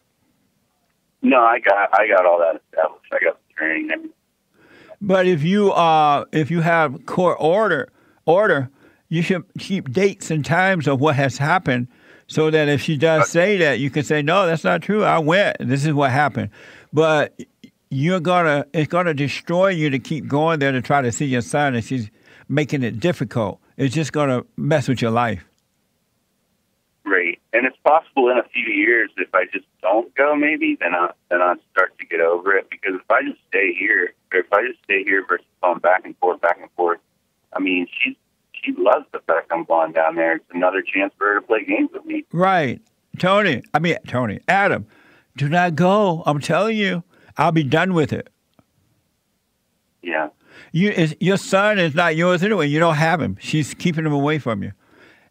No, 1.20 1.36
I 1.36 1.58
got 1.58 1.90
I 1.92 2.08
got 2.08 2.24
all 2.24 2.38
that 2.38 2.62
established. 2.62 3.12
I 3.12 3.18
got 3.22 3.36
the 3.36 3.40
training. 3.42 3.42
And 3.42 3.45
But 5.06 5.28
if 5.28 5.44
you 5.44 5.70
uh 5.70 6.24
if 6.32 6.50
you 6.50 6.62
have 6.62 7.06
court 7.06 7.36
order 7.38 7.88
order, 8.26 8.68
you 9.08 9.22
should 9.22 9.44
keep 9.56 9.92
dates 9.92 10.32
and 10.32 10.44
times 10.44 10.88
of 10.88 11.00
what 11.00 11.14
has 11.14 11.38
happened 11.38 11.86
so 12.26 12.50
that 12.50 12.68
if 12.68 12.80
she 12.80 12.96
does 12.96 13.30
say 13.30 13.56
that, 13.58 13.78
you 13.78 13.88
can 13.88 14.02
say, 14.02 14.20
No, 14.20 14.46
that's 14.46 14.64
not 14.64 14.82
true. 14.82 15.04
I 15.04 15.20
went. 15.20 15.58
This 15.60 15.86
is 15.86 15.94
what 15.94 16.10
happened. 16.10 16.50
But 16.92 17.40
you're 17.88 18.18
gonna 18.18 18.66
it's 18.72 18.90
gonna 18.90 19.14
destroy 19.14 19.68
you 19.68 19.90
to 19.90 20.00
keep 20.00 20.26
going 20.26 20.58
there 20.58 20.72
to 20.72 20.82
try 20.82 21.02
to 21.02 21.12
see 21.12 21.26
your 21.26 21.40
son 21.40 21.76
and 21.76 21.84
she's 21.84 22.10
making 22.48 22.82
it 22.82 22.98
difficult. 22.98 23.60
It's 23.76 23.94
just 23.94 24.12
gonna 24.12 24.42
mess 24.56 24.88
with 24.88 25.00
your 25.00 25.12
life. 25.12 25.44
Right, 27.86 27.94
and 27.94 28.02
it's 28.02 28.14
possible 28.14 28.30
in 28.30 28.38
a 28.38 28.48
few 28.48 28.72
years 28.72 29.10
if 29.16 29.34
I 29.34 29.44
just 29.52 29.66
don't 29.82 30.14
go, 30.14 30.34
maybe 30.36 30.76
then 30.80 30.94
I 30.94 31.10
then 31.30 31.42
I 31.42 31.54
start 31.72 31.98
to 31.98 32.06
get 32.06 32.20
over 32.20 32.56
it. 32.56 32.68
Because 32.70 33.00
if 33.00 33.10
I 33.10 33.22
just 33.22 33.38
stay 33.48 33.74
here, 33.78 34.14
or 34.32 34.38
if 34.40 34.52
I 34.52 34.66
just 34.66 34.82
stay 34.84 35.04
here 35.04 35.24
versus 35.26 35.46
going 35.62 35.78
back 35.78 36.04
and 36.04 36.16
forth, 36.18 36.40
back 36.40 36.58
and 36.60 36.70
forth, 36.76 37.00
I 37.52 37.60
mean, 37.60 37.86
she's 38.02 38.16
she 38.52 38.72
loves 38.78 39.06
the 39.12 39.20
fact 39.20 39.50
I'm 39.52 39.64
going 39.64 39.92
down 39.92 40.16
there. 40.16 40.36
It's 40.36 40.44
another 40.52 40.82
chance 40.82 41.12
for 41.18 41.26
her 41.26 41.40
to 41.40 41.46
play 41.46 41.64
games 41.64 41.90
with 41.92 42.04
me. 42.04 42.24
Right. 42.32 42.80
Tony. 43.18 43.62
I 43.72 43.78
mean 43.78 43.96
Tony. 44.06 44.40
Adam, 44.48 44.86
do 45.36 45.48
not 45.48 45.74
go. 45.74 46.22
I'm 46.26 46.40
telling 46.40 46.76
you, 46.76 47.04
I'll 47.36 47.52
be 47.52 47.62
done 47.64 47.94
with 47.94 48.12
it. 48.12 48.28
Yeah. 50.02 50.28
You, 50.72 50.90
is, 50.90 51.16
your 51.20 51.36
son 51.36 51.78
is 51.78 51.94
not 51.94 52.16
yours 52.16 52.42
anyway. 52.42 52.66
You 52.68 52.78
don't 52.78 52.94
have 52.96 53.20
him. 53.20 53.36
She's 53.40 53.74
keeping 53.74 54.06
him 54.06 54.12
away 54.12 54.38
from 54.38 54.62
you. 54.62 54.72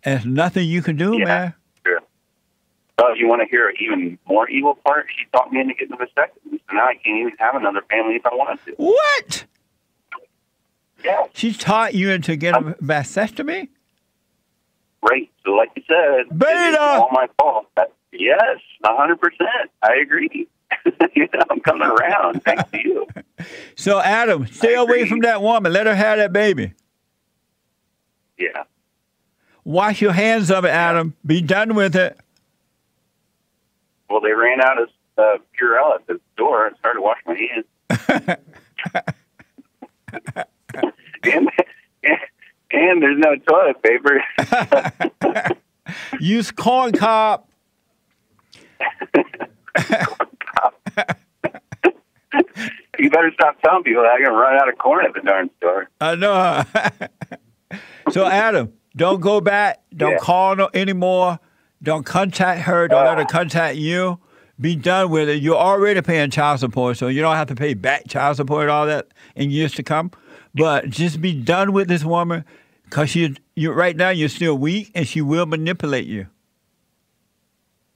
And 0.03 0.15
there's 0.15 0.25
nothing 0.25 0.67
you 0.67 0.81
can 0.81 0.97
do, 0.97 1.17
Yeah. 1.17 1.25
man. 1.25 1.53
Oh, 2.97 3.13
you 3.13 3.27
want 3.27 3.41
to 3.41 3.47
hear 3.49 3.67
an 3.69 3.75
even 3.79 4.17
more 4.27 4.49
evil 4.49 4.75
part? 4.85 5.07
She 5.17 5.25
talked 5.33 5.51
me 5.51 5.59
into 5.59 5.73
getting 5.73 5.93
a 5.93 5.97
vasectomy, 5.97 6.59
so 6.69 6.75
now 6.75 6.85
I 6.85 6.93
can't 6.95 7.17
even 7.19 7.33
have 7.39 7.55
another 7.55 7.81
family 7.89 8.15
if 8.15 8.25
I 8.25 8.33
wanted 8.33 8.65
to. 8.65 8.71
What? 8.77 9.45
Yeah, 11.03 11.23
She 11.33 11.53
taught 11.53 11.93
you 11.93 12.09
into 12.09 12.35
getting 12.35 12.69
a 12.69 12.73
vasectomy? 12.83 13.67
right. 15.01 15.29
So, 15.43 15.51
like 15.51 15.69
you 15.75 15.83
said, 15.87 16.21
it's 16.21 16.33
Beta! 16.33 16.79
all 16.81 17.09
my 17.11 17.27
fault. 17.37 17.67
Yes, 18.11 18.39
a 18.83 18.95
hundred 18.95 19.19
percent. 19.19 19.69
I 19.83 19.95
agree. 20.01 20.47
you 21.13 21.27
know, 21.33 21.41
I'm 21.51 21.59
coming 21.59 21.87
around. 21.87 22.43
Thanks 22.43 22.63
to 22.71 22.77
you. 22.79 23.07
So, 23.75 23.99
Adam, 23.99 24.47
stay 24.47 24.73
away 24.75 25.05
from 25.07 25.19
that 25.19 25.41
woman. 25.41 25.71
Let 25.73 25.85
her 25.85 25.93
have 25.93 26.17
that 26.17 26.31
baby. 26.33 26.73
Yeah. 28.39 28.63
Wash 29.65 30.01
your 30.01 30.13
hands 30.13 30.49
of 30.49 30.63
it, 30.65 30.69
Adam. 30.69 31.13
Be 31.25 31.41
done 31.41 31.75
with 31.75 31.95
it. 31.97 32.17
Well, 34.09 34.21
they 34.21 34.31
ran 34.31 34.61
out 34.61 34.81
of 34.81 34.89
uh, 35.17 35.37
Purell 35.59 35.95
at 35.95 36.05
the 36.07 36.19
door. 36.37 36.67
and 36.67 36.75
started 36.77 37.01
washing 37.01 37.23
my 37.27 37.35
hands. 37.35 38.37
and, 41.23 41.49
and 42.03 42.19
and 42.71 43.01
there's 43.01 43.17
no 43.19 43.35
toilet 43.37 43.81
paper. 43.81 44.23
Use 46.19 46.51
corn 46.51 46.91
cob. 46.93 47.45
you 52.99 53.09
better 53.09 53.31
stop 53.33 53.61
telling 53.61 53.83
people 53.83 54.03
that 54.03 54.09
I'm 54.15 54.23
gonna 54.23 54.35
run 54.37 54.55
out 54.59 54.69
of 54.69 54.77
corn 54.77 55.05
at 55.05 55.13
the 55.13 55.21
darn 55.21 55.49
store. 55.57 55.89
I 56.01 56.15
know. 56.15 56.63
so, 58.11 58.25
Adam, 58.25 58.73
don't 58.95 59.21
go 59.21 59.41
back. 59.41 59.81
Don't 59.95 60.11
Yeah. 60.13 60.17
call 60.19 60.55
no 60.55 60.69
anymore. 60.73 61.39
Don't 61.85 62.03
contact 62.05 62.61
her. 62.61 62.87
Don't 62.87 63.05
let 63.05 63.17
her 63.19 63.25
contact 63.25 63.77
you. 63.77 64.19
Be 64.59 64.75
done 64.75 65.09
with 65.09 65.29
it. 65.29 65.41
You're 65.41 65.55
already 65.57 66.01
paying 66.01 66.29
child 66.31 66.59
support, 66.59 66.97
so 66.97 67.07
you 67.07 67.21
don't 67.21 67.35
have 67.35 67.47
to 67.49 67.55
pay 67.55 67.73
back 67.73 68.07
child 68.07 68.37
support 68.37 68.63
and 68.63 68.71
all 68.71 68.85
that 68.87 69.07
in 69.35 69.51
years 69.51 69.73
to 69.75 69.83
come. 69.83 70.11
But 70.53 70.89
just 70.89 71.21
be 71.21 71.33
done 71.33 71.73
with 71.73 71.87
this 71.87 72.03
woman, 72.03 72.43
cause 72.89 73.13
you 73.15 73.35
you 73.55 73.71
right 73.71 73.95
now 73.95 74.09
you're 74.09 74.29
still 74.29 74.57
weak, 74.57 74.91
and 74.95 75.07
she 75.07 75.21
will 75.21 75.45
manipulate 75.45 76.05
you. 76.07 76.27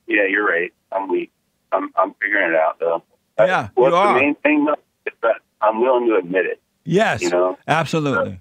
Yeah, 0.07 0.25
you're 0.29 0.45
right. 0.47 0.73
I'm 0.91 1.07
weak. 1.09 1.31
I'm 1.71 1.91
I'm 1.95 2.13
figuring 2.21 2.51
it 2.53 2.55
out 2.59 2.79
though. 2.79 3.03
Yeah, 3.39 3.69
What's 3.75 3.91
you 3.91 3.95
are. 3.95 4.13
the 4.13 4.19
main 4.19 4.35
thing 4.35 4.65
though 4.65 4.75
is 5.05 5.13
that 5.23 5.35
I'm 5.61 5.81
willing 5.81 6.07
to 6.09 6.15
admit 6.17 6.45
it. 6.45 6.61
Yes, 6.83 7.21
You 7.21 7.29
know? 7.29 7.57
absolutely. 7.67 8.39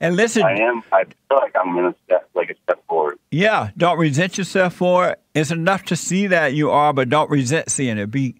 And 0.00 0.16
listen, 0.16 0.42
I 0.42 0.58
am. 0.58 0.82
I 0.92 1.04
feel 1.04 1.38
like 1.38 1.54
I'm 1.58 1.74
gonna 1.74 1.94
step 2.04 2.28
like 2.34 2.50
a 2.50 2.54
step 2.64 2.84
forward. 2.86 3.18
Yeah, 3.30 3.70
don't 3.76 3.98
resent 3.98 4.38
yourself 4.38 4.74
for 4.74 5.08
it. 5.08 5.20
It's 5.34 5.50
enough 5.50 5.84
to 5.86 5.96
see 5.96 6.26
that 6.28 6.54
you 6.54 6.70
are, 6.70 6.92
but 6.92 7.08
don't 7.08 7.30
resent 7.30 7.70
seeing 7.70 7.98
it. 7.98 8.10
Be, 8.10 8.36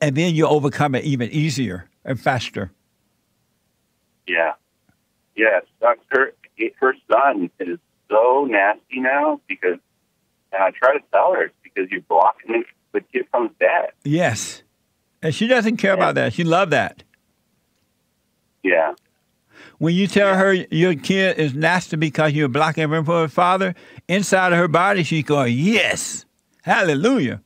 and 0.00 0.16
then 0.16 0.34
you 0.34 0.46
overcome 0.46 0.94
it 0.94 1.04
even 1.04 1.30
easier 1.30 1.88
and 2.04 2.20
faster. 2.20 2.72
Yeah. 4.26 4.52
Yeah. 5.34 5.58
It. 5.58 5.98
Her 6.10 6.32
her 6.78 6.94
son 7.10 7.50
is 7.58 7.78
so 8.10 8.46
nasty 8.48 9.00
now 9.00 9.40
because, 9.48 9.78
and 10.52 10.62
I 10.62 10.70
try 10.70 10.94
to 10.94 11.04
tell 11.12 11.34
her 11.34 11.44
it's 11.44 11.54
because 11.62 11.90
you're 11.90 12.02
blocking 12.02 12.64
the 12.92 13.00
kid 13.00 13.26
from 13.30 13.48
his 13.48 13.56
dad. 13.58 13.92
Yes. 14.04 14.62
And 15.22 15.34
she 15.34 15.46
doesn't 15.46 15.76
care 15.76 15.94
about 15.94 16.16
that. 16.16 16.32
She 16.34 16.44
love 16.44 16.70
that. 16.70 17.04
Yeah, 18.62 18.94
When 19.82 19.96
you 19.96 20.06
tell 20.06 20.36
her 20.36 20.52
your 20.52 20.94
kid 20.94 21.40
is 21.40 21.54
nasty 21.54 21.96
because 21.96 22.34
you're 22.34 22.46
blocking 22.46 22.84
him 22.84 22.90
from 23.04 23.04
her 23.06 23.26
father, 23.26 23.74
inside 24.06 24.52
of 24.52 24.58
her 24.60 24.68
body 24.68 25.02
she's 25.02 25.24
going, 25.24 25.56
Yes. 25.58 26.24
Hallelujah. 26.62 27.42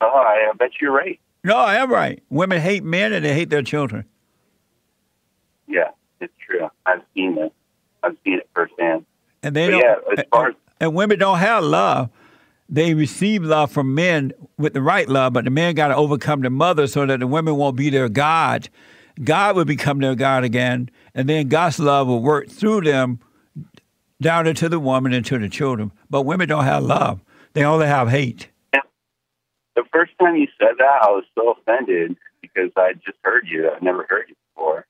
oh, 0.00 0.06
I, 0.06 0.52
bet 0.56 0.70
you're 0.80 0.92
right. 0.92 1.18
No, 1.42 1.56
I 1.56 1.74
am 1.78 1.90
right. 1.90 2.22
Women 2.30 2.60
hate 2.60 2.84
men 2.84 3.12
and 3.12 3.24
they 3.24 3.34
hate 3.34 3.50
their 3.50 3.64
children. 3.64 4.04
Yeah, 5.66 5.88
it's 6.20 6.32
true. 6.46 6.70
I've 6.86 7.02
seen 7.12 7.38
it. 7.38 7.52
I've 8.04 8.16
seen 8.22 8.34
it 8.34 8.48
firsthand. 8.54 9.04
And 9.42 9.56
they 9.56 9.66
But 9.66 9.70
don't 9.72 9.80
yeah, 9.80 9.94
as 10.16 10.24
far 10.30 10.48
as 10.50 10.54
and 10.78 10.94
women 10.94 11.18
don't 11.18 11.38
have 11.38 11.64
love. 11.64 12.08
They 12.68 12.94
receive 12.94 13.42
love 13.42 13.72
from 13.72 13.96
men 13.96 14.32
with 14.58 14.74
the 14.74 14.80
right 14.80 15.08
love, 15.08 15.32
but 15.32 15.44
the 15.44 15.50
men 15.50 15.74
got 15.74 15.88
to 15.88 15.96
overcome 15.96 16.42
the 16.42 16.50
mother 16.50 16.86
so 16.86 17.04
that 17.04 17.18
the 17.18 17.26
women 17.26 17.56
won't 17.56 17.74
be 17.74 17.90
their 17.90 18.08
God. 18.08 18.68
God 19.22 19.56
would 19.56 19.66
become 19.66 19.98
their 19.98 20.14
God 20.14 20.44
again, 20.44 20.90
and 21.14 21.28
then 21.28 21.48
God's 21.48 21.78
love 21.78 22.06
will 22.06 22.22
work 22.22 22.48
through 22.48 22.82
them 22.82 23.20
down 24.20 24.46
into 24.46 24.68
the 24.68 24.78
woman 24.80 25.12
and 25.12 25.24
to 25.26 25.38
the 25.38 25.48
children. 25.48 25.92
But 26.08 26.22
women 26.22 26.48
don't 26.48 26.64
have 26.64 26.82
love; 26.84 27.20
they 27.52 27.64
only 27.64 27.86
have 27.86 28.08
hate. 28.08 28.48
the 28.72 29.84
first 29.92 30.12
time 30.20 30.36
you 30.36 30.48
said 30.58 30.76
that, 30.78 31.00
I 31.02 31.10
was 31.10 31.24
so 31.34 31.52
offended 31.52 32.16
because 32.40 32.70
I 32.76 32.92
just 32.94 33.18
heard 33.22 33.46
you. 33.48 33.70
I've 33.70 33.82
never 33.82 34.06
heard 34.08 34.26
you 34.28 34.34
before. 34.54 34.86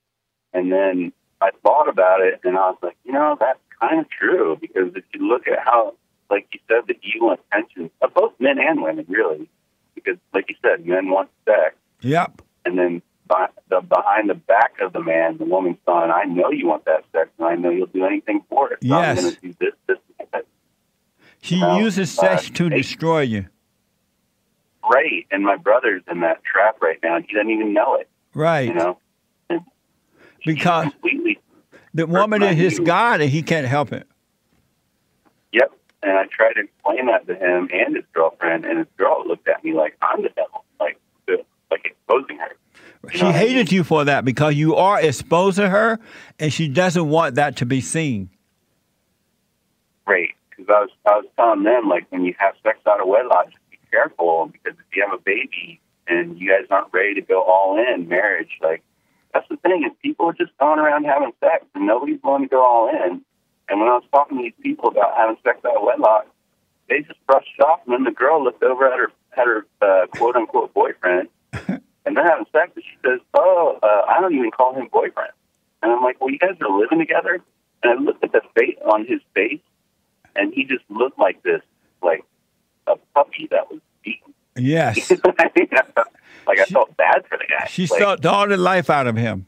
And 0.53 0.71
then 0.71 1.13
I 1.41 1.51
thought 1.63 1.87
about 1.89 2.21
it 2.21 2.39
and 2.43 2.57
I 2.57 2.69
was 2.69 2.77
like, 2.81 2.97
you 3.05 3.11
know, 3.13 3.35
that's 3.39 3.59
kind 3.79 3.99
of 3.99 4.09
true 4.09 4.57
because 4.59 4.91
if 4.95 5.03
you 5.13 5.27
look 5.27 5.47
at 5.47 5.59
how, 5.59 5.95
like 6.29 6.47
you 6.53 6.59
said, 6.67 6.87
the 6.87 6.95
evil 7.03 7.31
intentions 7.31 7.91
of 8.01 8.13
both 8.13 8.33
men 8.39 8.59
and 8.59 8.81
women, 8.83 9.05
really, 9.07 9.49
because 9.95 10.17
like 10.33 10.45
you 10.49 10.55
said, 10.61 10.85
men 10.85 11.09
want 11.09 11.29
sex 11.45 11.75
Yep. 12.01 12.41
and 12.65 12.77
then 12.77 13.01
by, 13.27 13.47
the, 13.69 13.81
behind 13.81 14.29
the 14.29 14.35
back 14.35 14.79
of 14.81 14.93
the 14.93 15.01
man, 15.01 15.37
the 15.37 15.45
woman's 15.45 15.77
son, 15.85 16.11
I 16.11 16.23
know 16.25 16.51
you 16.51 16.67
want 16.67 16.85
that 16.85 17.05
sex 17.11 17.29
and 17.39 17.47
I 17.47 17.55
know 17.55 17.69
you'll 17.69 17.87
do 17.87 18.05
anything 18.05 18.43
for 18.49 18.71
it. 18.73 18.79
So 18.83 18.93
I'm 18.93 19.15
Yes. 19.15 19.21
going 19.21 19.33
to 19.35 19.41
do 19.41 19.53
this, 19.59 19.73
this, 19.87 19.97
and 20.19 20.27
that. 20.33 20.45
She 21.41 21.55
uses 21.55 22.11
sex 22.11 22.49
uh, 22.49 22.53
to 22.55 22.69
destroy 22.69 23.21
you. 23.21 23.47
Right. 24.89 25.25
And 25.31 25.43
my 25.43 25.55
brother's 25.55 26.03
in 26.09 26.21
that 26.21 26.43
trap 26.43 26.81
right 26.81 26.99
now 27.01 27.15
and 27.17 27.25
he 27.25 27.33
doesn't 27.33 27.49
even 27.49 27.73
know 27.73 27.95
it, 27.95 28.09
Right. 28.33 28.67
you 28.67 28.73
know? 28.73 28.97
Because 30.45 30.91
completely 30.91 31.39
the 31.93 32.05
woman 32.05 32.43
is 32.43 32.57
his 32.57 32.79
God 32.79 33.21
and 33.21 33.29
he 33.29 33.41
can't 33.43 33.67
help 33.67 33.93
it. 33.93 34.05
Yep. 35.53 35.71
And 36.01 36.11
I 36.17 36.25
tried 36.25 36.53
to 36.53 36.61
explain 36.63 37.05
that 37.05 37.25
to 37.27 37.35
him 37.35 37.69
and 37.71 37.95
his 37.95 38.03
girlfriend, 38.13 38.65
and 38.65 38.79
his 38.79 38.87
girl 38.97 39.23
looked 39.25 39.47
at 39.47 39.63
me 39.63 39.73
like 39.73 39.95
I'm 40.01 40.21
the 40.21 40.29
devil, 40.29 40.65
like 40.81 40.99
like 41.71 41.85
exposing 41.85 42.37
her. 42.39 42.51
She 43.11 43.19
know 43.19 43.27
what 43.27 43.35
I 43.35 43.39
mean? 43.39 43.49
hated 43.49 43.71
you 43.71 43.83
for 43.83 44.05
that 44.05 44.23
because 44.23 44.55
you 44.55 44.75
are 44.75 45.01
exposing 45.01 45.69
her 45.69 45.99
and 46.39 46.53
she 46.53 46.67
doesn't 46.67 47.07
want 47.09 47.35
that 47.35 47.57
to 47.57 47.65
be 47.65 47.81
seen. 47.81 48.29
Right. 50.07 50.29
Because 50.49 50.65
I 50.69 50.79
was 50.81 50.89
I 51.05 51.11
was 51.17 51.25
telling 51.35 51.63
them 51.63 51.89
like 51.89 52.05
when 52.09 52.23
you 52.23 52.33
have 52.37 52.55
sex 52.63 52.79
out 52.87 53.01
of 53.01 53.07
wedlock, 53.07 53.45
just 53.47 53.69
be 53.69 53.79
careful 53.91 54.49
because 54.51 54.77
if 54.79 54.95
you 54.95 55.05
have 55.07 55.17
a 55.17 55.21
baby 55.21 55.81
and 56.07 56.39
you 56.39 56.49
guys 56.49 56.67
aren't 56.69 56.93
ready 56.93 57.15
to 57.15 57.21
go 57.21 57.41
all 57.41 57.77
in 57.77 58.07
marriage, 58.07 58.51
like 58.61 58.83
that's 59.33 59.47
the 59.49 59.57
thing 59.57 59.83
is 59.83 59.91
people 60.01 60.27
are 60.27 60.33
just 60.33 60.57
going 60.59 60.79
around 60.79 61.05
having 61.05 61.33
sex 61.39 61.65
and 61.75 61.87
nobody's 61.87 62.19
willing 62.23 62.43
to 62.43 62.49
go 62.49 62.63
all 62.63 62.89
in. 62.89 63.21
And 63.69 63.79
when 63.79 63.89
I 63.89 63.93
was 63.93 64.03
talking 64.11 64.37
to 64.37 64.43
these 64.43 64.53
people 64.61 64.89
about 64.89 65.15
having 65.17 65.37
sex 65.43 65.59
out 65.65 65.77
of 65.77 65.83
wedlock, 65.83 66.27
they 66.89 66.99
just 66.99 67.25
brushed 67.25 67.47
it 67.57 67.63
off, 67.63 67.79
and 67.85 67.93
then 67.93 68.03
the 68.03 68.11
girl 68.11 68.43
looked 68.43 68.61
over 68.61 68.91
at 68.91 68.97
her 68.97 69.11
at 69.37 69.45
her 69.45 69.65
uh, 69.81 70.07
quote 70.07 70.35
unquote 70.35 70.73
boyfriend, 70.73 71.29
and 72.05 72.15
they're 72.15 72.27
having 72.27 72.45
sex, 72.51 72.71
and 72.75 72.83
she 72.83 72.97
says, 73.05 73.19
"Oh, 73.33 73.79
uh, 73.81 74.11
I 74.11 74.19
don't 74.21 74.33
even 74.33 74.51
call 74.51 74.73
him 74.73 74.87
boyfriend." 74.91 75.31
And 75.81 75.91
I'm 75.91 76.01
like, 76.01 76.19
"Well, 76.19 76.29
you 76.29 76.39
guys 76.39 76.57
are 76.61 76.79
living 76.79 76.99
together." 76.99 77.41
And 77.83 77.99
I 77.99 78.01
looked 78.01 78.23
at 78.23 78.31
the 78.31 78.41
face 78.57 78.77
on 78.85 79.05
his 79.05 79.21
face, 79.33 79.61
and 80.35 80.53
he 80.53 80.63
just 80.63 80.83
looked 80.89 81.19
like 81.19 81.43
this, 81.43 81.61
like 82.01 82.23
a 82.87 82.95
puppy 83.13 83.47
that 83.51 83.69
was 83.69 83.79
beaten. 84.03 84.33
Yes. 84.55 85.11
like 86.47 86.59
I 86.59 86.65
felt 86.65 86.95
bad 86.97 87.25
for 87.27 87.37
the 87.37 87.45
guy. 87.49 87.67
She 87.67 87.87
like, 87.87 88.01
sucked 88.01 88.25
all 88.25 88.47
the 88.47 88.57
life 88.57 88.89
out 88.89 89.07
of 89.07 89.15
him. 89.15 89.45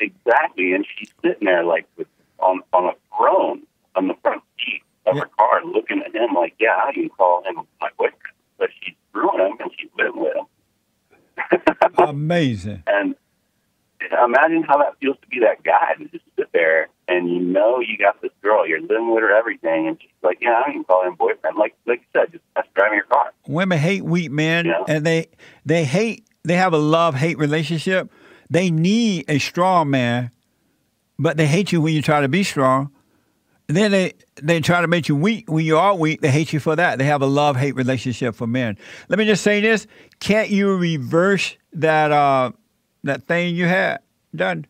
Exactly, 0.00 0.72
and 0.72 0.86
she's 0.96 1.12
sitting 1.22 1.46
there 1.46 1.64
like 1.64 1.86
with, 1.96 2.08
on 2.38 2.60
on 2.72 2.86
a 2.86 3.16
throne 3.16 3.62
on 3.96 4.08
the 4.08 4.14
front 4.22 4.42
seat 4.58 4.82
of 5.06 5.16
her 5.16 5.28
car, 5.38 5.64
looking 5.64 6.02
at 6.02 6.14
him 6.14 6.34
like, 6.34 6.54
"Yeah, 6.58 6.76
I 6.82 6.92
can 6.92 7.08
call 7.10 7.42
him 7.44 7.66
my 7.80 7.90
boyfriend," 7.98 8.34
but 8.58 8.70
she's 8.80 8.94
screwing 9.10 9.40
him 9.40 9.56
and 9.60 9.70
she's 9.78 9.90
living 9.98 10.20
with 10.20 10.36
him. 10.36 10.46
Amazing. 11.98 12.82
and 12.86 13.14
imagine 14.24 14.62
how 14.62 14.78
that 14.78 14.96
feels 15.00 15.16
to 15.22 15.28
be 15.28 15.40
that 15.40 15.62
guy 15.62 15.94
to 15.98 16.04
just 16.08 16.24
sit 16.36 16.48
there 16.52 16.88
and 17.08 17.28
you 17.28 17.40
know 17.40 17.80
you 17.80 17.96
got 17.98 18.20
this 18.22 18.30
girl, 18.42 18.66
you're 18.66 18.80
living 18.80 19.12
with 19.12 19.22
her, 19.22 19.36
everything, 19.36 19.88
and 19.88 19.98
she's 20.00 20.10
like, 20.22 20.38
"Yeah, 20.40 20.62
I 20.66 20.70
can 20.72 20.84
call 20.84 21.02
him 21.06 21.14
boyfriend." 21.16 21.56
Like 21.56 21.74
like 21.86 22.00
you 22.00 22.20
said, 22.20 22.32
just 22.32 22.44
that's 22.54 22.68
driving 22.74 22.96
your 22.96 23.04
car. 23.06 23.32
Women 23.48 23.78
hate 23.78 24.04
weak 24.04 24.30
men 24.30 24.66
Yeah. 24.66 24.84
and 24.88 25.04
they 25.04 25.26
they 25.66 25.84
hate 25.84 26.24
they 26.44 26.54
have 26.56 26.72
a 26.72 26.78
love 26.78 27.14
hate 27.16 27.36
relationship. 27.38 28.10
They 28.48 28.70
need 28.70 29.24
a 29.28 29.38
strong 29.38 29.90
man, 29.90 30.30
but 31.18 31.36
they 31.36 31.46
hate 31.46 31.72
you 31.72 31.80
when 31.80 31.94
you 31.94 32.02
try 32.02 32.20
to 32.20 32.28
be 32.28 32.42
strong. 32.44 32.90
Then 33.74 33.92
they 33.92 34.14
they 34.36 34.60
try 34.60 34.80
to 34.80 34.88
make 34.88 35.08
you 35.08 35.14
weak 35.14 35.50
when 35.50 35.64
you 35.64 35.78
are 35.78 35.94
weak. 35.94 36.20
They 36.20 36.30
hate 36.30 36.52
you 36.52 36.60
for 36.60 36.74
that. 36.74 36.98
They 36.98 37.04
have 37.04 37.22
a 37.22 37.26
love 37.26 37.56
hate 37.56 37.74
relationship 37.76 38.34
for 38.34 38.46
men. 38.46 38.76
Let 39.08 39.18
me 39.18 39.24
just 39.24 39.42
say 39.44 39.60
this: 39.60 39.86
Can't 40.18 40.50
you 40.50 40.76
reverse 40.76 41.56
that 41.74 42.10
uh, 42.10 42.52
that 43.04 43.24
thing 43.24 43.54
you 43.54 43.66
had 43.66 44.00
done? 44.34 44.66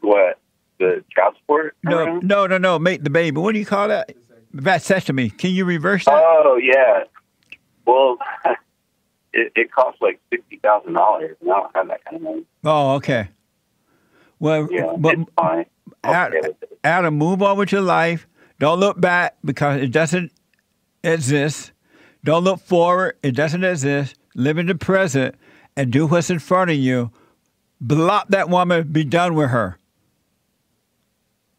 What 0.00 0.38
the 0.78 1.04
child 1.14 1.36
support? 1.38 1.76
No, 1.82 2.18
no, 2.20 2.46
no, 2.46 2.58
no. 2.58 2.78
Make 2.78 3.04
the 3.04 3.10
baby. 3.10 3.38
What 3.38 3.52
do 3.52 3.58
you 3.58 3.66
call 3.66 3.88
that? 3.88 4.14
Vasectomy. 4.54 5.36
Can 5.36 5.50
you 5.50 5.64
reverse 5.64 6.06
that? 6.06 6.14
Oh 6.14 6.58
yeah. 6.62 7.04
Well, 7.86 8.16
it, 9.32 9.52
it 9.54 9.70
costs 9.70 10.00
like 10.00 10.18
sixty 10.30 10.56
thousand 10.58 10.94
dollars, 10.94 11.36
and 11.40 11.50
I 11.50 11.60
don't 11.60 11.76
have 11.76 11.88
that 11.88 12.04
kind 12.04 12.16
of 12.16 12.22
money. 12.22 12.44
Oh, 12.64 12.94
okay. 12.94 13.28
Well, 14.38 14.66
Yeah, 14.70 14.94
but 14.98 15.18
it's 15.18 15.30
fine. 15.36 15.66
I'm 16.04 16.14
Ad- 16.14 16.34
okay 16.34 16.48
with 16.48 16.62
it. 16.62 16.78
Adam, 16.84 17.14
move 17.14 17.42
on 17.42 17.56
with 17.56 17.72
your 17.72 17.80
life. 17.80 18.26
Don't 18.58 18.78
look 18.80 19.00
back 19.00 19.36
because 19.44 19.80
it 19.80 19.90
doesn't 19.92 20.32
exist. 21.02 21.72
Don't 22.24 22.44
look 22.44 22.60
forward. 22.60 23.16
It 23.22 23.32
doesn't 23.32 23.64
exist. 23.64 24.16
Live 24.34 24.58
in 24.58 24.66
the 24.66 24.74
present 24.74 25.34
and 25.76 25.92
do 25.92 26.06
what's 26.06 26.30
in 26.30 26.38
front 26.38 26.70
of 26.70 26.76
you. 26.76 27.10
Block 27.80 28.28
that 28.28 28.48
woman. 28.48 28.92
Be 28.92 29.04
done 29.04 29.34
with 29.34 29.50
her. 29.50 29.78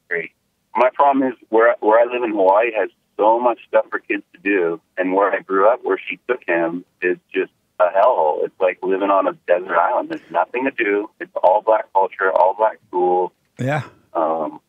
Great. 0.09 0.31
My 0.75 0.89
problem 0.93 1.27
is 1.27 1.37
where 1.49 1.75
where 1.81 1.99
I 1.99 2.11
live 2.11 2.23
in 2.23 2.31
Hawaii 2.31 2.71
has 2.77 2.89
so 3.17 3.39
much 3.39 3.59
stuff 3.67 3.85
for 3.89 3.99
kids 3.99 4.23
to 4.33 4.39
do, 4.39 4.81
and 4.97 5.13
where 5.13 5.31
I 5.31 5.39
grew 5.39 5.69
up, 5.69 5.81
where 5.83 5.99
she 6.09 6.19
took 6.27 6.41
him, 6.47 6.83
is 7.01 7.17
just 7.33 7.51
a 7.79 7.85
hellhole. 7.85 8.45
It's 8.45 8.59
like 8.59 8.79
living 8.81 9.09
on 9.09 9.27
a 9.27 9.33
desert 9.45 9.77
island. 9.77 10.09
There's 10.09 10.31
nothing 10.31 10.65
to 10.65 10.71
do. 10.71 11.09
It's 11.19 11.31
all 11.43 11.61
black 11.61 11.91
culture, 11.93 12.31
all 12.31 12.55
black 12.57 12.79
school. 12.87 13.33
Yeah. 13.59 13.83
Um, 14.15 14.59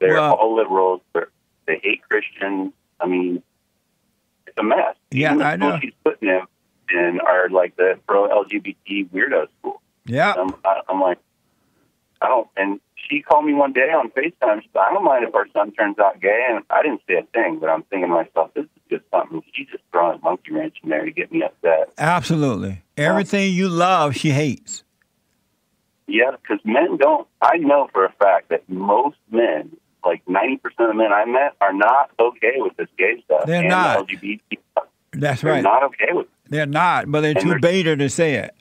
they're 0.00 0.14
Well- 0.14 0.34
all 0.34 0.54
liberals. 0.56 1.00
They're, 1.12 1.30
they 1.66 1.80
hate 1.82 2.02
Christians. 2.08 2.72
I 3.00 3.06
mean, 3.06 3.42
it's 4.46 4.58
a 4.58 4.62
mess. 4.62 4.96
Yeah, 5.10 5.34
Even 5.34 5.46
I 5.46 5.56
know. 5.56 5.78
She's 5.80 5.92
putting 6.04 6.28
him 6.28 6.46
in 6.90 7.20
are 7.20 7.48
like 7.50 7.76
the 7.76 7.98
pro 8.06 8.28
LGBT 8.28 9.10
weirdo 9.10 9.48
school. 9.58 9.82
Yeah. 10.06 10.34
I'm, 10.36 10.54
I, 10.64 10.80
I'm 10.88 11.00
like, 11.00 11.18
I 12.22 12.28
don't. 12.28 12.48
And 12.56 12.80
she 12.96 13.20
called 13.22 13.44
me 13.44 13.52
one 13.54 13.72
day 13.72 13.90
on 13.90 14.10
Facetime. 14.10 14.62
She 14.62 14.70
said, 14.72 14.80
I 14.80 14.92
don't 14.92 15.04
mind 15.04 15.24
if 15.28 15.34
our 15.34 15.46
son 15.52 15.72
turns 15.72 15.98
out 15.98 16.20
gay. 16.20 16.46
And 16.50 16.64
I 16.70 16.82
didn't 16.82 17.02
say 17.06 17.14
a 17.16 17.22
thing, 17.34 17.58
but 17.60 17.68
I'm 17.68 17.82
thinking 17.84 18.08
to 18.08 18.14
myself, 18.14 18.52
this 18.54 18.64
is 18.64 18.70
just 18.90 19.04
something. 19.10 19.42
She's 19.54 19.68
just 19.68 19.84
throwing 19.92 20.18
a 20.18 20.22
monkey 20.24 20.52
wrench 20.52 20.76
in 20.82 20.88
there 20.88 21.04
to 21.04 21.10
get 21.10 21.30
me 21.30 21.42
upset. 21.42 21.92
Absolutely. 21.98 22.82
Everything 22.96 23.52
you 23.52 23.68
love, 23.68 24.16
she 24.16 24.30
hates. 24.30 24.82
Yeah, 26.08 26.30
because 26.32 26.58
men 26.64 26.96
don't. 26.96 27.28
I 27.42 27.58
know 27.58 27.88
for 27.92 28.04
a 28.04 28.12
fact 28.12 28.48
that 28.48 28.68
most 28.68 29.18
men, 29.30 29.76
like 30.04 30.24
90% 30.24 30.58
of 30.90 30.96
men 30.96 31.12
I 31.12 31.24
met, 31.26 31.54
are 31.60 31.72
not 31.72 32.10
okay 32.18 32.54
with 32.56 32.76
this 32.76 32.88
gay 32.96 33.22
stuff. 33.24 33.46
They're 33.46 33.68
not. 33.68 34.08
The 34.08 34.16
LGBT 34.16 34.40
stuff. 34.72 34.84
That's 35.12 35.44
right. 35.44 35.62
They're 35.62 35.62
right. 35.62 35.62
not 35.62 35.82
okay 35.84 36.12
with 36.12 36.26
it. 36.26 36.32
They're 36.50 36.66
not, 36.66 37.10
but 37.10 37.20
they're 37.20 37.32
And 37.32 37.40
too 37.40 37.48
they're- 37.50 37.58
beta 37.60 37.96
to 37.96 38.08
say 38.08 38.34
it. 38.36 38.54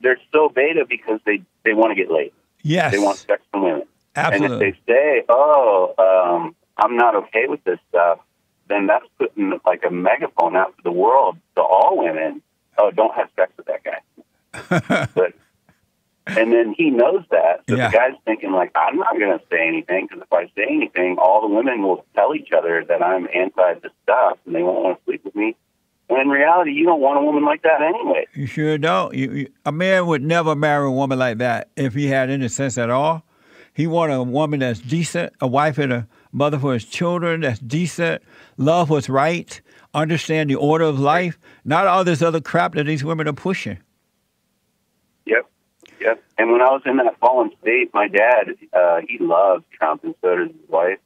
They're 0.00 0.18
so 0.32 0.48
beta 0.48 0.86
because 0.88 1.20
they, 1.26 1.42
they 1.64 1.72
want 1.74 1.90
to 1.90 1.94
get 1.94 2.10
laid. 2.10 2.32
Yes. 2.62 2.92
They 2.92 2.98
want 2.98 3.18
sex 3.18 3.42
from 3.50 3.62
women. 3.64 3.82
Absolutely. 4.14 4.66
And 4.66 4.74
if 4.74 4.86
they 4.86 4.92
say, 4.92 5.24
"Oh, 5.28 5.94
um, 5.98 6.56
I'm 6.78 6.96
not 6.96 7.14
okay 7.16 7.46
with 7.48 7.62
this 7.64 7.78
stuff," 7.90 8.20
then 8.68 8.86
that's 8.86 9.06
putting 9.18 9.58
like 9.66 9.84
a 9.86 9.90
megaphone 9.90 10.56
out 10.56 10.76
to 10.76 10.82
the 10.82 10.90
world 10.92 11.36
to 11.56 11.62
all 11.62 11.98
women. 11.98 12.40
Oh, 12.78 12.90
don't 12.90 13.14
have 13.14 13.28
sex 13.36 13.52
with 13.56 13.66
that 13.66 13.82
guy. 13.84 15.06
but 15.14 15.32
And 16.26 16.52
then 16.52 16.74
he 16.76 16.90
knows 16.90 17.22
that. 17.30 17.62
So 17.68 17.76
Yeah. 17.76 17.88
the 17.88 17.96
guy's 17.96 18.14
thinking, 18.24 18.52
like, 18.52 18.72
I'm 18.74 18.96
not 18.96 19.18
going 19.18 19.38
to 19.38 19.44
say 19.50 19.66
anything 19.66 20.06
because 20.06 20.22
if 20.22 20.32
I 20.32 20.46
say 20.56 20.66
anything, 20.68 21.16
all 21.18 21.40
the 21.40 21.54
women 21.54 21.82
will 21.82 22.04
tell 22.14 22.34
each 22.34 22.50
other 22.52 22.84
that 22.88 23.02
I'm 23.02 23.28
anti 23.32 23.74
this 23.74 23.92
stuff 24.02 24.38
and 24.44 24.54
they 24.54 24.62
won't 24.62 24.82
want 24.82 24.98
to 24.98 25.04
sleep 25.04 25.24
with 25.24 25.36
me. 25.36 25.54
When 26.08 26.20
in 26.20 26.28
reality, 26.28 26.72
you 26.72 26.84
don't 26.84 27.00
want 27.00 27.18
a 27.18 27.22
woman 27.22 27.44
like 27.44 27.62
that 27.62 27.82
anyway. 27.82 28.26
You 28.34 28.46
sure 28.46 28.78
don't. 28.78 29.14
You, 29.14 29.32
you, 29.32 29.48
a 29.64 29.72
man 29.72 30.06
would 30.06 30.22
never 30.22 30.54
marry 30.54 30.86
a 30.86 30.90
woman 30.90 31.18
like 31.18 31.38
that 31.38 31.68
if 31.76 31.94
he 31.94 32.06
had 32.06 32.30
any 32.30 32.48
sense 32.48 32.78
at 32.78 32.90
all. 32.90 33.24
He 33.72 33.86
wanted 33.86 34.14
a 34.14 34.22
woman 34.22 34.60
that's 34.60 34.80
decent, 34.80 35.32
a 35.40 35.46
wife 35.46 35.78
and 35.78 35.92
a 35.92 36.08
mother 36.32 36.58
for 36.58 36.72
his 36.74 36.84
children 36.84 37.40
that's 37.40 37.58
decent, 37.58 38.22
love 38.56 38.88
what's 38.88 39.08
right, 39.08 39.60
understand 39.94 40.48
the 40.48 40.54
order 40.54 40.84
of 40.84 40.98
life, 40.98 41.38
not 41.64 41.86
all 41.86 42.04
this 42.04 42.22
other 42.22 42.40
crap 42.40 42.74
that 42.74 42.84
these 42.84 43.04
women 43.04 43.28
are 43.28 43.32
pushing. 43.32 43.78
Yep. 46.00 46.22
And 46.38 46.52
when 46.52 46.60
I 46.60 46.70
was 46.70 46.82
in 46.84 46.96
that 46.98 47.18
fallen 47.18 47.50
state, 47.60 47.92
my 47.94 48.08
dad, 48.08 48.54
uh, 48.72 49.00
he 49.08 49.18
loved 49.18 49.64
Trump 49.72 50.04
and 50.04 50.14
so 50.20 50.36
does 50.36 50.48
his 50.48 50.68
wife. 50.68 50.98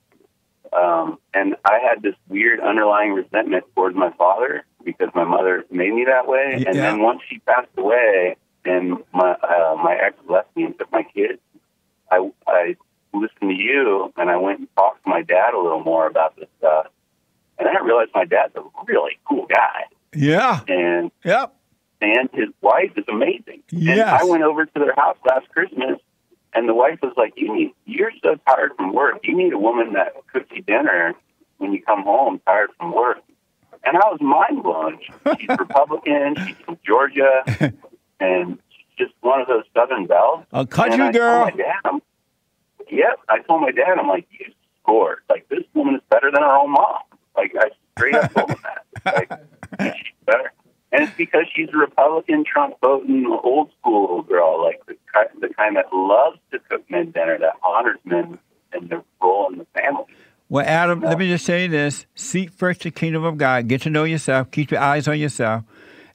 Um, 0.72 1.18
and 1.34 1.57
I 1.64 1.78
had 1.78 2.03
this 2.03 2.14
weird 2.28 2.61
underlying 2.61 3.12
resentment 3.12 3.64
towards 3.74 3.97
my 3.97 4.12
father 4.12 4.64
because 4.84 5.09
my 5.14 5.24
mother 5.24 5.64
made 5.70 5.93
me 5.93 6.05
that 6.07 6.26
way. 6.26 6.64
And 6.66 6.76
then 6.76 7.01
once 7.01 7.22
she 7.28 7.38
passed 7.38 7.68
away 7.76 8.36
and 8.64 8.99
my, 9.12 9.32
uh, 9.32 9.76
my 9.82 9.97
ex 10.01 10.16
left 10.28 10.55
me 10.57 10.64
and 10.64 10.78
took 10.78 10.91
my 10.93 11.03
kids, 11.03 11.41
I, 12.11 12.30
I 12.47 12.76
listened 13.12 13.51
to 13.51 13.55
you 13.55 14.12
and 14.16 14.30
I 14.30 14.36
went 14.36 14.61
and 14.61 14.68
talked 14.76 15.03
to 15.05 15.11
my 15.11 15.22
dad 15.22 15.55
a 15.55 15.61
little 15.61 15.82
more 15.82 16.07
about 16.07 16.36
this 16.36 16.49
stuff. 16.59 16.86
And 17.59 17.66
then 17.66 17.76
I 17.76 17.84
realized 17.84 18.11
my 18.14 18.24
dad's 18.24 18.55
a 18.57 18.62
really 18.86 19.18
cool 19.28 19.47
guy. 19.47 19.84
Yeah. 20.14 20.61
And 20.68 21.11
Yep. 21.24 21.55
And 22.01 22.28
his 22.32 22.48
wife 22.61 22.92
is 22.96 23.05
amazing. 23.09 23.62
And 23.72 24.01
I 24.01 24.24
went 24.24 24.42
over 24.42 24.66
to 24.66 24.72
their 24.74 24.94
house 24.94 25.16
last 25.26 25.48
Christmas, 25.51 25.98
and 26.55 26.68
the 26.68 26.74
wife 26.74 26.98
was 27.03 27.12
like, 27.16 27.34
"You 27.36 27.55
need, 27.55 27.72
you're 27.84 28.12
so 28.22 28.36
tired 28.46 28.72
from 28.76 28.92
work. 28.92 29.20
You 29.24 29.36
need 29.36 29.53
a 29.53 29.59
woman 29.59 29.92
that 29.94 30.14
cooks 30.32 30.48
you 30.51 30.62
dinner 30.62 31.14
when 31.59 31.72
you 31.72 31.82
come 31.82 32.03
home 32.03 32.40
tired 32.46 32.70
from 32.78 32.92
work." 32.92 33.18
And 33.84 33.96
I 33.96 34.09
was 34.09 34.20
mind 34.20 34.62
blown. 34.62 34.98
She's 35.38 35.48
Republican. 35.59 36.36
She's 36.46 36.57
from 36.64 36.78
Georgia, 36.84 37.42
and 38.20 38.59
she's 38.70 39.07
just 39.07 39.12
one 39.20 39.40
of 39.40 39.46
those 39.46 39.64
Southern 39.74 40.07
belles. 40.07 40.44
A 40.53 40.66
country 40.66 41.05
I 41.05 41.12
girl. 41.12 41.44
Told 41.44 41.57
my 41.57 41.62
dad, 41.64 41.80
I'm, 41.84 42.03
yep. 42.90 43.18
I 43.28 43.38
told 43.40 43.62
my 43.62 43.70
dad, 43.70 43.98
I'm 43.98 44.09
like, 44.09 44.26
"You 44.30 44.46
scored. 44.82 45.18
Like 45.28 45.48
this 45.48 45.64
woman 45.74 45.94
is 45.96 46.03
better 46.11 46.30
than 46.30 46.42
her 46.42 46.57
own 46.57 46.72
mom." 46.72 46.98
Like 47.36 47.53
I 47.59 47.70
straight 47.96 48.14
up 48.14 48.32
told 48.32 48.51
him 48.51 48.59
that. 48.62 49.14
Like 49.14 49.94
she's 49.96 50.12
better. 50.26 50.53
And 50.93 51.05
it's 51.05 51.16
because 51.16 51.45
she's 51.55 51.68
a 51.72 51.76
Republican, 51.76 52.45
Trump 52.45 52.74
voting, 52.80 53.26
old 53.45 53.70
school 53.80 54.22
girl, 54.22 54.62
like 54.62 54.84
the, 54.86 54.97
the 55.41 55.55
kind 55.55 55.76
that 55.76 55.93
loves 55.93 56.38
to 56.51 56.59
cook 56.68 56.88
men 56.91 57.12
dinner, 57.12 57.38
that 57.38 57.55
honors 57.64 57.99
men 58.05 58.38
and 58.72 58.88
their 58.88 59.03
role 59.22 59.53
in 59.53 59.59
the 59.59 59.66
family. 59.74 60.05
Well, 60.49 60.64
Adam, 60.66 61.01
let 61.01 61.16
me 61.16 61.28
just 61.28 61.45
say 61.45 61.68
this. 61.68 62.07
Seek 62.16 62.51
first 62.51 62.82
the 62.82 62.91
kingdom 62.91 63.22
of 63.22 63.38
God. 63.38 63.68
Get 63.68 63.82
to 63.82 63.91
know 63.91 64.03
yourself. 64.03 64.51
Keep 64.51 64.72
your 64.72 64.80
eyes 64.80 65.07
on 65.07 65.16
yourself. 65.18 65.62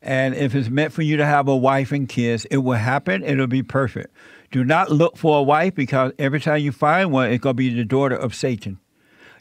And 0.02 0.36
if 0.36 0.54
it's 0.54 0.70
meant 0.70 0.92
for 0.92 1.04
you 1.04 1.16
to 1.18 1.26
have 1.26 1.48
a 1.48 1.56
wife 1.56 1.94
and 1.94 2.08
kids, 2.08 2.46
it 2.52 2.58
will 2.58 2.74
happen. 2.74 3.24
It'll 3.24 3.48
be 3.48 3.64
perfect. 3.64 4.14
Do 4.52 4.64
not 4.64 4.92
look 4.92 5.18
for 5.18 5.40
a 5.40 5.42
wife 5.42 5.74
because 5.74 6.12
every 6.20 6.42
time 6.42 6.60
you 6.60 6.72
find 6.72 7.12
one, 7.12 7.32
it's 7.32 7.42
going 7.42 7.56
to 7.56 7.58
be 7.58 7.74
the 7.74 7.86
daughter 7.86 8.16
of 8.16 8.36
Satan. 8.36 8.80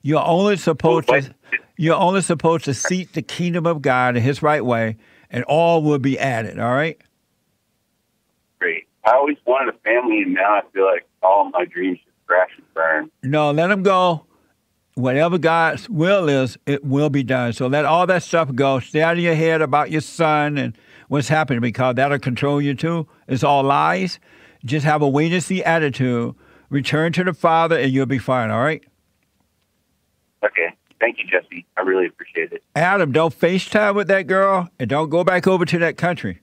You're 0.03 0.25
only 0.25 0.57
supposed 0.57 1.09
to 1.09 1.35
you're 1.77 1.97
only 1.97 2.21
supposed 2.21 2.65
to 2.67 2.75
seek 2.75 3.13
the 3.13 3.23
kingdom 3.23 3.67
of 3.67 3.83
God 3.83 4.17
in 4.17 4.23
his 4.23 4.43
right 4.43 4.65
way, 4.65 4.97
and 5.35 5.43
all 5.45 5.83
will 5.83 5.99
be 5.99 6.17
added, 6.17 6.61
all 6.61 6.73
right? 6.73 6.97
Great. 8.61 8.85
I 9.05 9.15
always 9.17 9.37
wanted 9.45 9.75
a 9.75 9.79
family, 9.79 10.23
and 10.23 10.33
now 10.33 10.55
I 10.55 10.61
feel 10.73 10.87
like 10.87 11.09
all 11.25 11.51
my 11.51 11.65
dreams 11.65 11.99
just 12.05 12.17
crash 12.29 12.51
and 12.57 12.73
burn. 12.73 13.11
No, 13.25 13.51
let 13.51 13.67
them 13.67 13.83
go. 13.83 14.27
Whatever 14.95 15.39
God's 15.39 15.91
will 15.91 16.29
is, 16.29 16.57
it 16.67 16.85
will 16.85 17.11
be 17.11 17.25
done. 17.25 17.53
So 17.53 17.67
let 17.67 17.85
all 17.85 18.07
that 18.07 18.23
stuff 18.23 18.55
go. 18.55 18.79
Stay 18.79 19.03
out 19.03 19.17
of 19.17 19.25
your 19.25 19.35
head 19.35 19.61
about 19.61 19.91
your 19.91 20.03
son 20.03 20.57
and 20.57 20.79
what's 21.09 21.27
happening 21.27 21.61
because 21.61 21.97
that'll 21.97 22.21
control 22.21 22.63
you 22.63 22.75
too. 22.75 23.09
It's 23.27 23.43
all 23.43 23.65
lies. 23.65 24.21
Just 24.65 24.87
have 24.87 25.03
a 25.03 25.09
wait 25.09 25.33
and 25.33 25.43
see 25.43 25.65
attitude. 25.65 26.37
Return 26.71 27.13
to 27.15 27.25
the 27.25 27.35
Father 27.35 27.77
and 27.77 27.93
you'll 27.93 28.07
be 28.07 28.19
fine, 28.19 28.53
all 28.53 28.63
right? 28.63 28.85
Okay. 30.45 30.77
Thank 31.01 31.19
you, 31.19 31.25
Jesse. 31.27 31.67
I 31.77 31.83
really 31.83 32.07
appreciate 32.07 32.53
it. 32.53 32.63
Adam, 32.77 33.13
don't 33.13 33.39
FaceTime 33.39 33.95
with 33.95 34.09
that 34.09 34.27
girl 34.27 34.69
and 34.79 34.89
don't 34.89 35.11
go 35.11 35.25
back 35.25 35.47
over 35.47 35.65
to 35.65 35.79
that 35.79 35.97
country. 35.97 36.41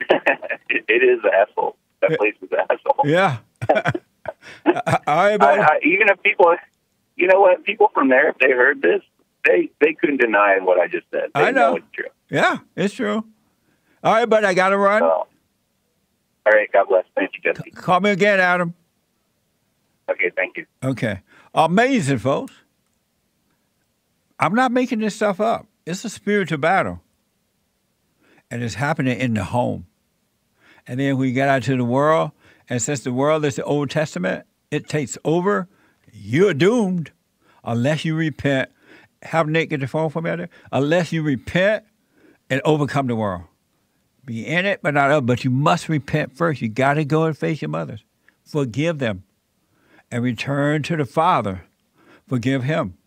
it, 0.00 0.20
it 0.88 1.02
is 1.04 1.20
an 1.24 1.30
asshole. 1.34 1.76
That 2.00 2.18
place 2.18 2.34
is 2.42 2.48
an 2.52 2.58
asshole. 2.70 3.04
Yeah. 3.04 3.38
all 4.66 4.72
right, 5.06 5.42
I. 5.42 5.60
I, 5.60 5.78
even 5.82 6.08
if 6.08 6.22
people, 6.22 6.54
you 7.16 7.26
know 7.26 7.40
what, 7.40 7.64
people 7.64 7.90
from 7.92 8.08
there, 8.08 8.30
if 8.30 8.38
they 8.38 8.50
heard 8.50 8.82
this, 8.82 9.02
they 9.44 9.70
they 9.80 9.94
couldn't 9.94 10.20
deny 10.20 10.58
what 10.60 10.78
I 10.78 10.86
just 10.86 11.06
said. 11.10 11.30
They 11.34 11.40
I 11.40 11.50
know. 11.50 11.76
it's 11.76 11.86
true. 11.92 12.08
Yeah, 12.30 12.58
it's 12.76 12.94
true. 12.94 13.24
All 14.02 14.14
right, 14.14 14.28
buddy, 14.28 14.46
I 14.46 14.54
got 14.54 14.70
to 14.70 14.78
run. 14.78 15.02
All 15.02 15.26
right. 16.46 16.70
God 16.72 16.86
bless. 16.88 17.04
Thank 17.14 17.32
you, 17.34 17.52
Jesse. 17.52 17.70
Call 17.72 18.00
me 18.00 18.10
again, 18.10 18.40
Adam. 18.40 18.74
Okay. 20.10 20.30
Thank 20.34 20.56
you. 20.56 20.66
Okay. 20.82 21.20
Amazing, 21.54 22.18
folks. 22.18 22.52
I'm 24.38 24.54
not 24.54 24.72
making 24.72 25.00
this 25.00 25.16
stuff 25.16 25.40
up. 25.40 25.66
It's 25.86 26.04
a 26.04 26.10
spiritual 26.10 26.58
battle. 26.58 27.00
And 28.50 28.62
it's 28.62 28.74
happening 28.74 29.18
in 29.18 29.34
the 29.34 29.44
home. 29.44 29.86
And 30.86 30.98
then 31.00 31.16
we 31.18 31.32
get 31.32 31.48
out 31.48 31.64
to 31.64 31.76
the 31.76 31.84
world, 31.84 32.30
and 32.68 32.80
since 32.80 33.00
the 33.00 33.12
world 33.12 33.44
is 33.44 33.56
the 33.56 33.64
Old 33.64 33.90
Testament, 33.90 34.46
it 34.70 34.88
takes 34.88 35.18
over. 35.24 35.68
You're 36.12 36.54
doomed 36.54 37.12
unless 37.64 38.04
you 38.04 38.14
repent. 38.14 38.70
Have 39.22 39.48
Nick 39.48 39.70
get 39.70 39.80
the 39.80 39.86
phone 39.86 40.10
for 40.10 40.22
me 40.22 40.30
out 40.30 40.38
there. 40.38 40.48
Unless 40.70 41.12
you 41.12 41.22
repent 41.22 41.84
and 42.50 42.60
overcome 42.64 43.06
the 43.06 43.16
world. 43.16 43.44
Be 44.24 44.46
in 44.46 44.66
it, 44.66 44.80
but 44.82 44.94
not 44.94 45.10
of. 45.10 45.26
But 45.26 45.44
you 45.44 45.50
must 45.50 45.88
repent 45.88 46.36
first. 46.36 46.60
You 46.60 46.68
got 46.68 46.94
to 46.94 47.04
go 47.04 47.24
and 47.24 47.36
face 47.36 47.62
your 47.62 47.70
mothers. 47.70 48.04
Forgive 48.44 48.98
them 48.98 49.24
and 50.10 50.22
return 50.22 50.82
to 50.84 50.96
the 50.96 51.06
Father. 51.06 51.62
Forgive 52.28 52.64
him. 52.64 52.97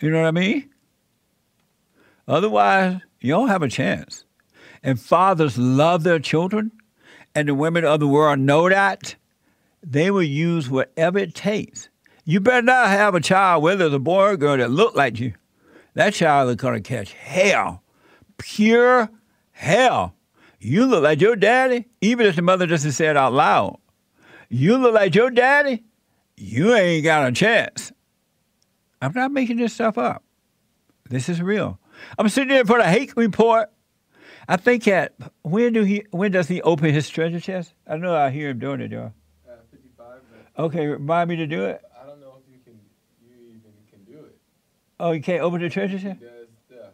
You 0.00 0.10
know 0.10 0.22
what 0.22 0.28
I 0.28 0.32
mean? 0.32 0.70
Otherwise, 2.26 3.00
you 3.20 3.32
don't 3.32 3.48
have 3.48 3.62
a 3.62 3.68
chance. 3.68 4.24
And 4.82 4.98
fathers 4.98 5.58
love 5.58 6.04
their 6.04 6.18
children, 6.18 6.72
and 7.34 7.48
the 7.48 7.54
women 7.54 7.84
of 7.84 8.00
the 8.00 8.08
world 8.08 8.38
know 8.38 8.68
that. 8.68 9.14
They 9.82 10.10
will 10.10 10.22
use 10.22 10.70
whatever 10.70 11.18
it 11.18 11.34
takes. 11.34 11.88
You 12.24 12.40
better 12.40 12.62
not 12.62 12.88
have 12.88 13.14
a 13.14 13.20
child, 13.20 13.62
whether 13.62 13.86
it's 13.86 13.94
a 13.94 13.98
boy 13.98 14.28
or 14.28 14.36
girl, 14.36 14.56
that 14.56 14.70
look 14.70 14.94
like 14.94 15.18
you. 15.18 15.34
That 15.94 16.14
child 16.14 16.50
is 16.50 16.56
going 16.56 16.82
to 16.82 16.88
catch 16.88 17.12
hell, 17.12 17.82
pure 18.38 19.10
hell. 19.52 20.14
You 20.60 20.86
look 20.86 21.02
like 21.02 21.20
your 21.20 21.36
daddy, 21.36 21.86
even 22.00 22.26
if 22.26 22.36
the 22.36 22.42
mother 22.42 22.66
doesn't 22.66 22.92
say 22.92 23.08
it 23.08 23.16
out 23.16 23.32
loud. 23.32 23.78
You 24.48 24.76
look 24.78 24.94
like 24.94 25.14
your 25.14 25.30
daddy, 25.30 25.84
you 26.36 26.74
ain't 26.74 27.04
got 27.04 27.28
a 27.28 27.32
chance. 27.32 27.92
I'm 29.00 29.12
not 29.14 29.32
making 29.32 29.56
this 29.56 29.72
stuff 29.72 29.96
up. 29.98 30.22
This 31.08 31.28
is 31.28 31.40
real. 31.40 31.78
I'm 32.18 32.28
sitting 32.28 32.48
there 32.48 32.64
for 32.64 32.78
the 32.78 32.84
Hake 32.84 33.16
Report. 33.16 33.70
I 34.48 34.56
think 34.56 34.84
that 34.84 35.14
when 35.42 35.72
do 35.72 35.84
he 35.84 36.04
when 36.10 36.32
does 36.32 36.48
he 36.48 36.60
open 36.62 36.92
his 36.92 37.08
treasure 37.08 37.40
chest? 37.40 37.74
I 37.86 37.96
know 37.96 38.14
I 38.14 38.30
hear 38.30 38.50
him 38.50 38.58
doing 38.58 38.80
it, 38.80 38.90
y'all. 38.90 39.12
Uh, 39.48 39.52
55, 39.70 40.20
Okay, 40.58 40.86
remind 40.86 41.30
me 41.30 41.36
to 41.36 41.46
do 41.46 41.66
it. 41.66 41.80
I 42.00 42.06
don't 42.06 42.20
know 42.20 42.34
if 42.44 42.52
you 42.52 42.58
can, 42.64 42.78
you 43.24 43.48
even 43.48 43.60
can 43.90 44.12
do 44.12 44.18
it. 44.20 44.36
Oh, 44.98 45.12
you 45.12 45.22
can't 45.22 45.42
open 45.42 45.60
the 45.60 45.68
treasure 45.68 45.98
chest? 45.98 46.20
Does 46.20 46.48
stuff. 46.68 46.92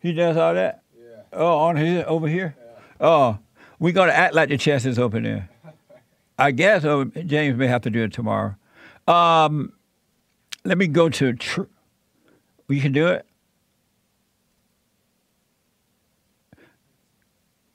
He 0.00 0.12
does 0.12 0.36
all 0.36 0.54
that? 0.54 0.82
Yeah. 0.96 1.22
Oh, 1.32 1.58
on 1.58 1.76
his 1.76 2.04
over 2.06 2.28
here? 2.28 2.56
Yeah. 2.58 3.06
Oh, 3.06 3.38
we're 3.78 3.92
gonna 3.92 4.12
act 4.12 4.34
like 4.34 4.48
the 4.48 4.58
chest 4.58 4.86
is 4.86 4.98
open 4.98 5.22
there. 5.22 5.48
I 6.38 6.50
guess 6.50 6.84
oh, 6.84 7.04
James 7.04 7.56
may 7.56 7.66
have 7.66 7.82
to 7.82 7.90
do 7.90 8.04
it 8.04 8.12
tomorrow. 8.12 8.56
Um, 9.06 9.72
let 10.64 10.78
me 10.78 10.86
go 10.86 11.08
to. 11.08 11.32
Tr- 11.32 11.62
we 12.68 12.80
can 12.80 12.92
do 12.92 13.06
it. 13.06 13.24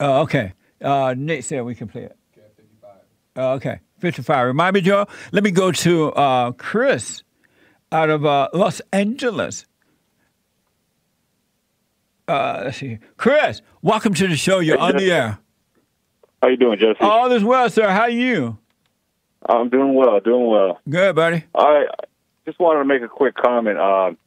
Oh, 0.00 0.22
okay. 0.22 0.52
Uh, 0.82 1.14
Nick 1.16 1.44
said 1.44 1.64
we 1.64 1.74
can 1.74 1.88
play 1.88 2.02
it. 2.02 2.16
Okay, 2.36 2.46
55. 2.56 2.90
Oh, 3.36 3.52
okay, 3.52 3.80
55. 3.98 4.46
Remind 4.46 4.74
me, 4.74 4.80
Joe. 4.80 5.06
Let 5.32 5.44
me 5.44 5.50
go 5.50 5.72
to 5.72 6.12
uh, 6.12 6.52
Chris 6.52 7.22
out 7.90 8.10
of 8.10 8.26
uh, 8.26 8.48
Los 8.52 8.82
Angeles. 8.92 9.66
Uh, 12.26 12.62
let's 12.64 12.78
see. 12.78 12.98
Chris, 13.16 13.62
welcome 13.82 14.14
to 14.14 14.28
the 14.28 14.36
show. 14.36 14.58
You're 14.58 14.78
on 14.78 14.96
the 14.96 15.10
air. 15.12 15.38
How 16.42 16.48
you 16.48 16.56
doing, 16.56 16.78
Jesse? 16.78 16.98
All 17.00 17.30
is 17.32 17.44
well, 17.44 17.70
sir. 17.70 17.88
How 17.88 18.02
are 18.02 18.10
you? 18.10 18.58
I'm 19.46 19.68
doing 19.68 19.94
well, 19.94 20.20
doing 20.20 20.46
well. 20.46 20.80
Good, 20.88 21.14
buddy. 21.14 21.44
I 21.54 21.86
just 22.46 22.58
wanted 22.58 22.80
to 22.80 22.84
make 22.84 23.02
a 23.02 23.08
quick 23.08 23.34
comment. 23.34 23.78
Um, 23.78 24.18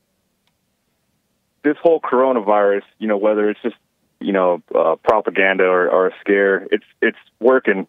this 1.64 1.76
whole 1.82 2.00
coronavirus, 2.00 2.84
you 3.00 3.08
know, 3.08 3.18
whether 3.18 3.50
it's 3.50 3.62
just 3.62 3.76
you 4.20 4.34
know, 4.34 4.62
uh, 4.74 4.96
propaganda 5.04 5.64
or, 5.66 5.90
or 5.90 6.08
a 6.08 6.12
scare. 6.22 6.68
It's 6.72 6.86
it's 7.02 7.18
working. 7.40 7.88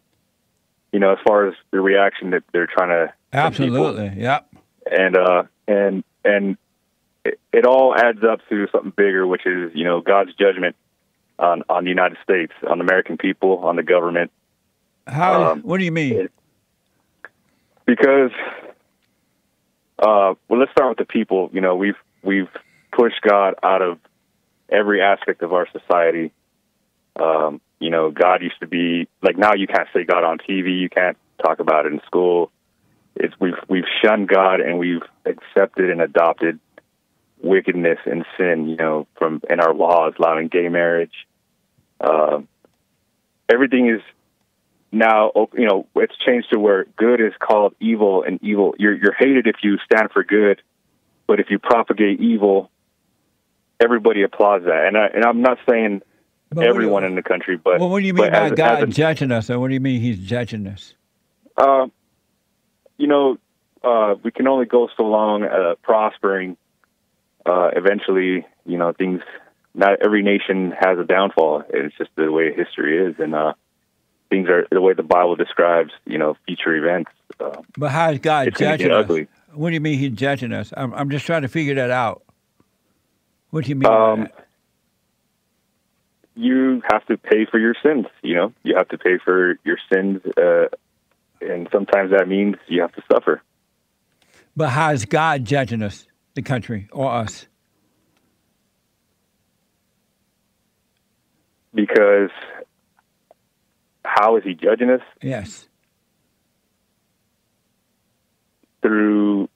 You 0.91 0.99
know, 0.99 1.11
as 1.11 1.19
far 1.25 1.47
as 1.47 1.53
the 1.71 1.79
reaction 1.79 2.31
that 2.31 2.43
they're 2.51 2.67
trying 2.67 2.89
to 2.89 3.13
people. 3.31 3.39
Absolutely. 3.39 4.21
Yep. 4.21 4.55
and 4.91 5.15
uh 5.15 5.43
and 5.67 6.03
and 6.25 6.57
it, 7.23 7.39
it 7.53 7.65
all 7.65 7.95
adds 7.95 8.23
up 8.23 8.39
to 8.49 8.67
something 8.71 8.93
bigger, 8.95 9.25
which 9.27 9.45
is 9.45 9.71
you 9.75 9.83
know 9.83 10.01
God's 10.01 10.33
judgment 10.33 10.75
on 11.37 11.63
on 11.69 11.83
the 11.83 11.89
United 11.89 12.17
States, 12.23 12.53
on 12.67 12.79
the 12.79 12.83
American 12.83 13.17
people, 13.17 13.59
on 13.59 13.75
the 13.75 13.83
government, 13.83 14.31
How? 15.05 15.51
Um, 15.51 15.61
what 15.61 15.77
do 15.77 15.85
you 15.85 15.91
mean? 15.91 16.29
because 17.85 18.31
uh 19.99 20.33
well 20.47 20.59
let's 20.59 20.71
start 20.71 20.89
with 20.89 20.97
the 20.97 21.11
people. 21.11 21.49
You 21.53 21.61
know 21.61 21.75
we've 21.75 21.97
we've 22.23 22.49
pushed 22.91 23.21
God 23.21 23.55
out 23.63 23.81
of 23.81 23.99
every 24.69 25.01
aspect 25.01 25.41
of 25.41 25.53
our 25.53 25.67
society. 25.71 26.31
Um, 27.15 27.61
you 27.79 27.89
know, 27.89 28.11
God 28.11 28.41
used 28.41 28.59
to 28.59 28.67
be 28.67 29.07
like 29.21 29.37
now 29.37 29.53
you 29.53 29.67
can't 29.67 29.87
say 29.93 30.03
God 30.03 30.23
on 30.23 30.37
TV, 30.37 30.79
you 30.79 30.89
can't 30.89 31.17
talk 31.43 31.59
about 31.59 31.85
it 31.85 31.93
in 31.93 32.01
school. 32.05 32.51
It's 33.15 33.33
we've 33.39 33.59
we've 33.67 33.85
shunned 34.03 34.27
God 34.27 34.61
and 34.61 34.79
we've 34.79 35.01
accepted 35.25 35.89
and 35.89 36.01
adopted 36.01 36.59
wickedness 37.41 37.99
and 38.05 38.25
sin, 38.37 38.67
you 38.67 38.75
know, 38.75 39.07
from 39.17 39.41
in 39.49 39.59
our 39.59 39.73
laws, 39.73 40.13
allowing 40.19 40.47
gay 40.49 40.69
marriage. 40.69 41.13
Uh, 41.99 42.39
everything 43.49 43.89
is 43.89 44.01
now, 44.91 45.31
you 45.53 45.67
know, 45.67 45.85
it's 45.95 46.15
changed 46.25 46.49
to 46.51 46.59
where 46.59 46.85
good 46.97 47.21
is 47.21 47.33
called 47.39 47.75
evil, 47.79 48.23
and 48.23 48.39
evil 48.43 48.75
you're 48.79 48.93
you're 48.93 49.13
hated 49.17 49.47
if 49.47 49.57
you 49.61 49.77
stand 49.85 50.11
for 50.11 50.23
good, 50.23 50.61
but 51.27 51.39
if 51.39 51.47
you 51.49 51.59
propagate 51.59 52.19
evil, 52.19 52.71
everybody 53.79 54.23
applauds 54.23 54.65
that. 54.65 54.85
And 54.87 54.97
I 54.97 55.07
and 55.07 55.23
I'm 55.23 55.41
not 55.41 55.59
saying 55.69 56.01
But 56.49 56.61
do 56.61 56.61
you- 56.65 56.69
everyone 56.69 57.03
in 57.03 57.15
the 57.15 57.21
country, 57.23 57.55
but 57.57 57.79
well, 57.79 57.89
what 57.89 57.99
do 57.99 58.07
you 58.07 58.13
mean 58.13 58.31
by 58.31 58.37
as- 58.37 58.51
God 58.53 58.83
as 58.83 58.89
a- 58.89 58.91
judging 58.91 59.31
us? 59.31 59.49
Or 59.49 59.59
what 59.59 59.67
do 59.67 59.73
you 59.75 59.79
mean 59.79 60.01
He's 60.01 60.19
judging 60.19 60.65
us? 60.67 60.95
uh, 61.57 61.87
you 62.97 63.07
know, 63.07 63.37
uh, 63.83 64.15
we 64.23 64.31
can 64.31 64.47
only 64.47 64.65
go 64.65 64.89
so 64.97 65.03
long 65.03 65.43
uh, 65.43 65.75
prospering. 65.83 66.57
Uh, 67.45 67.69
eventually, 67.75 68.45
you 68.65 68.77
know, 68.77 68.91
things. 68.91 69.21
Not 69.75 70.01
every 70.03 70.23
nation 70.23 70.71
has 70.77 70.97
a 70.97 71.03
downfall. 71.05 71.63
It's 71.69 71.95
just 71.97 72.09
the 72.15 72.31
way 72.31 72.51
history 72.53 72.97
is, 72.97 73.15
and 73.19 73.33
uh, 73.35 73.53
things 74.29 74.47
are 74.49 74.67
the 74.71 74.81
way 74.81 74.93
the 74.93 75.03
Bible 75.03 75.35
describes. 75.35 75.91
You 76.05 76.17
know, 76.17 76.37
future 76.45 76.75
events. 76.75 77.11
Uh, 77.39 77.61
But 77.77 77.91
how 77.91 78.11
is 78.11 78.19
God 78.19 78.55
judging 78.55 78.91
us? 78.91 79.05
ugly. 79.05 79.27
What 79.53 79.69
do 79.69 79.73
you 79.73 79.81
mean 79.81 79.97
He's 79.97 80.11
judging 80.11 80.51
us? 80.53 80.71
I'm, 80.75 80.93
I'm 80.93 81.09
just 81.09 81.25
trying 81.25 81.41
to 81.41 81.47
figure 81.47 81.75
that 81.75 81.89
out. 81.89 82.23
What 83.49 83.65
do 83.65 83.69
you 83.69 83.75
mean? 83.75 83.91
Um, 83.91 84.27
you 86.35 86.81
have 86.91 87.05
to 87.07 87.17
pay 87.17 87.45
for 87.49 87.59
your 87.59 87.75
sins. 87.83 88.05
You 88.21 88.35
know, 88.35 88.53
you 88.63 88.75
have 88.77 88.87
to 88.89 88.97
pay 88.97 89.17
for 89.17 89.57
your 89.65 89.77
sins, 89.91 90.21
uh, 90.37 90.67
and 91.41 91.67
sometimes 91.71 92.11
that 92.11 92.27
means 92.27 92.55
you 92.67 92.81
have 92.81 92.93
to 92.93 93.01
suffer. 93.11 93.41
But 94.55 94.69
how 94.69 94.91
is 94.91 95.05
God 95.05 95.45
judging 95.45 95.81
us, 95.81 96.05
the 96.35 96.41
country, 96.41 96.87
or 96.91 97.11
us? 97.11 97.47
Because 101.73 102.31
how 104.03 104.37
is 104.37 104.43
He 104.43 104.53
judging 104.53 104.89
us? 104.89 105.01
Yes. 105.21 105.67
through 108.81 109.49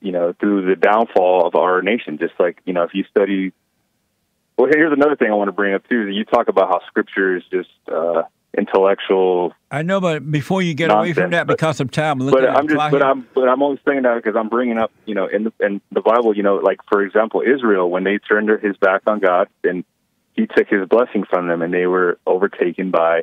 you 0.00 0.12
know 0.12 0.32
through 0.38 0.66
the 0.66 0.76
downfall 0.76 1.46
of 1.46 1.54
our 1.54 1.82
nation 1.82 2.18
just 2.18 2.34
like 2.38 2.58
you 2.64 2.72
know 2.72 2.84
if 2.84 2.90
you 2.94 3.04
study 3.10 3.52
well 4.56 4.68
here's 4.72 4.92
another 4.92 5.16
thing 5.16 5.28
i 5.30 5.34
want 5.34 5.48
to 5.48 5.52
bring 5.52 5.74
up 5.74 5.82
too 5.88 6.08
you 6.08 6.24
talk 6.24 6.48
about 6.48 6.68
how 6.68 6.80
scripture 6.86 7.36
is 7.36 7.42
just 7.50 7.70
uh 7.92 8.22
intellectual 8.56 9.52
I 9.70 9.82
know, 9.82 10.00
but 10.00 10.30
before 10.30 10.62
you 10.62 10.72
get 10.72 10.90
away 10.90 11.12
from 11.12 11.24
Nonsense, 11.24 11.30
that, 11.32 11.46
but- 11.46 11.58
because 11.58 11.80
of 11.80 11.90
time, 11.90 12.18
but 12.18 12.48
i'm 12.48 12.66
just 12.66 12.78
but 12.78 12.92
here. 12.92 13.02
i'm 13.02 13.26
but 13.34 13.48
i'm 13.48 13.62
only 13.62 13.80
saying 13.86 14.02
that 14.02 14.14
because 14.22 14.36
i'm 14.36 14.48
bringing 14.48 14.78
up 14.78 14.90
you 15.04 15.14
know 15.14 15.26
in 15.26 15.44
the 15.44 15.52
in 15.60 15.80
the 15.92 16.00
bible 16.00 16.34
you 16.36 16.42
know 16.42 16.56
like 16.56 16.78
for 16.88 17.02
example 17.02 17.42
israel 17.42 17.90
when 17.90 18.04
they 18.04 18.18
turned 18.18 18.48
his 18.62 18.76
back 18.76 19.02
on 19.06 19.18
god 19.18 19.48
and 19.64 19.84
he 20.34 20.46
took 20.46 20.68
his 20.68 20.88
blessing 20.88 21.24
from 21.28 21.48
them 21.48 21.60
and 21.60 21.74
they 21.74 21.86
were 21.86 22.18
overtaken 22.26 22.90
by 22.90 23.22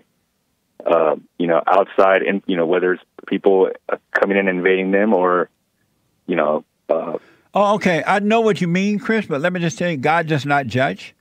uh, 0.86 1.16
you 1.38 1.48
know 1.48 1.62
outside 1.68 2.22
and 2.24 2.42
you 2.46 2.58
know 2.58 2.66
whether 2.66 2.94
it's 2.94 3.04
people 3.28 3.70
uh, 3.90 3.98
coming 4.12 4.38
in 4.38 4.48
and 4.48 4.58
invading 4.58 4.92
them 4.92 5.14
or 5.14 5.50
you 6.28 6.36
know 6.36 6.64
uh, 6.90 7.18
Oh, 7.56 7.76
okay. 7.76 8.04
I 8.06 8.20
know 8.20 8.42
what 8.42 8.60
you 8.60 8.68
mean, 8.68 9.00
Chris, 9.00 9.28
but 9.28 9.40
let 9.40 9.54
me 9.54 9.62
just 9.62 9.78
tell 9.78 9.90
you, 9.90 9.96
God 9.96 10.28
does 10.28 10.46
not 10.46 10.68
judge. 10.68 11.16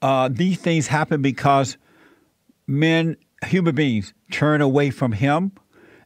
Uh, 0.00 0.28
these 0.30 0.60
things 0.60 0.86
happen 0.86 1.20
because 1.20 1.76
men, 2.68 3.16
human 3.44 3.74
beings, 3.74 4.14
turn 4.30 4.60
away 4.60 4.90
from 4.90 5.10
Him. 5.10 5.50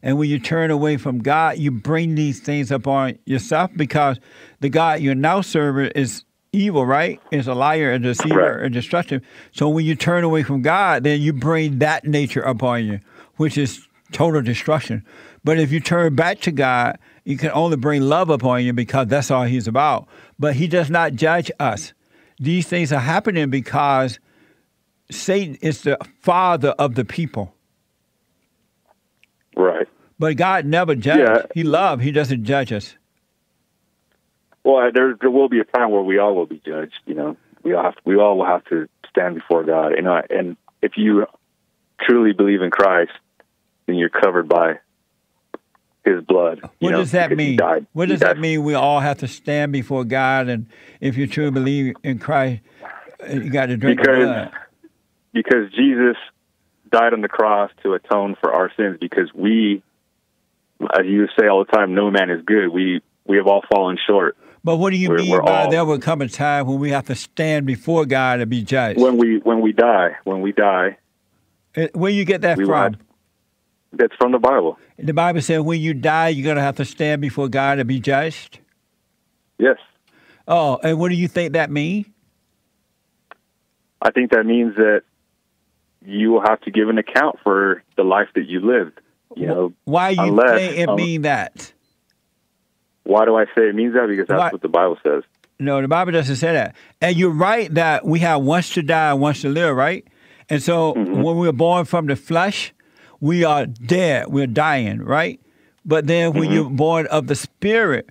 And 0.02 0.16
when 0.16 0.30
you 0.30 0.38
turn 0.38 0.70
away 0.70 0.96
from 0.96 1.18
God, 1.18 1.58
you 1.58 1.70
bring 1.70 2.14
these 2.14 2.40
things 2.40 2.70
upon 2.70 3.18
yourself 3.26 3.70
because 3.76 4.18
the 4.60 4.70
God 4.70 5.00
you're 5.00 5.14
now 5.14 5.42
serving 5.42 5.90
is 5.94 6.24
evil, 6.52 6.86
right? 6.86 7.20
Is 7.30 7.46
a 7.46 7.54
liar, 7.54 7.92
a 7.92 7.98
deceiver, 7.98 8.58
and 8.58 8.72
destructive. 8.72 9.22
So 9.52 9.68
when 9.68 9.84
you 9.84 9.94
turn 9.94 10.24
away 10.24 10.42
from 10.42 10.62
God, 10.62 11.04
then 11.04 11.20
you 11.20 11.32
bring 11.32 11.78
that 11.78 12.04
nature 12.04 12.42
upon 12.42 12.86
you, 12.86 13.00
which 13.36 13.58
is 13.58 13.86
total 14.12 14.42
destruction. 14.42 15.04
But 15.44 15.58
if 15.58 15.70
you 15.72 15.80
turn 15.80 16.14
back 16.14 16.40
to 16.40 16.50
God, 16.50 16.98
you 17.24 17.36
can 17.36 17.50
only 17.50 17.76
bring 17.76 18.02
love 18.02 18.30
upon 18.30 18.64
you 18.64 18.72
because 18.72 19.08
that's 19.08 19.30
all 19.30 19.44
He's 19.44 19.68
about. 19.68 20.08
But 20.38 20.56
He 20.56 20.66
does 20.66 20.90
not 20.90 21.14
judge 21.14 21.50
us. 21.60 21.92
These 22.40 22.66
things 22.66 22.92
are 22.92 23.00
happening 23.00 23.50
because 23.50 24.18
Satan 25.10 25.56
is 25.60 25.82
the 25.82 25.98
father 26.20 26.70
of 26.70 26.94
the 26.94 27.04
people. 27.04 27.54
right 29.56 29.88
But 30.18 30.36
God 30.36 30.66
never 30.66 30.94
judges. 30.94 31.28
Yeah. 31.28 31.42
He 31.54 31.64
loves. 31.64 32.02
He 32.02 32.12
doesn't 32.12 32.44
judge 32.44 32.72
us. 32.72 32.96
Well, 34.68 34.90
there 34.92 35.14
there 35.18 35.30
will 35.30 35.48
be 35.48 35.60
a 35.60 35.64
time 35.64 35.90
where 35.92 36.02
we 36.02 36.18
all 36.18 36.34
will 36.34 36.44
be 36.44 36.60
judged. 36.62 37.00
You 37.06 37.14
know, 37.14 37.36
we 37.62 37.72
all 37.72 37.84
have 37.84 37.94
we 38.04 38.16
all 38.16 38.36
will 38.36 38.44
have 38.44 38.66
to 38.66 38.86
stand 39.08 39.36
before 39.36 39.64
God. 39.64 39.92
You 39.96 40.02
know, 40.02 40.20
and 40.28 40.58
if 40.82 40.98
you 40.98 41.24
truly 42.02 42.34
believe 42.34 42.60
in 42.60 42.70
Christ, 42.70 43.12
then 43.86 43.96
you're 43.96 44.10
covered 44.10 44.46
by 44.46 44.74
His 46.04 46.22
blood. 46.22 46.60
you 46.62 46.68
What 46.80 46.90
know, 46.90 46.98
does 46.98 47.12
that 47.12 47.34
mean? 47.34 47.58
What 47.94 48.10
does 48.10 48.20
that 48.20 48.38
mean? 48.38 48.62
We 48.62 48.74
all 48.74 49.00
have 49.00 49.16
to 49.20 49.26
stand 49.26 49.72
before 49.72 50.04
God, 50.04 50.50
and 50.50 50.66
if 51.00 51.16
you 51.16 51.26
truly 51.26 51.50
believe 51.50 51.94
in 52.04 52.18
Christ, 52.18 52.60
uh, 53.26 53.32
you 53.32 53.48
got 53.48 53.66
to 53.66 53.78
drink 53.78 54.02
the 54.02 54.06
Because 54.06 54.26
blood. 54.26 54.52
because 55.32 55.72
Jesus 55.74 56.18
died 56.92 57.14
on 57.14 57.22
the 57.22 57.28
cross 57.28 57.70
to 57.84 57.94
atone 57.94 58.36
for 58.38 58.52
our 58.52 58.70
sins. 58.76 58.98
Because 59.00 59.32
we, 59.34 59.82
as 60.78 61.06
you 61.06 61.26
say 61.40 61.48
all 61.48 61.64
the 61.64 61.72
time, 61.72 61.94
no 61.94 62.10
man 62.10 62.28
is 62.28 62.44
good. 62.44 62.68
We 62.68 63.00
we 63.26 63.38
have 63.38 63.46
all 63.46 63.62
fallen 63.72 63.96
short. 64.06 64.36
But 64.64 64.76
what 64.76 64.90
do 64.90 64.96
you 64.96 65.08
we're- 65.08 65.22
mean 65.22 65.30
we're 65.32 65.42
by 65.42 65.64
all- 65.64 65.70
there 65.70 65.84
will 65.84 65.98
come 65.98 66.20
a 66.20 66.28
time 66.28 66.66
when 66.66 66.78
we 66.78 66.90
have 66.90 67.06
to 67.06 67.14
stand 67.14 67.66
before 67.66 68.04
God 68.06 68.40
and 68.40 68.50
be 68.50 68.62
judged? 68.62 69.00
When 69.00 69.16
we 69.16 69.38
when 69.38 69.60
we 69.60 69.72
die, 69.72 70.16
when 70.24 70.40
we 70.40 70.52
die, 70.52 70.96
Uh, 71.76 71.86
Where 71.94 72.10
you 72.10 72.24
get 72.24 72.40
that 72.40 72.56
we 72.58 72.64
from? 72.64 72.74
have- 72.94 72.96
that's 73.92 74.14
from 74.16 74.32
the 74.32 74.38
Bible. 74.38 74.78
The 74.98 75.12
Bible 75.14 75.40
says 75.42 75.60
when 75.60 75.80
you 75.80 75.94
die, 75.94 76.28
you're 76.30 76.44
going 76.44 76.56
to 76.56 76.62
have 76.62 76.76
to 76.76 76.84
stand 76.84 77.20
before 77.20 77.46
God 77.48 77.78
and 77.78 77.86
be 77.86 78.00
judged. 78.00 78.58
Yes. 79.58 79.76
Oh, 80.48 80.78
and 80.82 80.98
what 80.98 81.10
do 81.10 81.14
you 81.14 81.28
think 81.28 81.52
that 81.52 81.70
means? 81.70 82.06
I 84.02 84.10
think 84.10 84.30
that 84.32 84.44
means 84.46 84.76
that 84.76 85.02
you 86.04 86.30
will 86.32 86.40
have 86.40 86.60
to 86.62 86.70
give 86.70 86.88
an 86.88 86.98
account 86.98 87.38
for 87.44 87.82
the 87.96 88.02
life 88.02 88.28
that 88.34 88.46
you 88.46 88.60
lived. 88.60 89.00
You 89.36 89.46
know, 89.46 89.72
Why 89.84 90.10
you 90.10 90.22
unless, 90.22 90.58
think 90.58 90.78
it 90.78 90.88
um, 90.88 90.96
mean 90.96 91.22
that? 91.22 91.72
Why 93.08 93.24
do 93.24 93.36
I 93.36 93.44
say 93.46 93.68
it 93.68 93.74
means 93.74 93.94
that? 93.94 94.06
Because 94.06 94.26
that's 94.28 94.38
Why- 94.38 94.50
what 94.50 94.62
the 94.62 94.68
Bible 94.68 94.98
says. 95.02 95.22
No, 95.60 95.80
the 95.82 95.88
Bible 95.88 96.12
doesn't 96.12 96.36
say 96.36 96.52
that. 96.52 96.76
And 97.00 97.16
you're 97.16 97.30
right 97.30 97.72
that 97.74 98.04
we 98.04 98.20
have 98.20 98.42
once 98.42 98.70
to 98.74 98.82
die 98.82 99.10
and 99.10 99.20
once 99.20 99.40
to 99.42 99.48
live, 99.48 99.74
right? 99.74 100.06
And 100.48 100.62
so 100.62 100.94
Mm-hmm. 100.94 101.20
when 101.22 101.36
we're 101.36 101.50
born 101.52 101.84
from 101.84 102.06
the 102.06 102.14
flesh, 102.16 102.72
we 103.20 103.42
are 103.44 103.66
dead. 103.66 104.28
We're 104.28 104.46
dying, 104.46 105.02
right? 105.02 105.40
But 105.84 106.06
then 106.06 106.30
Mm-hmm. 106.30 106.38
when 106.38 106.52
you're 106.52 106.70
born 106.70 107.06
of 107.08 107.26
the 107.26 107.34
spirit, 107.34 108.10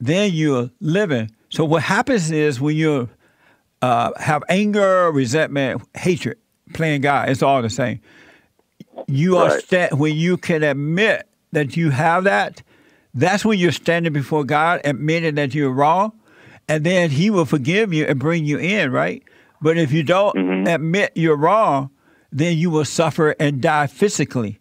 then 0.00 0.32
you're 0.32 0.70
living. 0.80 1.30
So 1.50 1.64
what 1.64 1.82
happens 1.84 2.30
is 2.32 2.60
when 2.60 2.74
you 2.76 3.08
uh, 3.82 4.10
have 4.18 4.42
anger, 4.48 5.12
resentment, 5.12 5.82
hatred, 5.94 6.38
playing 6.72 7.02
God, 7.02 7.28
it's 7.28 7.42
all 7.42 7.62
the 7.62 7.70
same. 7.70 8.00
You 9.06 9.36
are 9.36 9.48
Right. 9.50 9.62
sta- 9.62 9.94
when 9.96 10.16
you 10.16 10.36
can 10.38 10.62
admit 10.62 11.28
that 11.52 11.76
you 11.76 11.90
have 11.90 12.24
that, 12.24 12.62
that's 13.14 13.44
when 13.44 13.58
you're 13.58 13.72
standing 13.72 14.12
before 14.12 14.44
God, 14.44 14.80
admitting 14.84 15.36
that 15.36 15.54
you're 15.54 15.70
wrong, 15.70 16.12
and 16.68 16.84
then 16.84 17.10
He 17.10 17.30
will 17.30 17.44
forgive 17.44 17.92
you 17.92 18.04
and 18.06 18.18
bring 18.18 18.44
you 18.44 18.58
in, 18.58 18.90
right? 18.92 19.22
But 19.62 19.78
if 19.78 19.92
you 19.92 20.02
don't 20.02 20.34
Mm-hmm. 20.36 20.66
admit 20.68 21.12
you're 21.14 21.36
wrong, 21.36 21.90
then 22.32 22.56
you 22.58 22.70
will 22.70 22.84
suffer 22.84 23.34
and 23.38 23.60
die 23.60 23.86
physically, 23.86 24.58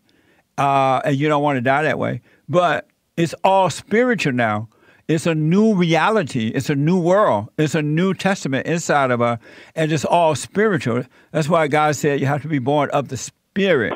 uh, 0.58 1.02
and 1.04 1.16
you 1.16 1.28
don't 1.28 1.42
want 1.44 1.58
to 1.58 1.62
die 1.62 1.84
that 1.84 1.98
way. 2.00 2.22
But 2.48 2.88
it's 3.18 3.34
all 3.44 3.70
spiritual 3.70 4.34
now. 4.34 4.70
It's 5.08 5.26
a 5.26 5.36
new 5.36 5.74
reality. 5.76 6.48
It's 6.56 6.70
a 6.70 6.76
new 6.76 6.98
world. 7.00 7.50
It's 7.58 7.76
a 7.76 7.82
new 7.82 8.14
testament 8.14 8.66
inside 8.68 9.12
of 9.12 9.22
us, 9.22 9.40
and 9.76 9.92
it's 9.92 10.06
all 10.06 10.36
spiritual. 10.36 11.04
That's 11.32 11.50
why 11.50 11.68
God 11.68 11.96
said 11.96 12.20
you 12.22 12.26
have 12.28 12.42
to 12.44 12.48
be 12.48 12.60
born 12.60 12.90
of 12.92 13.10
the 13.10 13.18
Spirit. 13.18 13.94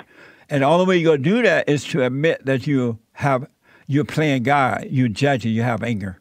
And 0.50 0.64
the 0.64 0.68
only 0.68 0.86
way 0.86 0.98
you're 0.98 1.14
gonna 1.18 1.24
do 1.24 1.42
that 1.44 1.70
is 1.70 1.84
to 1.86 2.04
admit 2.04 2.46
that 2.46 2.68
you 2.68 3.00
have 3.14 3.48
you're 3.88 4.06
playing 4.06 4.44
God, 4.44 4.88
you're 4.90 5.08
judging, 5.08 5.54
you 5.54 5.64
have 5.64 5.82
anger. 5.84 6.20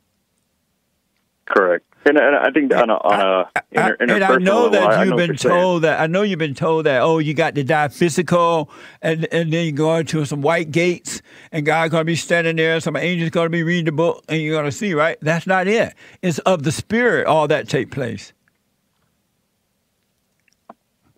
Correct. 1.47 1.85
And, 2.05 2.17
and 2.19 2.37
I 2.37 2.51
think 2.53 2.73
on 2.73 2.89
a, 2.89 2.95
on 2.95 3.21
a 3.21 3.51
inter, 3.73 3.97
I- 3.99 4.03
and 4.03 4.13
I 4.25 4.37
know 4.39 4.65
level, 4.65 4.71
that 4.71 4.83
I- 4.83 4.95
I 4.95 5.01
you've 5.03 5.11
know 5.11 5.17
been 5.17 5.27
you're 5.31 5.37
saying. 5.39 5.55
told 5.61 5.83
that. 5.83 6.01
I 6.01 6.07
know 6.07 6.23
you've 6.23 6.39
been 6.39 6.55
told 6.55 6.87
that. 6.87 7.03
Oh, 7.03 7.19
you 7.19 7.35
got 7.35 7.57
to 7.57 7.65
die 7.65 7.89
physical, 7.89 8.71
and 9.03 9.27
and 9.33 9.53
then 9.53 9.67
you 9.67 9.73
go 9.73 9.97
into 9.97 10.25
some 10.25 10.41
white 10.41 10.71
gates, 10.71 11.21
and 11.51 11.67
God's 11.67 11.91
gonna 11.91 12.05
be 12.05 12.15
standing 12.15 12.55
there. 12.55 12.79
Some 12.79 12.95
angels 12.97 13.31
gonna 13.31 13.49
be 13.51 13.65
reading 13.65 13.87
the 13.87 13.93
book, 13.93 14.25
and 14.29 14.41
you're 14.41 14.57
gonna 14.57 14.71
see. 14.71 14.95
Right? 14.95 15.19
That's 15.21 15.49
not 15.49 15.67
it. 15.67 15.95
It's 16.23 16.39
of 16.41 16.63
the 16.63 16.71
spirit. 16.71 17.27
All 17.27 17.49
that 17.49 17.69
take 17.69 17.91
place. 17.91 18.33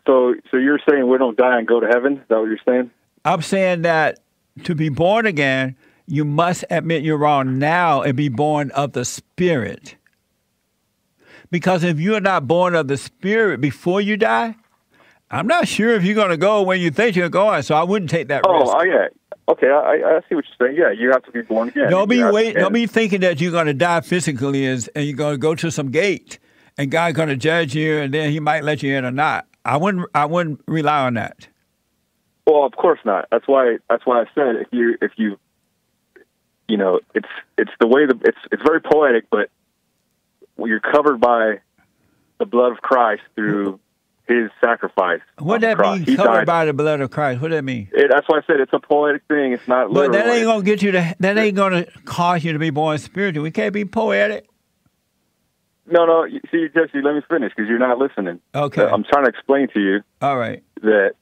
So, 0.06 0.34
so 0.50 0.56
you're 0.56 0.80
saying 0.88 1.06
we 1.06 1.18
don't 1.18 1.36
die 1.36 1.58
and 1.58 1.66
go 1.66 1.80
to 1.80 1.86
heaven? 1.86 2.14
Is 2.14 2.28
that 2.28 2.38
what 2.38 2.46
you're 2.48 2.58
saying? 2.66 2.90
I'm 3.26 3.42
saying 3.42 3.82
that 3.82 4.20
to 4.64 4.74
be 4.74 4.88
born 4.88 5.26
again, 5.26 5.76
you 6.08 6.24
must 6.24 6.64
admit 6.70 7.02
you're 7.02 7.18
wrong 7.18 7.58
now 7.58 8.02
and 8.02 8.16
be 8.16 8.28
born 8.28 8.70
of 8.72 8.92
the 8.92 9.04
Spirit. 9.04 9.96
Because 11.50 11.84
if 11.84 12.00
you're 12.00 12.20
not 12.20 12.46
born 12.46 12.74
of 12.74 12.88
the 12.88 12.96
Spirit 12.96 13.60
before 13.60 14.00
you 14.00 14.16
die, 14.16 14.56
I'm 15.30 15.46
not 15.46 15.68
sure 15.68 15.92
if 15.94 16.04
you're 16.04 16.14
going 16.14 16.30
to 16.30 16.36
go 16.36 16.62
when 16.62 16.80
you 16.80 16.90
think 16.90 17.14
you're 17.14 17.28
going. 17.28 17.62
So 17.62 17.74
I 17.74 17.82
wouldn't 17.82 18.10
take 18.10 18.28
that 18.28 18.42
Oh, 18.46 18.60
risk. 18.60 18.72
oh 18.76 18.82
yeah. 18.84 19.08
Okay, 19.48 19.66
I, 19.66 20.16
I 20.16 20.20
see 20.28 20.34
what 20.34 20.44
you're 20.58 20.68
saying. 20.68 20.76
Yeah, 20.78 20.90
you 20.90 21.10
have 21.10 21.22
to 21.24 21.30
be 21.30 21.40
born 21.42 21.68
again. 21.68 21.90
Don't 21.90 22.08
be 22.08 22.22
wait. 22.22 22.54
Don't 22.54 22.72
be 22.72 22.86
thinking 22.86 23.20
that 23.20 23.40
you're 23.40 23.52
going 23.52 23.66
to 23.66 23.74
die 23.74 24.00
physically 24.02 24.64
is, 24.64 24.88
and 24.88 25.06
you're 25.06 25.16
going 25.16 25.34
to 25.34 25.38
go 25.38 25.54
to 25.54 25.70
some 25.70 25.90
gate, 25.90 26.38
and 26.76 26.90
God's 26.90 27.16
going 27.16 27.30
to 27.30 27.36
judge 27.36 27.74
you, 27.74 27.96
and 27.98 28.12
then 28.12 28.30
He 28.30 28.40
might 28.40 28.62
let 28.62 28.82
you 28.82 28.94
in 28.94 29.06
or 29.06 29.10
not. 29.10 29.46
I 29.64 29.78
wouldn't. 29.78 30.06
I 30.14 30.26
wouldn't 30.26 30.60
rely 30.66 31.06
on 31.06 31.14
that. 31.14 31.48
Well, 32.46 32.64
of 32.64 32.72
course 32.72 33.00
not. 33.06 33.26
That's 33.30 33.48
why. 33.48 33.78
That's 33.88 34.04
why 34.04 34.20
I 34.20 34.24
said 34.34 34.56
if 34.56 34.68
you 34.70 34.96
if 35.00 35.12
you, 35.16 35.38
you 36.68 36.76
know, 36.76 37.00
it's 37.14 37.28
it's 37.56 37.70
the 37.80 37.86
way 37.86 38.06
the 38.06 38.18
it's 38.24 38.38
it's 38.52 38.62
very 38.62 38.80
poetic, 38.80 39.24
but 39.30 39.50
you're 40.58 40.80
covered 40.80 41.20
by 41.20 41.60
the 42.38 42.46
blood 42.46 42.72
of 42.72 42.78
Christ 42.78 43.22
through 43.34 43.80
His 44.28 44.50
sacrifice. 44.62 45.20
What 45.38 45.60
that 45.62 45.78
mean? 45.78 46.02
He 46.04 46.16
Covered 46.16 46.34
died. 46.38 46.46
by 46.46 46.64
the 46.66 46.72
blood 46.72 47.00
of 47.00 47.10
Christ. 47.10 47.40
What 47.40 47.50
that 47.52 47.62
mean? 47.64 47.88
It, 47.92 48.10
that's 48.10 48.28
why 48.28 48.38
I 48.38 48.40
said 48.46 48.60
it's 48.60 48.72
a 48.72 48.78
poetic 48.80 49.22
thing. 49.28 49.52
It's 49.52 49.66
not 49.66 49.88
But 49.92 50.10
literal. 50.10 50.12
that 50.12 50.36
ain't 50.36 50.44
gonna 50.46 50.62
get 50.62 50.82
you 50.82 50.92
to. 50.92 51.16
That 51.20 51.38
ain't 51.38 51.56
gonna 51.56 51.86
cause 52.04 52.44
you 52.44 52.52
to 52.52 52.58
be 52.58 52.70
born 52.70 52.98
spiritual. 52.98 53.42
We 53.42 53.50
can't 53.50 53.72
be 53.72 53.84
poetic. 53.84 54.46
no, 55.90 56.04
no. 56.04 56.26
See, 56.50 56.68
Jesse, 56.74 57.00
let 57.02 57.14
me 57.14 57.22
finish 57.30 57.52
because 57.56 57.68
you're 57.68 57.78
not 57.78 57.98
listening. 57.98 58.40
Okay. 58.54 58.84
I'm 58.84 59.04
trying 59.04 59.24
to 59.24 59.30
explain 59.30 59.68
to 59.74 59.80
you 59.80 60.00
All 60.20 60.36
right. 60.36 60.62
that 60.82 61.12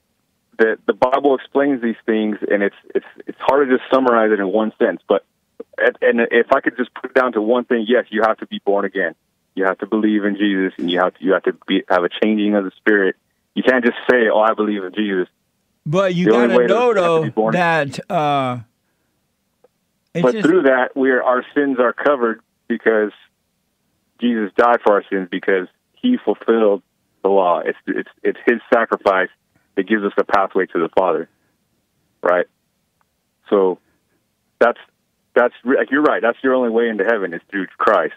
that 0.58 0.78
the 0.86 0.94
Bible 0.94 1.34
explains 1.34 1.82
these 1.82 1.96
things, 2.06 2.38
and 2.50 2.62
it's 2.62 2.74
it's 2.94 3.06
it's 3.26 3.38
hard 3.40 3.68
to 3.68 3.76
just 3.76 3.88
summarize 3.92 4.32
it 4.32 4.40
in 4.40 4.48
one 4.48 4.72
sentence. 4.78 5.02
But 5.08 5.24
and 5.78 6.20
if 6.30 6.52
I 6.52 6.60
could 6.60 6.76
just 6.76 6.92
put 6.94 7.10
it 7.10 7.14
down 7.14 7.32
to 7.32 7.42
one 7.42 7.64
thing, 7.64 7.84
yes, 7.88 8.04
you 8.10 8.22
have 8.22 8.38
to 8.38 8.46
be 8.46 8.60
born 8.64 8.84
again. 8.84 9.14
You 9.54 9.64
have 9.64 9.78
to 9.78 9.86
believe 9.86 10.24
in 10.24 10.36
Jesus, 10.36 10.72
and 10.78 10.90
you 10.90 11.00
have 11.00 11.14
to 11.14 11.24
you 11.24 11.32
have 11.32 11.42
to 11.44 11.52
be, 11.66 11.82
have 11.88 12.04
a 12.04 12.08
changing 12.22 12.54
of 12.54 12.64
the 12.64 12.72
spirit. 12.76 13.16
You 13.54 13.62
can't 13.62 13.84
just 13.84 13.96
say, 14.10 14.28
"Oh, 14.32 14.40
I 14.40 14.54
believe 14.54 14.84
in 14.84 14.92
Jesus." 14.94 15.28
But 15.84 16.14
you 16.14 16.26
The 16.26 16.32
only 16.32 16.56
gotta 16.56 16.68
know 16.68 16.94
though 16.94 17.50
that 17.52 18.00
uh, 18.10 18.60
but 20.22 20.32
just, 20.32 20.46
through 20.46 20.62
that, 20.62 20.96
we 20.96 21.10
are, 21.10 21.22
our 21.22 21.44
sins 21.54 21.78
are 21.78 21.92
covered 21.92 22.40
because 22.68 23.12
Jesus 24.20 24.50
died 24.56 24.78
for 24.84 24.94
our 24.94 25.04
sins 25.10 25.28
because 25.30 25.68
He 25.94 26.16
fulfilled 26.22 26.82
the 27.22 27.28
law. 27.28 27.60
It's 27.60 27.78
it's 27.86 28.10
it's 28.22 28.38
His 28.46 28.60
sacrifice 28.72 29.28
that 29.76 29.86
gives 29.88 30.04
us 30.04 30.12
a 30.18 30.24
pathway 30.24 30.66
to 30.66 30.78
the 30.78 30.88
Father, 30.98 31.28
right? 32.22 32.46
So 33.48 33.78
that's 34.58 34.78
that's 35.36 35.54
like 35.64 35.90
you're 35.92 36.02
right. 36.02 36.20
That's 36.22 36.38
your 36.42 36.54
only 36.54 36.70
way 36.70 36.88
into 36.88 37.04
heaven 37.04 37.32
is 37.34 37.40
through 37.50 37.66
Christ. 37.78 38.14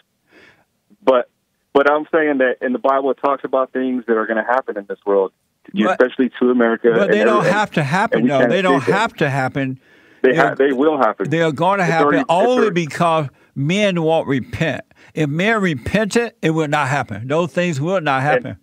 But 1.04 1.30
but 1.74 1.92
I'm 1.92 2.06
saying 2.12 2.40
that 2.40 2.56
in 2.62 2.74
the 2.74 2.80
Bible 2.80 3.12
it 3.12 3.18
talks 3.24 3.44
about 3.44 3.72
things 3.72 4.06
that 4.08 4.18
are 4.18 4.26
going 4.26 4.44
to 4.44 4.50
happen 4.50 4.78
in 4.78 4.86
this 4.90 4.98
world, 5.06 5.32
But- 5.74 5.92
especially 6.02 6.32
to 6.40 6.50
America. 6.50 6.92
but 6.96 7.12
they 7.12 7.24
don't 7.24 7.46
have 7.46 7.72
to 7.72 7.84
happen 7.84 8.22
and 8.22 8.30
can't 8.30 8.50
They 8.50 8.62
don't 8.64 8.82
have 8.82 9.14
to 9.16 9.30
happen. 9.30 9.80
They 10.22 10.32
they're- 10.32 10.50
ha- 10.50 10.56
they 10.56 10.72
will 10.74 10.98
happen. 10.98 11.30
They 11.30 11.42
are 11.42 11.52
going 11.52 11.78
to 11.78 11.86
happen 11.86 12.06
already- 12.08 12.26
only 12.30 12.72
because 12.72 13.28
men 13.56 14.02
won't 14.02 14.28
repent. 14.28 14.82
If 15.14 15.30
men 15.30 15.62
repented, 15.62 16.34
it 16.42 16.50
will 16.52 16.68
not 16.68 16.88
happen. 16.88 17.28
Those 17.28 17.54
things 17.54 17.80
will 17.80 18.02
not 18.02 18.22
happen. 18.24 18.58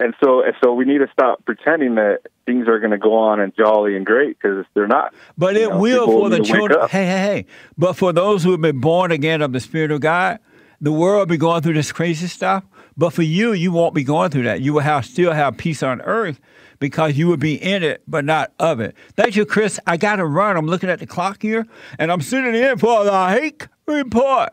and 0.00 0.12
so 0.22 0.42
and 0.42 0.54
so 0.62 0.74
we 0.74 0.84
need 0.84 0.98
to 0.98 1.08
stop 1.12 1.44
pretending 1.44 1.94
that 1.94 2.20
things 2.46 2.68
are 2.68 2.78
going 2.78 2.90
to 2.90 2.98
go 2.98 3.16
on 3.16 3.40
and 3.40 3.54
jolly 3.56 3.96
and 3.96 4.04
great 4.04 4.38
because 4.38 4.64
they're 4.74 4.86
not. 4.86 5.14
But 5.36 5.56
it 5.56 5.70
know, 5.70 5.78
will 5.78 6.06
for 6.06 6.28
the 6.28 6.38
need 6.38 6.46
to 6.46 6.52
wake 6.52 6.58
children. 6.58 6.88
Hey, 6.88 7.06
hey, 7.06 7.18
hey. 7.18 7.46
But 7.76 7.94
for 7.94 8.12
those 8.12 8.42
who 8.42 8.52
have 8.52 8.60
been 8.60 8.80
born 8.80 9.10
again 9.10 9.42
of 9.42 9.52
the 9.52 9.60
Spirit 9.60 9.90
of 9.90 10.00
God, 10.00 10.38
the 10.80 10.92
world 10.92 11.20
will 11.20 11.26
be 11.26 11.36
going 11.36 11.62
through 11.62 11.74
this 11.74 11.92
crazy 11.92 12.26
stuff. 12.26 12.64
But 12.96 13.10
for 13.10 13.22
you, 13.22 13.52
you 13.52 13.72
won't 13.72 13.94
be 13.94 14.04
going 14.04 14.30
through 14.30 14.44
that. 14.44 14.60
You 14.60 14.74
will 14.74 14.80
have 14.80 15.04
still 15.04 15.32
have 15.32 15.56
peace 15.56 15.82
on 15.82 16.00
earth 16.02 16.40
because 16.78 17.16
you 17.16 17.26
will 17.26 17.36
be 17.36 17.54
in 17.54 17.82
it, 17.82 18.02
but 18.06 18.24
not 18.24 18.52
of 18.58 18.80
it. 18.80 18.94
Thank 19.16 19.36
you, 19.36 19.46
Chris. 19.46 19.80
I 19.86 19.96
got 19.96 20.16
to 20.16 20.26
run. 20.26 20.56
I'm 20.56 20.66
looking 20.66 20.90
at 20.90 20.98
the 20.98 21.06
clock 21.06 21.42
here, 21.42 21.66
and 21.98 22.12
I'm 22.12 22.20
sitting 22.20 22.54
in 22.54 22.78
for 22.78 23.04
the 23.04 23.28
Hake 23.28 23.66
report. 23.86 24.50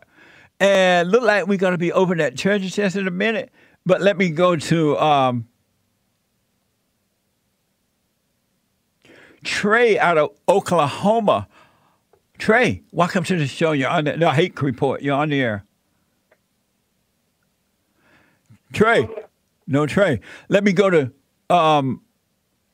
And 0.59 1.09
look 1.09 1.23
like 1.23 1.47
we're 1.47 1.57
going 1.57 1.73
to 1.73 1.77
be 1.77 1.91
open 1.91 2.21
at 2.21 2.35
church 2.37 2.61
just 2.61 2.95
in 2.95 3.07
a 3.07 3.11
minute. 3.11 3.51
But 3.85 4.01
let 4.01 4.17
me 4.17 4.29
go 4.29 4.55
to 4.55 4.97
um, 4.99 5.47
Trey 9.43 9.97
out 9.97 10.17
of 10.17 10.31
Oklahoma. 10.47 11.47
Trey, 12.37 12.83
welcome 12.91 13.23
to 13.25 13.37
the 13.37 13.47
show. 13.47 13.71
You're 13.71 13.89
on 13.89 14.05
the 14.05 14.17
no, 14.17 14.29
Hake 14.29 14.61
Report. 14.61 15.01
You're 15.01 15.15
on 15.15 15.29
the 15.29 15.41
air. 15.41 15.63
Trey, 18.73 19.07
no 19.67 19.85
Trey. 19.85 20.19
Let 20.49 20.63
me 20.63 20.71
go 20.73 20.89
to 20.89 21.11
um, 21.49 22.01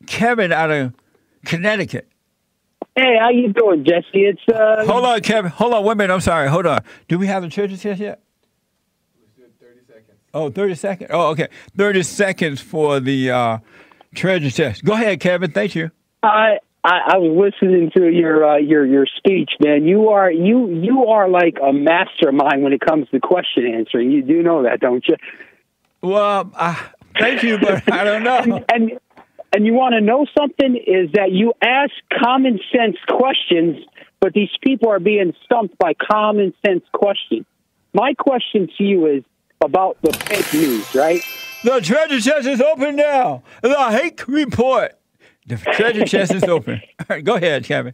Kevin 0.06 0.52
out 0.52 0.72
of 0.72 0.94
Connecticut. 1.46 2.08
Hey, 2.96 3.18
how 3.20 3.30
you 3.30 3.54
doing, 3.54 3.84
Jesse? 3.84 4.08
It's 4.14 4.42
uh, 4.52 4.86
Hold 4.88 5.06
on, 5.06 5.22
Kevin. 5.22 5.52
Hold 5.52 5.74
on, 5.74 5.84
wait 5.84 5.92
a 5.94 5.96
minute. 5.96 6.14
I'm 6.14 6.22
sorry. 6.22 6.50
Hold 6.50 6.66
on. 6.66 6.84
Do 7.08 7.20
we 7.20 7.28
have 7.28 7.44
the 7.44 7.50
treasure 7.50 7.78
chest 7.78 8.02
yet? 8.02 8.22
Oh, 10.34 10.50
30 10.50 10.76
seconds. 10.76 11.10
Oh, 11.12 11.30
okay. 11.30 11.48
30 11.78 12.04
seconds 12.04 12.62
for 12.62 13.00
the 13.00 13.32
uh, 13.32 13.58
treasure 14.14 14.52
chest. 14.52 14.84
Go 14.84 14.94
ahead, 14.94 15.20
Kevin. 15.20 15.52
Thank 15.52 15.76
you. 15.76 15.92
I, 16.24 16.58
I 16.84 17.00
I 17.14 17.18
was 17.18 17.52
listening 17.54 17.92
to 17.96 18.10
your 18.10 18.48
uh, 18.48 18.58
your 18.58 18.86
your 18.86 19.06
speech, 19.18 19.52
man. 19.60 19.86
You 19.86 20.10
are 20.10 20.32
you 20.32 20.70
you 20.70 21.06
are 21.08 21.30
like 21.30 21.58
a 21.62 21.74
mastermind 21.74 22.64
when 22.64 22.74
it 22.74 22.82
comes 22.82 23.10
to 23.10 23.20
question 23.20 23.66
answering. 23.68 24.12
You 24.12 24.22
do 24.22 24.42
know 24.42 24.64
that, 24.64 24.80
don't 24.80 25.06
you? 25.08 25.16
Well, 26.02 26.52
uh, 26.56 26.76
thank 27.20 27.44
you, 27.44 27.58
but 27.60 27.92
I 27.92 28.04
don't 28.04 28.24
know. 28.24 28.64
And 28.74 29.00
and 29.54 29.66
you 29.66 29.74
want 29.74 29.94
to 29.94 30.02
know 30.02 30.26
something 30.38 30.76
is 30.76 31.12
that 31.14 31.32
you 31.32 31.54
ask 31.62 31.92
common 32.24 32.60
sense 32.72 32.98
questions, 33.08 33.78
but 34.20 34.34
these 34.34 34.50
people 34.62 34.90
are 34.90 35.00
being 35.00 35.34
stumped 35.46 35.78
by 35.78 35.94
common 35.94 36.54
sense 36.66 36.84
questions. 36.94 37.46
My 37.94 38.14
question 38.14 38.70
to 38.78 38.84
you 38.84 39.08
is 39.08 39.24
about 39.62 39.98
the 40.02 40.14
fake 40.14 40.54
news, 40.54 40.94
right? 40.94 41.22
The 41.64 41.82
treasure 41.82 42.20
chest 42.20 42.48
is 42.48 42.62
open 42.62 42.96
now. 42.96 43.44
The 43.62 43.90
Hake 43.90 44.28
Report. 44.28 44.94
The 45.48 45.56
treasure 45.58 46.06
chest 46.06 46.34
is 46.34 46.44
open. 46.44 46.82
All 47.00 47.06
right, 47.10 47.24
go 47.24 47.36
ahead, 47.36 47.64
Kevin. 47.64 47.94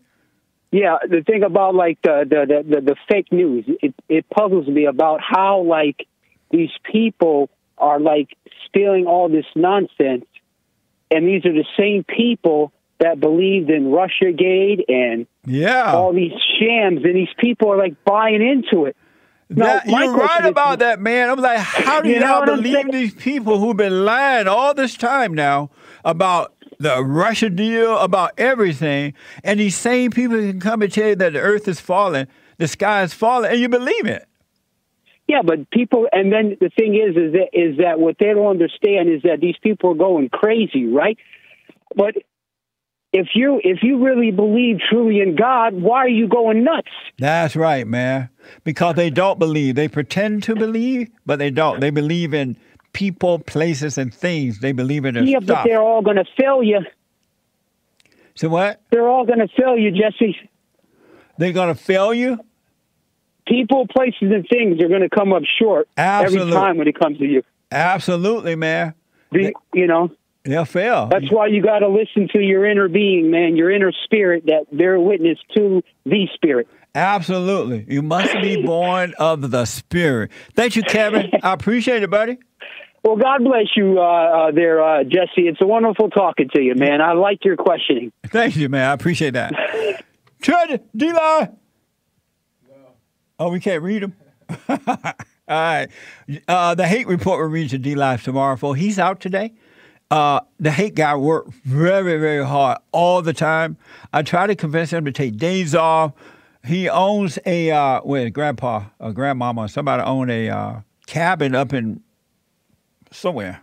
Yeah, 0.72 0.98
the 1.08 1.22
thing 1.22 1.44
about 1.44 1.76
like 1.76 2.00
the 2.02 2.26
the 2.28 2.64
the, 2.68 2.82
the, 2.82 2.96
fake 3.08 3.32
news, 3.32 3.64
it 3.82 3.94
it 4.10 4.28
puzzles 4.30 4.68
me 4.68 4.86
about 4.86 5.20
how 5.22 5.62
like 5.62 6.08
these 6.50 6.72
people 6.92 7.50
are 7.78 8.00
like 8.00 8.30
spilling 8.66 9.06
all 9.06 9.30
this 9.30 9.46
nonsense, 9.56 10.26
and 11.12 11.28
these 11.28 11.46
are 11.46 11.54
the 11.54 11.66
same 11.78 12.04
people 12.04 12.72
that 13.00 13.20
believed 13.20 13.70
in 13.70 13.92
RussiaGate 13.92 14.86
and 14.88 15.28
Yeah. 15.46 15.94
all 15.94 16.12
these 16.14 16.32
shams, 16.60 17.04
and 17.04 17.16
these 17.16 17.34
people 17.38 17.72
are 17.72 17.78
like 17.78 18.04
buying 18.04 18.42
into 18.42 18.86
it. 18.86 18.96
That- 19.50 19.86
my 19.88 20.06
you're 20.06 20.16
right 20.16 20.44
is- 20.46 20.50
about 20.50 20.80
that, 20.80 21.00
man. 21.00 21.30
I'm 21.30 21.40
like, 21.40 21.60
how 21.60 22.02
do 22.02 22.10
You 22.10 22.20
y'all 22.20 22.46
believe 22.46 22.92
these 22.92 23.14
people 23.14 23.60
who've 23.60 23.78
been 23.78 24.06
lying 24.06 24.48
all 24.48 24.74
this 24.74 24.96
time 24.96 25.36
now 25.36 25.70
about 26.04 26.54
the 26.80 27.04
Russia 27.04 27.50
deal, 27.50 27.98
about 28.00 28.32
everything, 28.38 29.14
and 29.44 29.60
these 29.60 29.76
same 29.76 30.12
people 30.12 30.38
can 30.38 30.60
come 30.60 30.82
and 30.82 30.92
tell 30.92 31.10
you 31.10 31.16
that 31.16 31.34
the 31.34 31.40
earth 31.40 31.68
is 31.68 31.80
falling, 31.80 32.28
the 32.58 32.68
sky 32.68 33.04
is 33.04 33.14
falling, 33.14 33.52
and 33.52 33.60
you 33.60 33.70
believe 33.70 34.06
it. 34.06 34.28
Yeah, 35.28 35.42
but 35.44 35.70
people, 35.70 36.08
and 36.12 36.34
then 36.34 36.58
the 36.60 36.70
thing 36.70 36.96
is, 36.96 37.16
is 37.16 37.34
that 37.34 37.50
is 37.54 37.78
that 37.78 38.00
what 38.00 38.18
they 38.20 38.28
don't 38.28 38.48
understand 38.48 39.10
is 39.10 39.22
that 39.24 39.40
these 39.40 39.56
people 39.62 39.92
are 39.92 39.96
going 39.96 40.30
crazy, 40.30 40.86
right? 40.86 41.18
But 41.96 42.16
if 43.14 43.30
you 43.36 43.62
if 43.64 43.84
you 43.84 44.04
really 44.04 44.32
believe 44.32 44.80
truly 44.90 45.22
in 45.22 45.36
God, 45.36 45.76
why 45.76 46.00
are 46.00 46.10
you 46.10 46.28
going 46.28 46.64
nuts? 46.64 46.90
That's 47.20 47.56
right, 47.56 47.88
man. 47.88 48.30
Because 48.64 48.96
they 48.96 49.10
don't 49.10 49.40
believe. 49.40 49.76
They 49.76 49.88
pretend 49.88 50.44
to 50.44 50.56
believe, 50.56 51.10
but 51.26 51.40
they 51.40 51.52
don't. 51.52 51.80
They 51.80 51.92
believe 51.92 52.34
in 52.34 52.58
people, 52.94 53.40
places, 53.40 53.98
and 53.98 54.14
things. 54.14 54.60
They 54.60 54.72
believe 54.72 55.06
in 55.06 55.16
their 55.16 55.24
Yeah, 55.24 55.40
but 55.40 55.64
they're 55.66 55.82
all 55.82 56.02
going 56.02 56.18
to 56.18 56.26
fail 56.40 56.64
you. 56.64 56.80
So 58.36 58.50
what? 58.50 58.82
They're 58.90 59.08
all 59.08 59.26
going 59.26 59.40
to 59.40 59.48
fail 59.48 59.78
you, 59.78 59.92
Jesse. 59.92 60.38
They're 61.38 61.52
gonna 61.52 61.76
fail 61.76 62.14
you? 62.14 62.40
People, 63.48 63.88
places, 63.88 64.32
and 64.32 64.46
things 64.48 64.82
are 64.82 64.88
going 64.88 65.02
to 65.02 65.10
come 65.10 65.34
up 65.34 65.44
short 65.60 65.90
Absolute. 65.98 66.42
every 66.42 66.54
time 66.54 66.78
when 66.78 66.88
it 66.88 66.98
comes 66.98 67.18
to 67.18 67.26
you. 67.26 67.44
Absolutely, 67.72 68.56
man. 68.56 68.94
The- 69.32 69.54
you 69.74 69.88
know, 69.88 70.12
They'll 70.44 70.66
fail. 70.66 71.08
that's 71.08 71.32
why 71.32 71.48
you 71.48 71.62
got 71.62 71.80
to 71.80 71.88
listen 71.88 72.28
to 72.34 72.40
your 72.40 72.66
inner 72.66 72.88
being, 72.88 73.32
man, 73.32 73.56
your 73.56 73.72
inner 73.72 73.92
spirit 74.04 74.44
that 74.46 74.66
bear 74.72 75.00
witness 75.00 75.40
to 75.56 75.84
the 76.06 76.28
spirit. 76.34 76.68
Absolutely. 76.96 77.86
You 77.88 78.04
must 78.04 78.34
be 78.34 78.62
born 78.64 79.16
of 79.18 79.50
the 79.50 79.66
Spirit. 79.66 80.32
Thank 80.54 80.76
you, 80.76 80.84
Kevin. 80.84 81.32
I 81.42 81.54
appreciate 81.54 82.04
it, 82.04 82.12
buddy. 82.12 82.38
Well, 83.04 83.18
God 83.18 83.44
bless 83.44 83.68
you 83.76 84.00
uh, 84.00 84.02
uh, 84.02 84.52
there, 84.52 84.82
uh, 84.82 85.04
Jesse. 85.04 85.48
It's 85.48 85.60
a 85.62 85.68
wonderful 85.68 86.10
talking 86.10 86.50
to 86.56 86.62
you, 86.62 86.74
man. 86.74 87.02
I 87.02 87.12
like 87.14 87.44
your 87.44 87.58
questioning. 87.58 88.14
Thank 88.28 88.56
you, 88.56 88.70
man. 88.70 88.90
I 88.90 88.94
appreciate 88.94 89.32
that. 89.32 89.52
Tread, 90.42 90.84
DLive. 90.96 91.56
Oh, 93.40 93.50
we 93.50 93.60
can't 93.60 93.84
read 93.84 94.04
them? 94.04 94.16
All 94.70 94.78
right. 95.48 95.88
Uh, 96.48 96.76
the 96.76 96.88
Hake 96.88 97.10
Report 97.10 97.40
will 97.40 97.48
read 97.50 97.72
to 97.72 97.80
DLive 97.80 98.24
tomorrow, 98.24 98.56
folks. 98.56 98.80
He's 98.80 98.98
out 98.98 99.20
today. 99.20 99.54
Uh, 100.10 100.40
the 100.60 100.72
Hake 100.72 100.96
guy 100.96 101.16
worked 101.16 101.54
very, 101.66 102.18
very 102.20 102.46
hard 102.46 102.78
all 102.92 103.22
the 103.22 103.34
time. 103.34 103.78
I 104.14 104.22
tried 104.22 104.48
to 104.48 104.56
convince 104.56 104.94
him 104.94 105.04
to 105.06 105.12
take 105.12 105.38
days 105.38 105.76
off. 105.76 106.14
He 106.66 106.88
owns 106.88 107.38
a, 107.46 107.72
uh, 107.72 108.30
grandpa 108.30 108.86
or 109.00 109.12
grandmama, 109.12 109.68
somebody 109.68 110.04
owned 110.04 110.32
a 110.32 110.50
uh, 110.50 110.82
cabin 111.08 111.56
up 111.56 111.74
in 111.74 112.02
somewhere. 113.14 113.62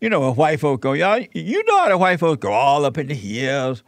You 0.00 0.10
know, 0.10 0.22
a 0.24 0.32
white 0.32 0.60
folk 0.60 0.82
go, 0.82 0.92
y'all, 0.92 1.24
you 1.32 1.64
know 1.64 1.78
how 1.78 1.88
the 1.88 1.98
white 1.98 2.20
folks 2.20 2.40
go 2.40 2.52
all 2.52 2.84
up 2.84 2.98
in 2.98 3.06
the 3.06 3.14
hills. 3.14 3.82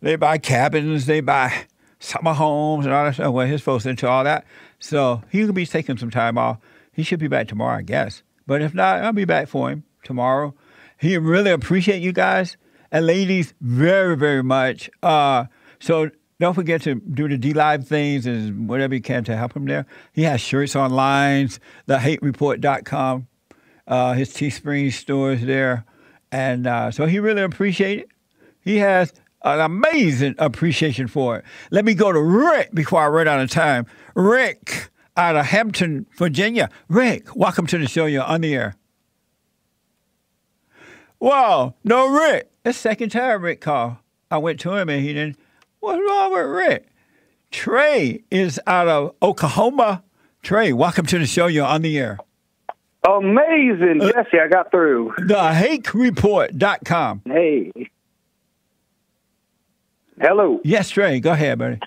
They 0.00 0.16
buy 0.16 0.38
cabins, 0.38 1.06
they 1.06 1.20
buy 1.20 1.66
summer 1.98 2.32
homes 2.32 2.86
and 2.86 2.94
all 2.94 3.04
that 3.04 3.14
stuff. 3.14 3.32
Well, 3.32 3.46
his 3.46 3.62
folks 3.62 3.86
into 3.86 4.08
all 4.08 4.24
that. 4.24 4.44
So 4.78 5.22
he 5.30 5.44
could 5.44 5.54
be 5.54 5.66
taking 5.66 5.98
some 5.98 6.10
time 6.10 6.38
off. 6.38 6.58
He 6.92 7.02
should 7.02 7.20
be 7.20 7.28
back 7.28 7.48
tomorrow, 7.48 7.78
I 7.78 7.82
guess. 7.82 8.22
But 8.46 8.62
if 8.62 8.74
not, 8.74 9.02
I'll 9.02 9.12
be 9.12 9.24
back 9.24 9.48
for 9.48 9.70
him 9.70 9.84
tomorrow. 10.02 10.54
He 10.98 11.16
really 11.16 11.50
appreciate 11.50 12.02
you 12.02 12.12
guys 12.12 12.56
and 12.90 13.06
ladies 13.06 13.54
very, 13.60 14.16
very 14.16 14.42
much. 14.42 14.90
Uh, 15.02 15.44
so 15.78 16.10
don't 16.40 16.54
forget 16.54 16.82
to 16.82 16.96
do 16.96 17.28
the 17.28 17.38
DLive 17.38 17.86
things 17.86 18.26
and 18.26 18.68
whatever 18.68 18.94
you 18.94 19.00
can 19.00 19.24
to 19.24 19.36
help 19.36 19.54
him 19.54 19.66
there. 19.66 19.86
He 20.12 20.22
has 20.22 20.40
shirts 20.40 20.74
online, 20.74 21.50
thehakereport.com, 21.86 23.28
uh, 23.90 24.14
his 24.14 24.32
Teespring 24.32 24.92
stores 24.92 25.42
there. 25.42 25.84
And 26.32 26.66
uh, 26.66 26.90
so 26.90 27.06
he 27.06 27.18
really 27.18 27.42
appreciate 27.42 27.98
it. 27.98 28.08
He 28.62 28.78
has 28.78 29.12
an 29.42 29.60
amazing 29.60 30.36
appreciation 30.38 31.08
for 31.08 31.38
it. 31.38 31.44
Let 31.70 31.84
me 31.84 31.94
go 31.94 32.12
to 32.12 32.20
Rick 32.20 32.72
before 32.72 33.02
I 33.02 33.08
run 33.08 33.28
out 33.28 33.40
of 33.40 33.50
time. 33.50 33.86
Rick 34.14 34.90
out 35.16 35.34
of 35.34 35.46
Hampton, 35.46 36.06
Virginia. 36.16 36.70
Rick, 36.88 37.34
welcome 37.34 37.66
to 37.66 37.78
the 37.78 37.88
show. 37.88 38.06
You're 38.06 38.22
on 38.22 38.42
the 38.42 38.54
air. 38.54 38.76
Wow, 41.18 41.74
no 41.84 42.08
Rick. 42.08 42.50
It's 42.64 42.78
second 42.78 43.10
time 43.10 43.42
Rick 43.42 43.60
called. 43.60 43.96
I 44.30 44.38
went 44.38 44.60
to 44.60 44.74
him 44.74 44.88
and 44.88 45.02
he 45.02 45.12
didn't. 45.12 45.36
What's 45.80 46.00
wrong 46.06 46.32
with 46.32 46.46
Rick? 46.46 46.86
Trey 47.50 48.22
is 48.30 48.60
out 48.66 48.86
of 48.86 49.14
Oklahoma. 49.20 50.04
Trey, 50.42 50.72
welcome 50.72 51.04
to 51.06 51.18
the 51.18 51.26
show. 51.26 51.48
You're 51.48 51.66
on 51.66 51.82
the 51.82 51.98
air. 51.98 52.18
Amazing, 53.02 54.00
Jesse. 54.00 54.38
I 54.42 54.48
got 54.48 54.70
through. 54.70 55.14
TheHakeReport.com. 55.20 57.22
Hey. 57.24 57.72
Hello. 60.20 60.60
Yes, 60.64 60.90
Trey, 60.90 61.20
go 61.20 61.32
ahead, 61.32 61.58
buddy. 61.58 61.78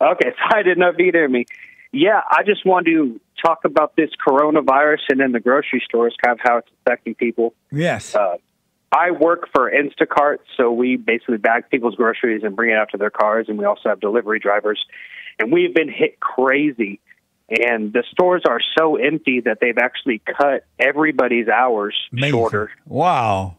Okay, 0.00 0.30
so 0.30 0.56
I 0.56 0.62
did 0.62 0.78
not 0.78 0.96
be 0.96 1.10
near 1.10 1.28
me. 1.28 1.46
Yeah, 1.92 2.20
I 2.30 2.42
just 2.42 2.66
wanted 2.66 2.92
to 2.92 3.20
talk 3.44 3.64
about 3.64 3.96
this 3.96 4.10
coronavirus 4.26 5.00
and 5.10 5.20
in 5.20 5.32
the 5.32 5.40
grocery 5.40 5.82
stores, 5.84 6.16
kind 6.22 6.38
of 6.38 6.40
how 6.42 6.58
it's 6.58 6.68
affecting 6.82 7.14
people. 7.14 7.54
Yes. 7.70 8.14
Uh, 8.14 8.36
I 8.92 9.12
work 9.12 9.48
for 9.52 9.70
Instacart, 9.70 10.38
so 10.56 10.72
we 10.72 10.96
basically 10.96 11.38
bag 11.38 11.64
people's 11.70 11.94
groceries 11.94 12.42
and 12.44 12.56
bring 12.56 12.70
it 12.70 12.76
out 12.76 12.90
to 12.90 12.98
their 12.98 13.10
cars, 13.10 13.46
and 13.48 13.58
we 13.58 13.64
also 13.64 13.88
have 13.88 14.00
delivery 14.00 14.38
drivers. 14.38 14.84
And 15.38 15.52
we've 15.52 15.74
been 15.74 15.90
hit 15.90 16.18
crazy. 16.18 17.00
And 17.48 17.92
the 17.92 18.02
stores 18.10 18.42
are 18.48 18.60
so 18.76 18.96
empty 18.96 19.40
that 19.44 19.58
they've 19.60 19.78
actually 19.78 20.20
cut 20.20 20.66
everybody's 20.78 21.48
hours 21.48 21.94
Amazing. 22.12 22.30
shorter. 22.32 22.70
Wow. 22.86 23.58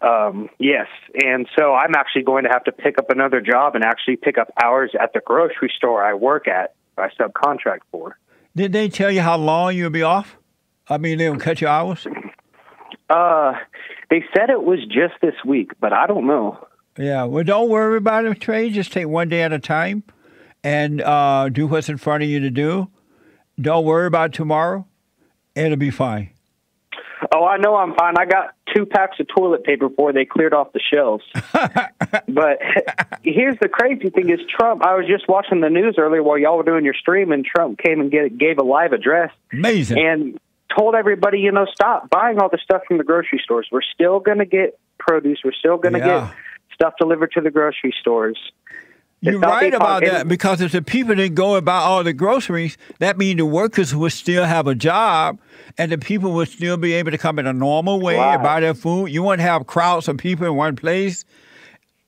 Um, 0.00 0.50
yes, 0.58 0.88
and 1.14 1.48
so 1.56 1.72
I'm 1.72 1.94
actually 1.94 2.24
going 2.24 2.44
to 2.44 2.50
have 2.50 2.64
to 2.64 2.72
pick 2.72 2.98
up 2.98 3.08
another 3.08 3.40
job 3.40 3.74
and 3.74 3.82
actually 3.82 4.16
pick 4.16 4.36
up 4.36 4.52
hours 4.62 4.90
at 5.00 5.14
the 5.14 5.20
grocery 5.24 5.72
store 5.76 6.04
I 6.04 6.12
work 6.12 6.46
at. 6.46 6.74
I 6.98 7.08
subcontract 7.18 7.80
for. 7.90 8.18
Did 8.54 8.72
they 8.72 8.88
tell 8.88 9.10
you 9.10 9.22
how 9.22 9.36
long 9.38 9.74
you'll 9.74 9.90
be 9.90 10.02
off? 10.02 10.36
I 10.88 10.98
mean, 10.98 11.18
they'll 11.18 11.38
cut 11.38 11.60
your 11.60 11.70
hours? 11.70 12.06
Uh, 13.08 13.52
they 14.10 14.24
said 14.36 14.50
it 14.50 14.62
was 14.62 14.80
just 14.86 15.14
this 15.22 15.34
week, 15.44 15.72
but 15.80 15.92
I 15.92 16.06
don't 16.06 16.26
know. 16.26 16.66
Yeah, 16.98 17.24
well, 17.24 17.42
don't 17.42 17.70
worry 17.70 17.96
about 17.96 18.26
it, 18.26 18.40
Trey. 18.40 18.70
Just 18.70 18.92
take 18.92 19.08
one 19.08 19.28
day 19.28 19.42
at 19.42 19.52
a 19.52 19.58
time 19.58 20.04
and 20.62 21.00
uh, 21.00 21.48
do 21.48 21.66
what's 21.66 21.88
in 21.88 21.96
front 21.96 22.22
of 22.22 22.28
you 22.28 22.40
to 22.40 22.50
do. 22.50 22.90
Don't 23.60 23.84
worry 23.84 24.06
about 24.06 24.32
tomorrow. 24.32 24.86
It'll 25.54 25.76
be 25.76 25.90
fine. 25.90 26.30
Oh, 27.34 27.44
I 27.44 27.56
know 27.56 27.76
I'm 27.76 27.94
fine. 27.94 28.14
I 28.18 28.26
got 28.26 28.54
two 28.74 28.84
packs 28.84 29.18
of 29.20 29.26
toilet 29.34 29.64
paper 29.64 29.88
before 29.88 30.12
they 30.12 30.24
cleared 30.24 30.52
off 30.52 30.72
the 30.72 30.80
shelves. 30.92 31.24
but 32.28 32.58
here's 33.22 33.56
the 33.60 33.68
crazy 33.68 34.10
thing: 34.10 34.30
is 34.30 34.40
Trump. 34.48 34.84
I 34.84 34.94
was 34.96 35.06
just 35.06 35.26
watching 35.28 35.60
the 35.60 35.70
news 35.70 35.94
earlier 35.98 36.22
while 36.22 36.36
y'all 36.38 36.56
were 36.56 36.64
doing 36.64 36.84
your 36.84 36.94
stream, 36.94 37.32
and 37.32 37.44
Trump 37.44 37.78
came 37.78 38.00
and 38.00 38.10
get, 38.10 38.36
gave 38.36 38.58
a 38.58 38.64
live 38.64 38.92
address 38.92 39.30
Amazing. 39.52 39.98
and 39.98 40.40
told 40.76 40.94
everybody, 40.96 41.38
you 41.38 41.52
know, 41.52 41.66
stop 41.72 42.10
buying 42.10 42.38
all 42.40 42.48
the 42.50 42.58
stuff 42.62 42.82
from 42.88 42.98
the 42.98 43.04
grocery 43.04 43.40
stores. 43.42 43.68
We're 43.70 43.80
still 43.94 44.18
going 44.20 44.38
to 44.38 44.46
get 44.46 44.78
produce. 44.98 45.38
We're 45.44 45.52
still 45.52 45.76
going 45.78 45.94
to 45.94 46.00
Yeah. 46.00 46.26
get 46.28 46.34
stuff 46.74 46.94
delivered 47.00 47.30
to 47.32 47.40
the 47.40 47.50
grocery 47.50 47.94
stores. 48.00 48.38
You're 49.24 49.40
right 49.40 49.72
about 49.72 50.02
that 50.04 50.28
because 50.28 50.60
if 50.60 50.72
the 50.72 50.82
people 50.82 51.14
didn't 51.14 51.34
go 51.34 51.56
and 51.56 51.64
buy 51.64 51.78
all 51.78 52.04
the 52.04 52.12
groceries, 52.12 52.76
that 52.98 53.16
means 53.16 53.38
the 53.38 53.46
workers 53.46 53.94
would 53.94 54.12
still 54.12 54.44
have 54.44 54.66
a 54.66 54.74
job 54.74 55.38
and 55.78 55.90
the 55.90 55.98
people 55.98 56.32
would 56.32 56.48
still 56.48 56.76
be 56.76 56.92
able 56.92 57.10
to 57.10 57.18
come 57.18 57.38
in 57.38 57.46
a 57.46 57.52
normal 57.52 58.00
way 58.00 58.18
and 58.18 58.42
buy 58.42 58.60
their 58.60 58.74
food. 58.74 59.06
You 59.06 59.22
wouldn't 59.22 59.46
have 59.46 59.66
crowds 59.66 60.08
of 60.08 60.18
people 60.18 60.46
in 60.46 60.56
one 60.56 60.76
place. 60.76 61.24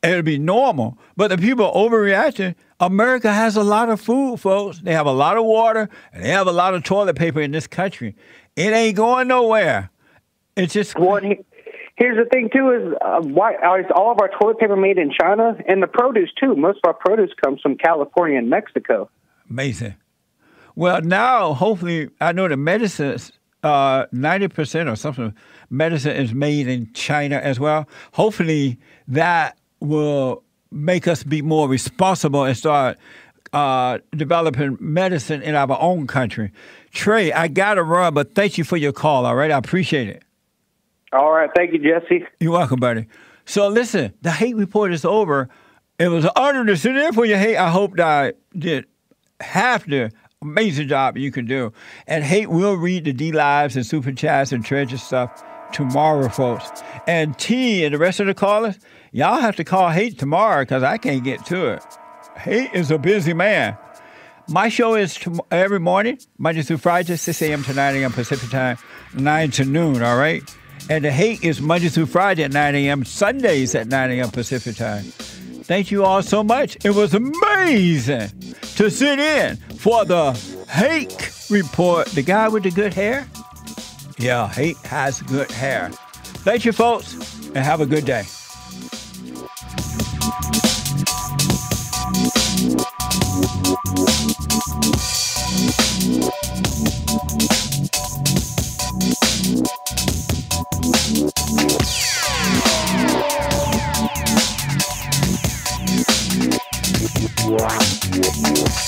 It'll 0.03 0.23
be 0.23 0.39
normal. 0.39 0.99
But 1.17 1.29
the 1.29 1.39
people 1.39 1.73
overreacting. 1.73 2.55
America 2.79 3.33
has 3.33 3.57
a 3.57 3.63
lot 3.63 3.89
of 3.89 4.01
food, 4.01 4.39
folks. 4.39 4.81
They 4.81 4.93
have 4.93 5.07
a 5.07 5.13
lot 5.13 5.39
of 5.39 5.45
water 5.45 5.89
and 6.13 6.23
they 6.23 6.29
have 6.29 6.47
a 6.47 6.53
lot 6.53 6.75
of 6.75 6.85
toilet 6.85 7.17
paper 7.17 7.41
in 7.41 7.51
this 7.51 7.67
country. 7.67 8.15
It 8.55 8.73
ain't 8.73 8.97
going 8.97 9.29
nowhere. 9.29 9.91
It's 10.57 10.75
just 10.75 10.99
Well, 10.99 11.21
here's 11.97 12.17
the 12.17 12.29
thing 12.31 12.49
too: 12.55 12.71
is 12.71 12.95
uh, 13.01 13.21
why 13.23 13.55
all 13.95 14.13
of 14.13 14.21
our 14.21 14.31
toilet 14.41 14.59
paper 14.59 14.77
made 14.77 14.99
in 14.99 15.11
China 15.11 15.57
and 15.69 15.83
the 15.83 15.87
produce 15.87 16.31
too? 16.41 16.55
Most 16.55 16.79
of 16.85 16.89
our 16.89 16.95
produce 16.95 17.31
comes 17.45 17.61
from 17.61 17.77
California 17.77 18.39
and 18.39 18.49
Mexico. 18.49 19.11
Amazing. 19.51 19.97
Well, 20.75 21.01
now 21.01 21.55
hopefully, 21.55 22.11
I 22.21 22.33
know 22.33 22.49
the 22.49 22.57
medicines, 22.57 23.33
uh, 23.63 24.07
ninety 24.13 24.49
percent 24.49 24.89
or 24.89 24.97
something, 24.97 25.35
medicine 25.71 26.17
is 26.17 26.33
made 26.33 26.69
in 26.69 26.93
China 26.93 27.37
as 27.37 27.59
well. 27.59 27.89
Hopefully, 28.13 28.79
that 29.09 29.59
will 29.81 30.43
make 30.71 31.09
us 31.09 31.23
be 31.23 31.43
more 31.43 31.69
responsible 31.69 32.45
and 32.45 32.57
start 32.57 32.99
uh, 33.53 33.99
developing 34.15 34.77
medicine 34.81 35.41
in 35.43 35.55
our 35.55 35.79
own 35.81 36.07
country. 36.07 36.53
Trey, 36.91 37.33
I 37.33 37.49
gotta 37.49 37.83
run, 37.83 38.13
but 38.13 38.35
thank 38.35 38.59
you 38.59 38.65
for 38.65 38.77
your 38.77 38.93
call. 38.93 39.25
All 39.25 39.37
right, 39.37 39.51
I 39.51 39.57
appreciate 39.57 40.09
it. 40.09 40.23
All 41.13 41.33
right, 41.33 41.51
thank 41.55 41.73
you, 41.73 41.79
Jesse. 41.79 42.27
You're 42.41 42.53
welcome, 42.53 42.81
buddy. 42.81 43.07
So 43.45 43.69
listen, 43.69 44.13
the 44.23 44.31
Hake 44.31 44.57
Report 44.57 44.93
is 44.93 45.05
over. 45.05 45.49
It 45.99 46.09
was 46.09 46.25
an 46.25 46.33
honor 46.37 46.65
to 46.67 46.77
sit 46.77 46.97
in 46.97 47.13
for 47.13 47.25
your 47.25 47.39
Hake. 47.39 47.57
I 47.57 47.71
hope 47.71 47.97
that 47.97 48.07
I 48.07 48.33
did 48.59 48.87
half 49.41 49.87
the 49.87 50.11
amazing 50.43 50.89
job 50.89 51.17
you 51.17 51.31
can 51.31 51.47
do. 51.47 51.73
And 52.07 52.25
Hake 52.25 52.49
will 52.49 52.75
read 52.75 53.05
the 53.05 53.15
DLives 53.15 53.77
and 53.77 53.87
super 53.87 54.13
chats 54.13 54.53
and 54.53 54.65
treasure 54.65 54.99
stuff 54.99 55.45
tomorrow, 55.73 56.29
folks. 56.29 56.83
And 57.07 57.39
T 57.39 57.85
and 57.85 57.95
the 57.95 57.99
rest 57.99 58.21
of 58.21 58.27
the 58.27 58.35
callers, 58.35 58.79
y'all 59.13 59.41
have 59.41 59.57
to 59.57 59.65
call 59.65 59.91
Hake 59.91 60.19
tomorrow 60.19 60.63
because 60.63 60.83
I 60.83 60.99
can't 60.99 61.25
get 61.25 61.45
to 61.47 61.67
it. 61.69 61.85
Hake 62.37 62.75
is 62.75 62.91
a 62.91 62.99
busy 62.99 63.33
man. 63.33 63.77
My 64.49 64.69
show 64.69 64.95
is 64.95 65.19
every 65.51 65.81
morning, 65.81 66.19
Monday 66.39 66.63
through 66.63 66.77
Friday, 66.77 67.17
6 67.17 67.43
a.m. 67.43 67.65
to 67.65 67.75
9 67.75 67.97
a.m. 67.97 68.13
Pacific 68.13 68.49
time, 68.51 68.77
9 69.15 69.51
to 69.53 69.65
noon, 69.65 70.03
all 70.03 70.17
right? 70.17 70.43
And 70.89 71.05
the 71.05 71.11
Hake 71.11 71.45
is 71.45 71.61
Monday 71.61 71.89
through 71.89 72.07
Friday 72.07 72.45
at 72.45 72.53
9 72.53 72.75
a.m., 72.77 73.05
Sundays 73.05 73.75
at 73.75 73.89
9 73.89 74.11
a.m. 74.13 74.31
Pacific 74.31 74.77
time. 74.77 75.03
Thank 75.65 75.91
you 75.91 76.05
all 76.05 76.23
so 76.23 76.45
much. 76.45 76.77
It 76.85 76.91
was 76.91 77.13
amazing 77.13 78.29
to 78.77 78.89
sit 78.89 79.19
in 79.19 79.57
for 79.79 80.05
the 80.05 80.33
Hake 80.69 81.31
Report. 81.51 82.07
The 82.09 82.23
guy 82.23 82.47
with 82.49 82.63
the 82.63 82.71
good 82.71 82.95
hair? 82.95 83.27
Yeah, 84.17 84.49
Hake 84.49 84.79
has 84.79 85.23
good 85.23 85.51
hair. 85.51 85.91
Thank 86.45 86.65
you, 86.65 86.73
folks, 86.73 87.15
and 87.49 87.59
have 87.59 87.81
a 87.81 87.87
good 87.87 88.05
day. 88.05 88.23
Wow. 107.49 108.86